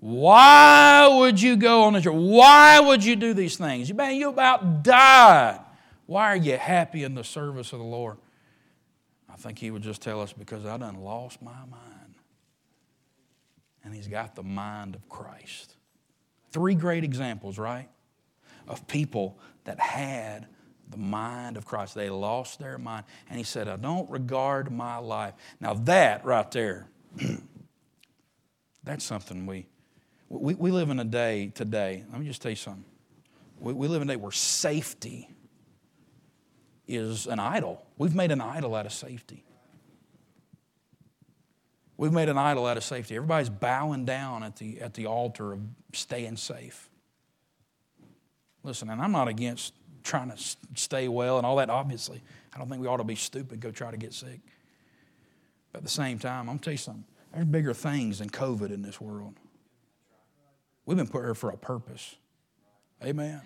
Why 0.00 1.08
would 1.18 1.40
you 1.40 1.56
go 1.56 1.82
on 1.82 1.94
the 1.94 2.00
trip? 2.00 2.14
Why 2.14 2.80
would 2.80 3.04
you 3.04 3.16
do 3.16 3.34
these 3.34 3.56
things? 3.56 3.92
Man, 3.92 4.16
you 4.16 4.28
about 4.28 4.82
died. 4.82 5.60
Why 6.06 6.32
are 6.32 6.36
you 6.36 6.56
happy 6.56 7.04
in 7.04 7.14
the 7.14 7.24
service 7.24 7.72
of 7.72 7.78
the 7.78 7.84
Lord? 7.84 8.16
I 9.28 9.36
think 9.36 9.58
he 9.58 9.70
would 9.70 9.82
just 9.82 10.00
tell 10.00 10.20
us 10.20 10.32
because 10.32 10.64
I 10.64 10.76
done 10.76 10.96
lost 11.02 11.42
my 11.42 11.52
mind. 11.70 12.14
And 13.84 13.94
he's 13.94 14.08
got 14.08 14.34
the 14.34 14.42
mind 14.42 14.94
of 14.94 15.08
Christ. 15.08 15.76
Three 16.50 16.74
great 16.74 17.04
examples, 17.04 17.58
right? 17.58 17.88
Of 18.66 18.86
people 18.86 19.38
that 19.64 19.78
had 19.78 20.46
the 20.90 20.96
mind 20.96 21.56
of 21.56 21.64
Christ. 21.64 21.94
They 21.94 22.10
lost 22.10 22.58
their 22.58 22.78
mind. 22.78 23.04
And 23.28 23.38
he 23.38 23.44
said, 23.44 23.68
I 23.68 23.76
don't 23.76 24.08
regard 24.10 24.70
my 24.70 24.96
life. 24.98 25.34
Now, 25.60 25.74
that 25.74 26.24
right 26.24 26.50
there, 26.50 26.88
that's 28.84 29.04
something 29.04 29.46
we, 29.46 29.66
we, 30.28 30.54
we 30.54 30.70
live 30.70 30.90
in 30.90 30.98
a 30.98 31.04
day 31.04 31.52
today. 31.54 32.04
Let 32.10 32.20
me 32.20 32.26
just 32.26 32.42
tell 32.42 32.50
you 32.50 32.56
something. 32.56 32.84
We, 33.60 33.72
we 33.72 33.88
live 33.88 34.02
in 34.02 34.10
a 34.10 34.14
day 34.14 34.16
where 34.16 34.32
safety 34.32 35.28
is 36.86 37.26
an 37.26 37.38
idol. 37.38 37.84
We've 37.98 38.14
made 38.14 38.30
an 38.30 38.40
idol 38.40 38.74
out 38.74 38.86
of 38.86 38.92
safety. 38.92 39.44
We've 41.98 42.12
made 42.12 42.28
an 42.28 42.38
idol 42.38 42.64
out 42.64 42.76
of 42.76 42.84
safety. 42.84 43.16
Everybody's 43.16 43.50
bowing 43.50 44.04
down 44.04 44.44
at 44.44 44.56
the, 44.56 44.80
at 44.80 44.94
the 44.94 45.06
altar 45.06 45.52
of 45.52 45.60
staying 45.92 46.36
safe. 46.36 46.88
Listen, 48.62 48.88
and 48.88 49.02
I'm 49.02 49.12
not 49.12 49.28
against 49.28 49.74
trying 50.08 50.30
to 50.30 50.36
stay 50.74 51.06
well 51.06 51.36
and 51.36 51.46
all 51.46 51.56
that, 51.56 51.70
obviously. 51.70 52.22
I 52.54 52.58
don't 52.58 52.68
think 52.68 52.80
we 52.80 52.88
ought 52.88 52.96
to 52.96 53.04
be 53.04 53.14
stupid, 53.14 53.60
go 53.60 53.70
try 53.70 53.90
to 53.90 53.96
get 53.96 54.12
sick. 54.12 54.40
But 55.72 55.78
at 55.78 55.84
the 55.84 55.90
same 55.90 56.18
time, 56.18 56.40
I'm 56.40 56.46
going 56.46 56.58
to 56.58 56.64
tell 56.64 56.72
you 56.72 56.78
something. 56.78 57.04
There's 57.32 57.44
bigger 57.44 57.74
things 57.74 58.18
than 58.18 58.30
COVID 58.30 58.72
in 58.72 58.82
this 58.82 59.00
world. 59.00 59.34
We've 60.86 60.96
been 60.96 61.06
put 61.06 61.22
here 61.22 61.34
for 61.34 61.50
a 61.50 61.58
purpose. 61.58 62.16
Amen. 63.04 63.42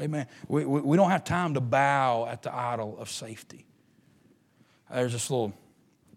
Amen. 0.00 0.26
We, 0.48 0.64
we, 0.64 0.80
we 0.80 0.96
don't 0.96 1.10
have 1.10 1.24
time 1.24 1.54
to 1.54 1.60
bow 1.60 2.26
at 2.26 2.42
the 2.42 2.54
idol 2.54 2.96
of 2.98 3.10
safety. 3.10 3.66
There's 4.92 5.12
this 5.12 5.30
little, 5.30 5.52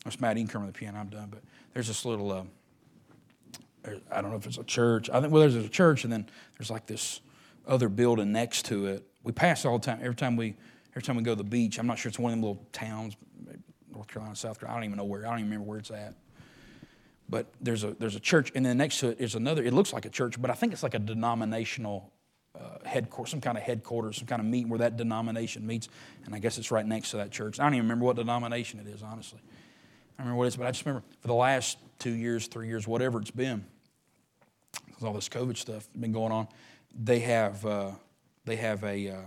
that's 0.03 0.21
Matt, 0.21 0.37
come 0.49 0.61
on 0.61 0.67
the 0.67 0.73
piano, 0.73 0.99
I'm 0.99 1.09
done, 1.09 1.29
but 1.31 1.41
there's 1.73 1.87
this 1.87 2.05
little, 2.05 2.31
uh, 2.31 2.43
I 4.11 4.21
don't 4.21 4.29
know 4.29 4.37
if 4.37 4.45
it's 4.45 4.57
a 4.57 4.63
church. 4.63 5.09
I 5.09 5.19
think, 5.21 5.33
well, 5.33 5.41
there's 5.41 5.55
a 5.55 5.67
church, 5.67 6.03
and 6.03 6.13
then 6.13 6.29
there's 6.57 6.69
like 6.69 6.85
this 6.85 7.21
other 7.67 7.89
building 7.89 8.31
next 8.31 8.65
to 8.65 8.85
it. 8.87 9.06
We 9.27 9.33
pass 9.33 9.65
all 9.65 9.77
the 9.77 9.85
time. 9.85 9.99
Every 10.01 10.15
time 10.15 10.37
we, 10.37 10.55
every 10.91 11.01
time 11.01 11.17
we 11.17 11.21
go 11.21 11.33
to 11.33 11.35
the 11.35 11.43
beach, 11.43 11.79
I'm 11.79 11.85
not 11.85 11.99
sure 11.99 12.07
it's 12.07 12.17
one 12.17 12.31
of 12.31 12.39
them 12.39 12.47
little 12.47 12.65
towns, 12.71 13.17
North 13.93 14.07
Carolina, 14.07 14.37
South 14.37 14.57
Carolina. 14.57 14.77
I 14.77 14.79
don't 14.79 14.85
even 14.85 14.97
know 14.97 15.03
where. 15.03 15.25
I 15.25 15.31
don't 15.31 15.39
even 15.39 15.49
remember 15.51 15.67
where 15.69 15.79
it's 15.79 15.91
at. 15.91 16.13
But 17.27 17.47
there's 17.59 17.83
a 17.83 17.93
there's 17.99 18.15
a 18.15 18.21
church, 18.21 18.53
and 18.55 18.65
then 18.65 18.77
next 18.77 19.01
to 19.01 19.09
it 19.09 19.19
is 19.19 19.35
another. 19.35 19.65
It 19.65 19.73
looks 19.73 19.91
like 19.91 20.05
a 20.05 20.09
church, 20.09 20.41
but 20.41 20.49
I 20.49 20.53
think 20.53 20.71
it's 20.71 20.81
like 20.81 20.93
a 20.93 20.99
denominational 20.99 22.09
uh, 22.57 22.77
headquarters, 22.85 23.31
some 23.31 23.41
kind 23.41 23.57
of 23.57 23.65
headquarters, 23.65 24.15
some 24.15 24.27
kind 24.27 24.39
of 24.39 24.45
meeting 24.45 24.69
where 24.69 24.79
that 24.79 24.95
denomination 24.95 25.67
meets. 25.67 25.89
And 26.23 26.33
I 26.33 26.39
guess 26.39 26.57
it's 26.57 26.71
right 26.71 26.85
next 26.85 27.11
to 27.11 27.17
that 27.17 27.29
church. 27.29 27.59
I 27.59 27.63
don't 27.63 27.73
even 27.73 27.83
remember 27.83 28.05
what 28.05 28.15
denomination 28.15 28.79
it 28.79 28.87
is, 28.87 29.03
honestly. 29.03 29.41
I 30.17 30.21
remember 30.21 30.37
what 30.37 30.45
it 30.45 30.47
is, 30.47 30.55
but 30.55 30.67
I 30.67 30.71
just 30.71 30.85
remember 30.85 31.05
for 31.19 31.27
the 31.27 31.33
last 31.33 31.79
two 31.99 32.13
years, 32.13 32.47
three 32.47 32.69
years, 32.69 32.87
whatever 32.87 33.19
it's 33.19 33.31
been, 33.31 33.65
because 34.85 35.03
all 35.03 35.11
this 35.11 35.27
COVID 35.27 35.57
stuff 35.57 35.89
been 35.99 36.13
going 36.13 36.31
on, 36.31 36.47
they 36.97 37.19
have 37.19 37.65
uh, 37.65 37.91
they 38.47 38.55
have 38.55 38.83
a 38.83 39.09
uh, 39.09 39.21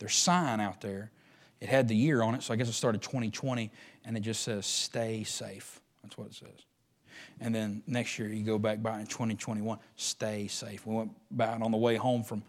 their 0.00 0.08
sign 0.08 0.60
out 0.60 0.80
there. 0.80 1.12
It 1.60 1.68
had 1.68 1.88
the 1.88 1.94
year 1.94 2.22
on 2.22 2.34
it, 2.34 2.42
so 2.42 2.54
I 2.54 2.56
guess 2.56 2.68
it 2.68 2.72
started 2.72 3.02
2020, 3.02 3.70
and 4.04 4.16
it 4.16 4.20
just 4.20 4.42
says 4.42 4.66
"Stay 4.66 5.22
safe." 5.22 5.80
That's 6.02 6.18
what 6.18 6.28
it 6.28 6.34
says. 6.34 6.64
And 7.40 7.54
then 7.54 7.82
next 7.86 8.18
year 8.18 8.28
you 8.28 8.44
go 8.44 8.58
back 8.58 8.82
by 8.82 8.98
in 8.98 9.06
2021, 9.06 9.78
stay 9.96 10.46
safe. 10.46 10.86
We 10.86 10.94
went 10.94 11.12
by 11.30 11.54
it 11.54 11.62
on 11.62 11.70
the 11.70 11.76
way 11.76 11.96
home 11.96 12.22
from, 12.22 12.42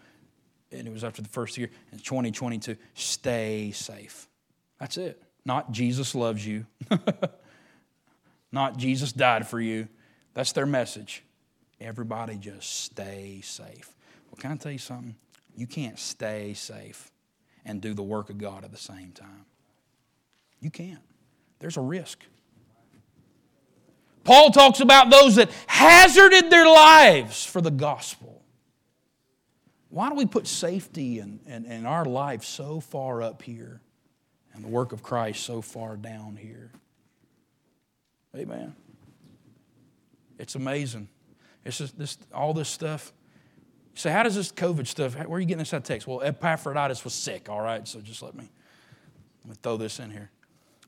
and 0.71 0.87
it 0.87 0.91
was 0.91 1.03
after 1.03 1.21
the 1.21 1.29
first 1.29 1.57
year, 1.57 1.69
in 1.91 1.99
2022, 1.99 2.77
stay 2.93 3.71
safe. 3.71 4.27
That's 4.79 4.97
it. 4.97 5.21
Not 5.45 5.71
Jesus 5.71 6.15
loves 6.15 6.45
you. 6.45 6.65
Not 8.51 8.77
Jesus 8.77 9.11
died 9.11 9.47
for 9.47 9.59
you. 9.59 9.87
That's 10.33 10.51
their 10.53 10.65
message. 10.65 11.23
Everybody 11.79 12.37
just 12.37 12.83
stay 12.83 13.41
safe. 13.43 13.93
Well, 14.29 14.39
can 14.39 14.51
I 14.51 14.55
tell 14.55 14.71
you 14.71 14.77
something? 14.77 15.15
You 15.61 15.67
can't 15.67 15.99
stay 15.99 16.55
safe 16.55 17.11
and 17.65 17.79
do 17.79 17.93
the 17.93 18.01
work 18.01 18.31
of 18.31 18.39
God 18.39 18.63
at 18.63 18.71
the 18.71 18.79
same 18.79 19.11
time. 19.11 19.45
You 20.59 20.71
can't. 20.71 21.03
There's 21.59 21.77
a 21.77 21.81
risk. 21.81 22.17
Paul 24.23 24.49
talks 24.49 24.79
about 24.79 25.11
those 25.11 25.35
that 25.35 25.51
hazarded 25.67 26.49
their 26.49 26.65
lives 26.65 27.45
for 27.45 27.61
the 27.61 27.69
gospel. 27.69 28.41
Why 29.89 30.09
do 30.09 30.15
we 30.15 30.25
put 30.25 30.47
safety 30.47 31.19
and, 31.19 31.39
and, 31.45 31.67
and 31.67 31.85
our 31.85 32.05
life 32.05 32.43
so 32.43 32.79
far 32.79 33.21
up 33.21 33.43
here 33.43 33.81
and 34.55 34.63
the 34.63 34.67
work 34.67 34.93
of 34.93 35.03
Christ 35.03 35.43
so 35.43 35.61
far 35.61 35.95
down 35.95 36.37
here? 36.37 36.71
Amen. 38.35 38.75
It's 40.39 40.55
amazing. 40.55 41.07
It's 41.63 41.77
just 41.77 41.99
this, 41.99 42.17
all 42.33 42.55
this 42.55 42.67
stuff. 42.67 43.13
So, 43.93 44.09
how 44.09 44.23
does 44.23 44.35
this 44.35 44.51
COVID 44.51 44.87
stuff, 44.87 45.15
where 45.15 45.37
are 45.37 45.39
you 45.39 45.45
getting 45.45 45.59
this 45.59 45.73
out 45.73 45.77
of 45.77 45.83
text? 45.83 46.07
Well, 46.07 46.21
Epaphroditus 46.21 47.03
was 47.03 47.13
sick, 47.13 47.49
all 47.49 47.61
right, 47.61 47.87
so 47.87 47.99
just 47.99 48.21
let 48.21 48.35
me, 48.35 48.49
let 49.43 49.49
me 49.49 49.55
throw 49.61 49.77
this 49.77 49.99
in 49.99 50.09
here. 50.09 50.31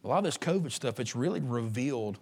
A 0.04 0.08
lot 0.08 0.20
of 0.20 0.24
this 0.24 0.38
COVID 0.38 0.72
stuff, 0.72 1.00
it's 1.00 1.16
really 1.16 1.40
revealed 1.40 2.20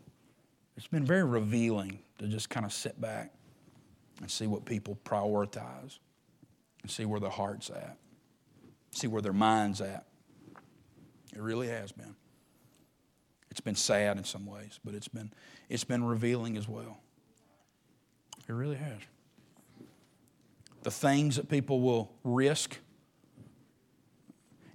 it's 0.77 0.87
been 0.87 1.05
very 1.05 1.23
revealing 1.23 1.99
to 2.19 2.27
just 2.27 2.49
kind 2.49 2.65
of 2.65 2.73
sit 2.73 2.99
back 2.99 3.31
and 4.19 4.29
see 4.29 4.47
what 4.47 4.65
people 4.65 4.97
prioritize 5.03 5.99
and 6.81 6.89
see 6.89 7.05
where 7.05 7.19
their 7.19 7.29
heart's 7.29 7.69
at, 7.69 7.97
see 8.91 9.07
where 9.07 9.21
their 9.21 9.33
mind's 9.33 9.81
at. 9.81 10.05
It 11.35 11.41
really 11.41 11.67
has 11.67 11.91
been. 11.91 12.15
It's 13.49 13.61
been 13.61 13.75
sad 13.75 14.17
in 14.17 14.23
some 14.23 14.45
ways, 14.45 14.79
but 14.83 14.93
it's 14.95 15.07
been, 15.07 15.31
it's 15.69 15.83
been 15.83 16.03
revealing 16.03 16.57
as 16.57 16.67
well. 16.67 16.97
It 18.47 18.53
really 18.53 18.77
has. 18.77 19.01
The 20.83 20.91
things 20.91 21.35
that 21.35 21.47
people 21.47 21.81
will 21.81 22.11
risk, 22.23 22.77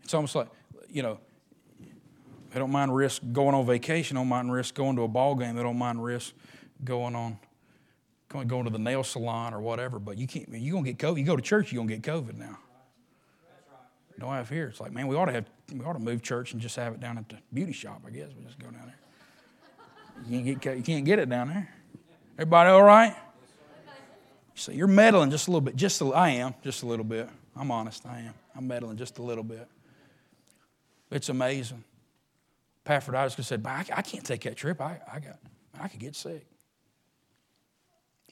it's 0.05 0.15
almost 0.15 0.35
like, 0.35 0.49
you 0.89 1.03
know, 1.03 1.19
they 2.53 2.61
don't 2.61 2.71
mind 2.71 2.95
risk 2.95 3.23
going 3.33 3.55
on 3.55 3.67
vacation. 3.67 4.15
They 4.15 4.21
don't 4.21 4.29
mind 4.29 4.51
risk 4.51 4.75
going 4.75 4.97
to 4.97 5.03
a 5.03 5.09
ball 5.09 5.35
game. 5.35 5.57
They 5.57 5.63
don't 5.63 5.77
mind 5.77 6.03
risk 6.03 6.33
going 6.85 7.15
on 7.15 7.39
going, 8.29 8.49
going 8.49 8.65
to 8.65 8.71
the 8.71 8.79
nail 8.79 9.05
salon 9.05 9.53
or 9.53 9.61
whatever. 9.61 9.99
But 9.99 10.17
you 10.17 10.27
can't. 10.27 10.49
you're 10.51 10.73
gonna 10.73 10.91
get 10.91 10.99
COVID. 10.99 11.19
You 11.19 11.25
go 11.25 11.37
to 11.37 11.43
church. 11.43 11.73
You 11.73 11.81
are 11.81 11.83
gonna 11.83 11.99
get 11.99 12.03
COVID 12.03 12.37
now. 12.39 12.59
Don't 14.19 14.33
have 14.33 14.49
here. 14.49 14.69
It's 14.69 14.81
like 14.81 14.93
man, 14.93 15.07
we 15.07 15.17
ought 15.17 15.27
to 15.27 15.33
have. 15.33 15.45
We 15.71 15.85
ought 15.85 15.93
to 15.93 15.99
move 15.99 16.23
church 16.23 16.53
and 16.53 16.63
just 16.63 16.77
have 16.77 16.95
it 16.95 17.01
down 17.01 17.19
at 17.19 17.29
the 17.29 17.37
beauty 17.53 17.73
shop. 17.73 18.01
I 18.07 18.11
guess 18.11 18.29
we 18.37 18.45
just 18.45 18.59
go 18.59 18.71
down 18.71 18.87
there. 18.87 18.99
You 20.27 20.43
can't 20.43 20.63
get. 20.63 20.77
You 20.79 20.83
can't 20.83 21.05
get 21.05 21.19
it 21.19 21.29
down 21.29 21.49
there. 21.49 21.75
Everybody 22.39 22.71
all 22.71 22.83
right? 22.83 23.15
So 24.57 24.73
you're 24.73 24.87
meddling 24.87 25.31
just 25.31 25.49
a 25.49 25.51
little 25.51 25.61
bit. 25.61 25.77
Just 25.77 26.01
a, 26.01 26.07
I 26.07 26.31
am 26.31 26.55
just 26.65 26.83
a 26.83 26.87
little 26.87 27.05
bit. 27.05 27.29
I'm 27.55 27.71
honest. 27.71 28.07
I 28.07 28.21
am. 28.21 28.35
I'm 28.57 28.67
meddling 28.67 28.97
just 28.97 29.19
a 29.19 29.23
little 29.23 29.45
bit. 29.45 29.69
It's 31.11 31.29
amazing. 31.29 31.85
Epaphroditus 32.87 33.47
said, 33.47 33.65
I, 33.67 33.85
I 33.95 34.03
can't 34.03 34.25
take 34.25 34.43
that 34.43 34.57
trip. 34.57 34.81
I, 34.81 34.99
I, 35.13 35.21
got, 35.21 35.39
I 35.79 35.89
could 35.89 36.01
get 36.01 36.17
sick. 36.17 36.47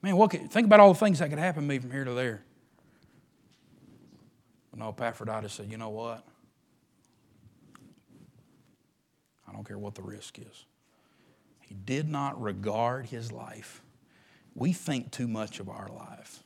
Man, 0.03 0.17
what 0.17 0.31
could, 0.31 0.51
think 0.51 0.67
about 0.67 0.81
all 0.81 0.93
the 0.95 0.99
things 0.99 1.19
that 1.19 1.29
could 1.29 1.39
happen 1.39 1.63
to 1.63 1.69
me 1.69 1.79
from 1.79 1.91
here 1.91 2.05
to 2.05 2.15
there. 2.15 2.43
But 4.71 4.81
no, 4.81 4.89
Epaphroditus 4.89 5.53
said, 5.53 5.71
You 5.71 5.77
know 5.77 5.91
what? 5.91 6.25
I 9.47 9.53
don't 9.53 9.67
care 9.67 9.79
what 9.79 9.95
the 9.95 10.03
risk 10.03 10.39
is. 10.39 10.65
He 11.61 11.75
did 11.75 12.09
not 12.09 12.41
regard 12.41 13.07
his 13.07 13.31
life. 13.31 13.84
We 14.55 14.73
think 14.73 15.11
too 15.11 15.27
much 15.27 15.61
of 15.61 15.69
our 15.69 15.89
life, 15.89 16.43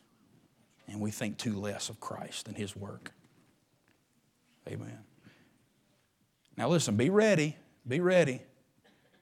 and 0.87 1.01
we 1.01 1.11
think 1.11 1.37
too 1.37 1.59
less 1.59 1.91
of 1.91 2.01
Christ 2.01 2.49
and 2.49 2.57
his 2.57 2.75
work. 2.75 3.13
Amen. 4.67 4.99
Now, 6.57 6.69
listen, 6.69 6.97
be 6.97 7.11
ready. 7.11 7.57
Be 7.87 8.01
ready. 8.01 8.43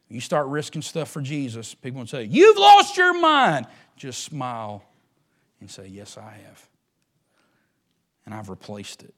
You 0.08 0.20
start 0.20 0.46
risking 0.46 0.82
stuff 0.82 1.10
for 1.10 1.20
Jesus, 1.20 1.74
people 1.74 2.00
will 2.00 2.06
say, 2.06 2.24
You've 2.24 2.56
lost 2.56 2.96
your 2.96 3.18
mind. 3.18 3.66
Just 3.96 4.22
smile 4.22 4.84
and 5.60 5.70
say, 5.70 5.86
Yes, 5.88 6.16
I 6.16 6.30
have. 6.46 6.68
And 8.24 8.34
I've 8.34 8.48
replaced 8.48 9.02
it 9.02 9.14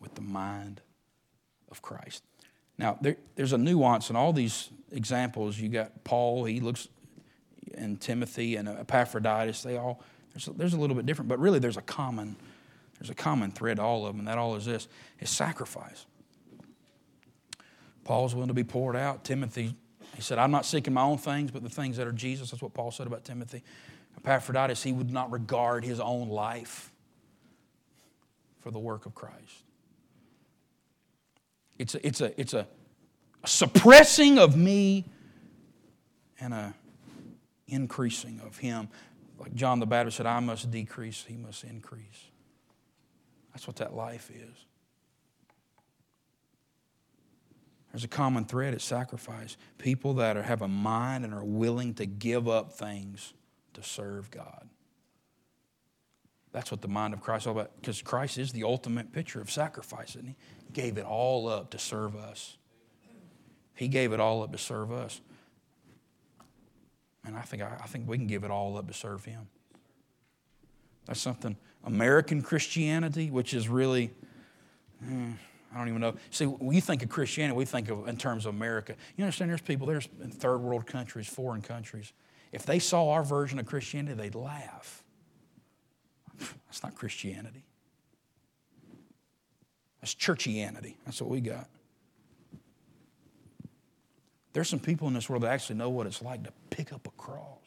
with 0.00 0.14
the 0.14 0.22
mind 0.22 0.82
of 1.70 1.82
Christ. 1.82 2.22
Now, 2.78 2.98
there, 3.00 3.16
there's 3.34 3.54
a 3.54 3.58
nuance 3.58 4.10
in 4.10 4.16
all 4.16 4.32
these 4.32 4.70
examples. 4.92 5.58
You 5.58 5.70
got 5.70 6.04
Paul, 6.04 6.44
he 6.44 6.60
looks, 6.60 6.88
and 7.74 8.00
Timothy 8.00 8.56
and 8.56 8.68
Epaphroditus, 8.68 9.62
they 9.62 9.76
all, 9.76 10.02
there's 10.32 10.48
a, 10.48 10.52
there's 10.52 10.74
a 10.74 10.78
little 10.78 10.96
bit 10.96 11.06
different, 11.06 11.28
but 11.28 11.38
really 11.38 11.58
there's 11.58 11.76
a 11.76 11.82
common, 11.82 12.36
there's 12.98 13.10
a 13.10 13.14
common 13.14 13.50
thread 13.50 13.76
to 13.76 13.82
all 13.82 14.06
of 14.06 14.12
them, 14.12 14.20
and 14.20 14.28
that 14.28 14.38
all 14.38 14.56
is 14.56 14.64
this, 14.64 14.88
is 15.20 15.30
sacrifice. 15.30 16.06
Paul's 18.04 18.34
willing 18.34 18.48
to 18.48 18.54
be 18.54 18.64
poured 18.64 18.94
out. 18.94 19.24
Timothy, 19.24 19.74
he 20.14 20.22
said, 20.22 20.38
I'm 20.38 20.50
not 20.50 20.64
seeking 20.64 20.94
my 20.94 21.02
own 21.02 21.18
things, 21.18 21.50
but 21.50 21.62
the 21.62 21.68
things 21.68 21.96
that 21.96 22.06
are 22.06 22.12
Jesus. 22.12 22.50
That's 22.50 22.62
what 22.62 22.72
Paul 22.72 22.90
said 22.90 23.06
about 23.06 23.24
Timothy. 23.24 23.62
Epaphroditus, 24.16 24.82
he 24.82 24.92
would 24.92 25.10
not 25.10 25.30
regard 25.32 25.84
his 25.84 26.00
own 26.00 26.28
life 26.28 26.92
for 28.60 28.70
the 28.70 28.78
work 28.78 29.06
of 29.06 29.14
Christ. 29.14 29.64
It's 31.78 31.94
a, 31.94 32.06
it's 32.06 32.20
a, 32.20 32.40
it's 32.40 32.54
a, 32.54 32.66
a 33.42 33.46
suppressing 33.46 34.38
of 34.38 34.56
me 34.56 35.04
and 36.40 36.54
a 36.54 36.74
increasing 37.68 38.40
of 38.44 38.58
him. 38.58 38.88
Like 39.38 39.54
John 39.54 39.80
the 39.80 39.86
Baptist 39.86 40.16
said, 40.16 40.26
I 40.26 40.40
must 40.40 40.70
decrease, 40.70 41.24
he 41.26 41.36
must 41.36 41.64
increase. 41.64 42.30
That's 43.52 43.66
what 43.66 43.76
that 43.76 43.94
life 43.94 44.30
is. 44.30 44.66
There's 47.92 48.04
a 48.04 48.08
common 48.08 48.44
thread 48.44 48.74
at 48.74 48.82
sacrifice. 48.82 49.56
People 49.78 50.14
that 50.14 50.36
are, 50.36 50.42
have 50.42 50.60
a 50.60 50.68
mind 50.68 51.24
and 51.24 51.32
are 51.32 51.44
willing 51.44 51.94
to 51.94 52.04
give 52.04 52.46
up 52.48 52.72
things 52.72 53.32
to 53.72 53.82
serve 53.82 54.30
God. 54.30 54.68
That's 56.52 56.70
what 56.70 56.82
the 56.82 56.88
mind 56.88 57.14
of 57.14 57.22
Christ 57.22 57.44
is 57.44 57.46
all 57.48 57.52
about. 57.52 57.76
Because 57.80 58.02
Christ 58.02 58.38
is 58.38 58.52
the 58.52 58.64
ultimate 58.64 59.12
picture 59.12 59.40
of 59.40 59.50
sacrifice, 59.50 60.14
and 60.14 60.26
He 60.28 60.34
gave 60.72 60.98
it 60.98 61.04
all 61.04 61.48
up 61.48 61.70
to 61.70 61.78
serve 61.78 62.16
us. 62.16 62.58
He 63.74 63.88
gave 63.88 64.12
it 64.12 64.20
all 64.20 64.42
up 64.42 64.52
to 64.52 64.58
serve 64.58 64.92
us. 64.92 65.20
And 67.26 67.36
I 67.36 67.42
think, 67.42 67.62
I 67.62 67.86
think 67.86 68.08
we 68.08 68.16
can 68.16 68.26
give 68.26 68.44
it 68.44 68.50
all 68.50 68.76
up 68.78 68.86
to 68.86 68.94
serve 68.94 69.24
Him. 69.24 69.48
That's 71.06 71.20
something, 71.20 71.56
American 71.84 72.42
Christianity, 72.42 73.30
which 73.30 73.52
is 73.52 73.68
really, 73.68 74.10
eh, 75.04 75.32
I 75.74 75.78
don't 75.78 75.88
even 75.88 76.00
know. 76.00 76.14
See, 76.30 76.44
when 76.46 76.74
you 76.74 76.80
think 76.80 77.02
of 77.02 77.08
Christianity, 77.08 77.56
we 77.56 77.64
think 77.64 77.90
of 77.90 78.08
in 78.08 78.16
terms 78.16 78.46
of 78.46 78.54
America. 78.54 78.94
You 79.16 79.24
understand 79.24 79.50
there's 79.50 79.60
people, 79.60 79.86
there's 79.86 80.08
in 80.22 80.30
third 80.30 80.58
world 80.58 80.86
countries, 80.86 81.26
foreign 81.26 81.62
countries. 81.62 82.12
If 82.52 82.64
they 82.64 82.78
saw 82.78 83.10
our 83.10 83.24
version 83.24 83.58
of 83.58 83.66
Christianity, 83.66 84.14
they'd 84.14 84.34
laugh. 84.34 85.02
That's 86.66 86.82
not 86.82 86.94
Christianity. 86.94 87.64
That's 90.00 90.14
churchianity. 90.14 90.94
That's 91.04 91.20
what 91.20 91.30
we 91.30 91.40
got. 91.40 91.68
There's 94.56 94.70
some 94.70 94.80
people 94.80 95.06
in 95.06 95.12
this 95.12 95.28
world 95.28 95.42
that 95.42 95.52
actually 95.52 95.76
know 95.76 95.90
what 95.90 96.06
it's 96.06 96.22
like 96.22 96.42
to 96.44 96.52
pick 96.70 96.90
up 96.90 97.06
a 97.06 97.10
cross, 97.10 97.60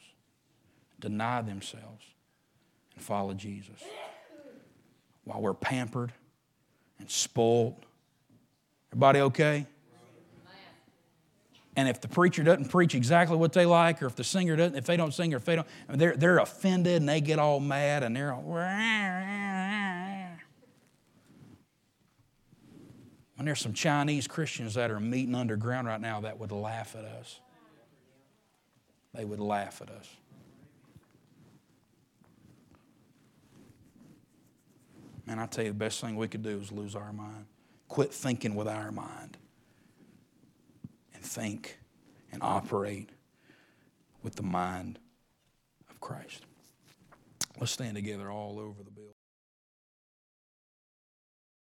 deny 0.98 1.40
themselves, 1.40 2.04
and 2.96 3.04
follow 3.04 3.32
Jesus. 3.32 3.80
While 5.22 5.40
we're 5.40 5.54
pampered 5.54 6.10
and 6.98 7.08
spoiled. 7.08 7.76
Everybody 8.90 9.20
okay? 9.20 9.66
And 11.76 11.88
if 11.88 12.00
the 12.00 12.08
preacher 12.08 12.42
doesn't 12.42 12.70
preach 12.70 12.96
exactly 12.96 13.36
what 13.36 13.52
they 13.52 13.66
like, 13.66 14.02
or 14.02 14.06
if 14.06 14.16
the 14.16 14.24
singer 14.24 14.56
doesn't, 14.56 14.76
if 14.76 14.86
they 14.86 14.96
don't 14.96 15.14
sing, 15.14 15.32
or 15.32 15.36
if 15.36 15.44
they 15.44 15.54
don't, 15.54 15.68
they're, 15.88 16.16
they're 16.16 16.38
offended 16.38 16.96
and 16.96 17.08
they 17.08 17.20
get 17.20 17.38
all 17.38 17.60
mad 17.60 18.02
and 18.02 18.16
they're 18.16 18.32
all. 18.32 18.42
And 23.40 23.48
there's 23.48 23.60
some 23.60 23.72
Chinese 23.72 24.26
Christians 24.26 24.74
that 24.74 24.90
are 24.90 25.00
meeting 25.00 25.34
underground 25.34 25.86
right 25.86 25.98
now 25.98 26.20
that 26.20 26.38
would 26.38 26.52
laugh 26.52 26.94
at 26.94 27.06
us. 27.06 27.40
They 29.14 29.24
would 29.24 29.40
laugh 29.40 29.80
at 29.80 29.88
us. 29.88 30.14
And 35.26 35.40
I 35.40 35.46
tell 35.46 35.64
you, 35.64 35.70
the 35.70 35.74
best 35.74 36.02
thing 36.02 36.16
we 36.16 36.28
could 36.28 36.42
do 36.42 36.60
is 36.60 36.70
lose 36.70 36.94
our 36.94 37.14
mind. 37.14 37.46
Quit 37.88 38.12
thinking 38.12 38.54
with 38.54 38.68
our 38.68 38.92
mind 38.92 39.38
and 41.14 41.24
think 41.24 41.78
and 42.32 42.42
operate 42.42 43.08
with 44.22 44.34
the 44.34 44.42
mind 44.42 44.98
of 45.88 45.98
Christ. 45.98 46.44
Let's 47.58 47.72
stand 47.72 47.94
together 47.94 48.30
all 48.30 48.58
over 48.58 48.82
the 48.82 48.90
building. 48.90 49.14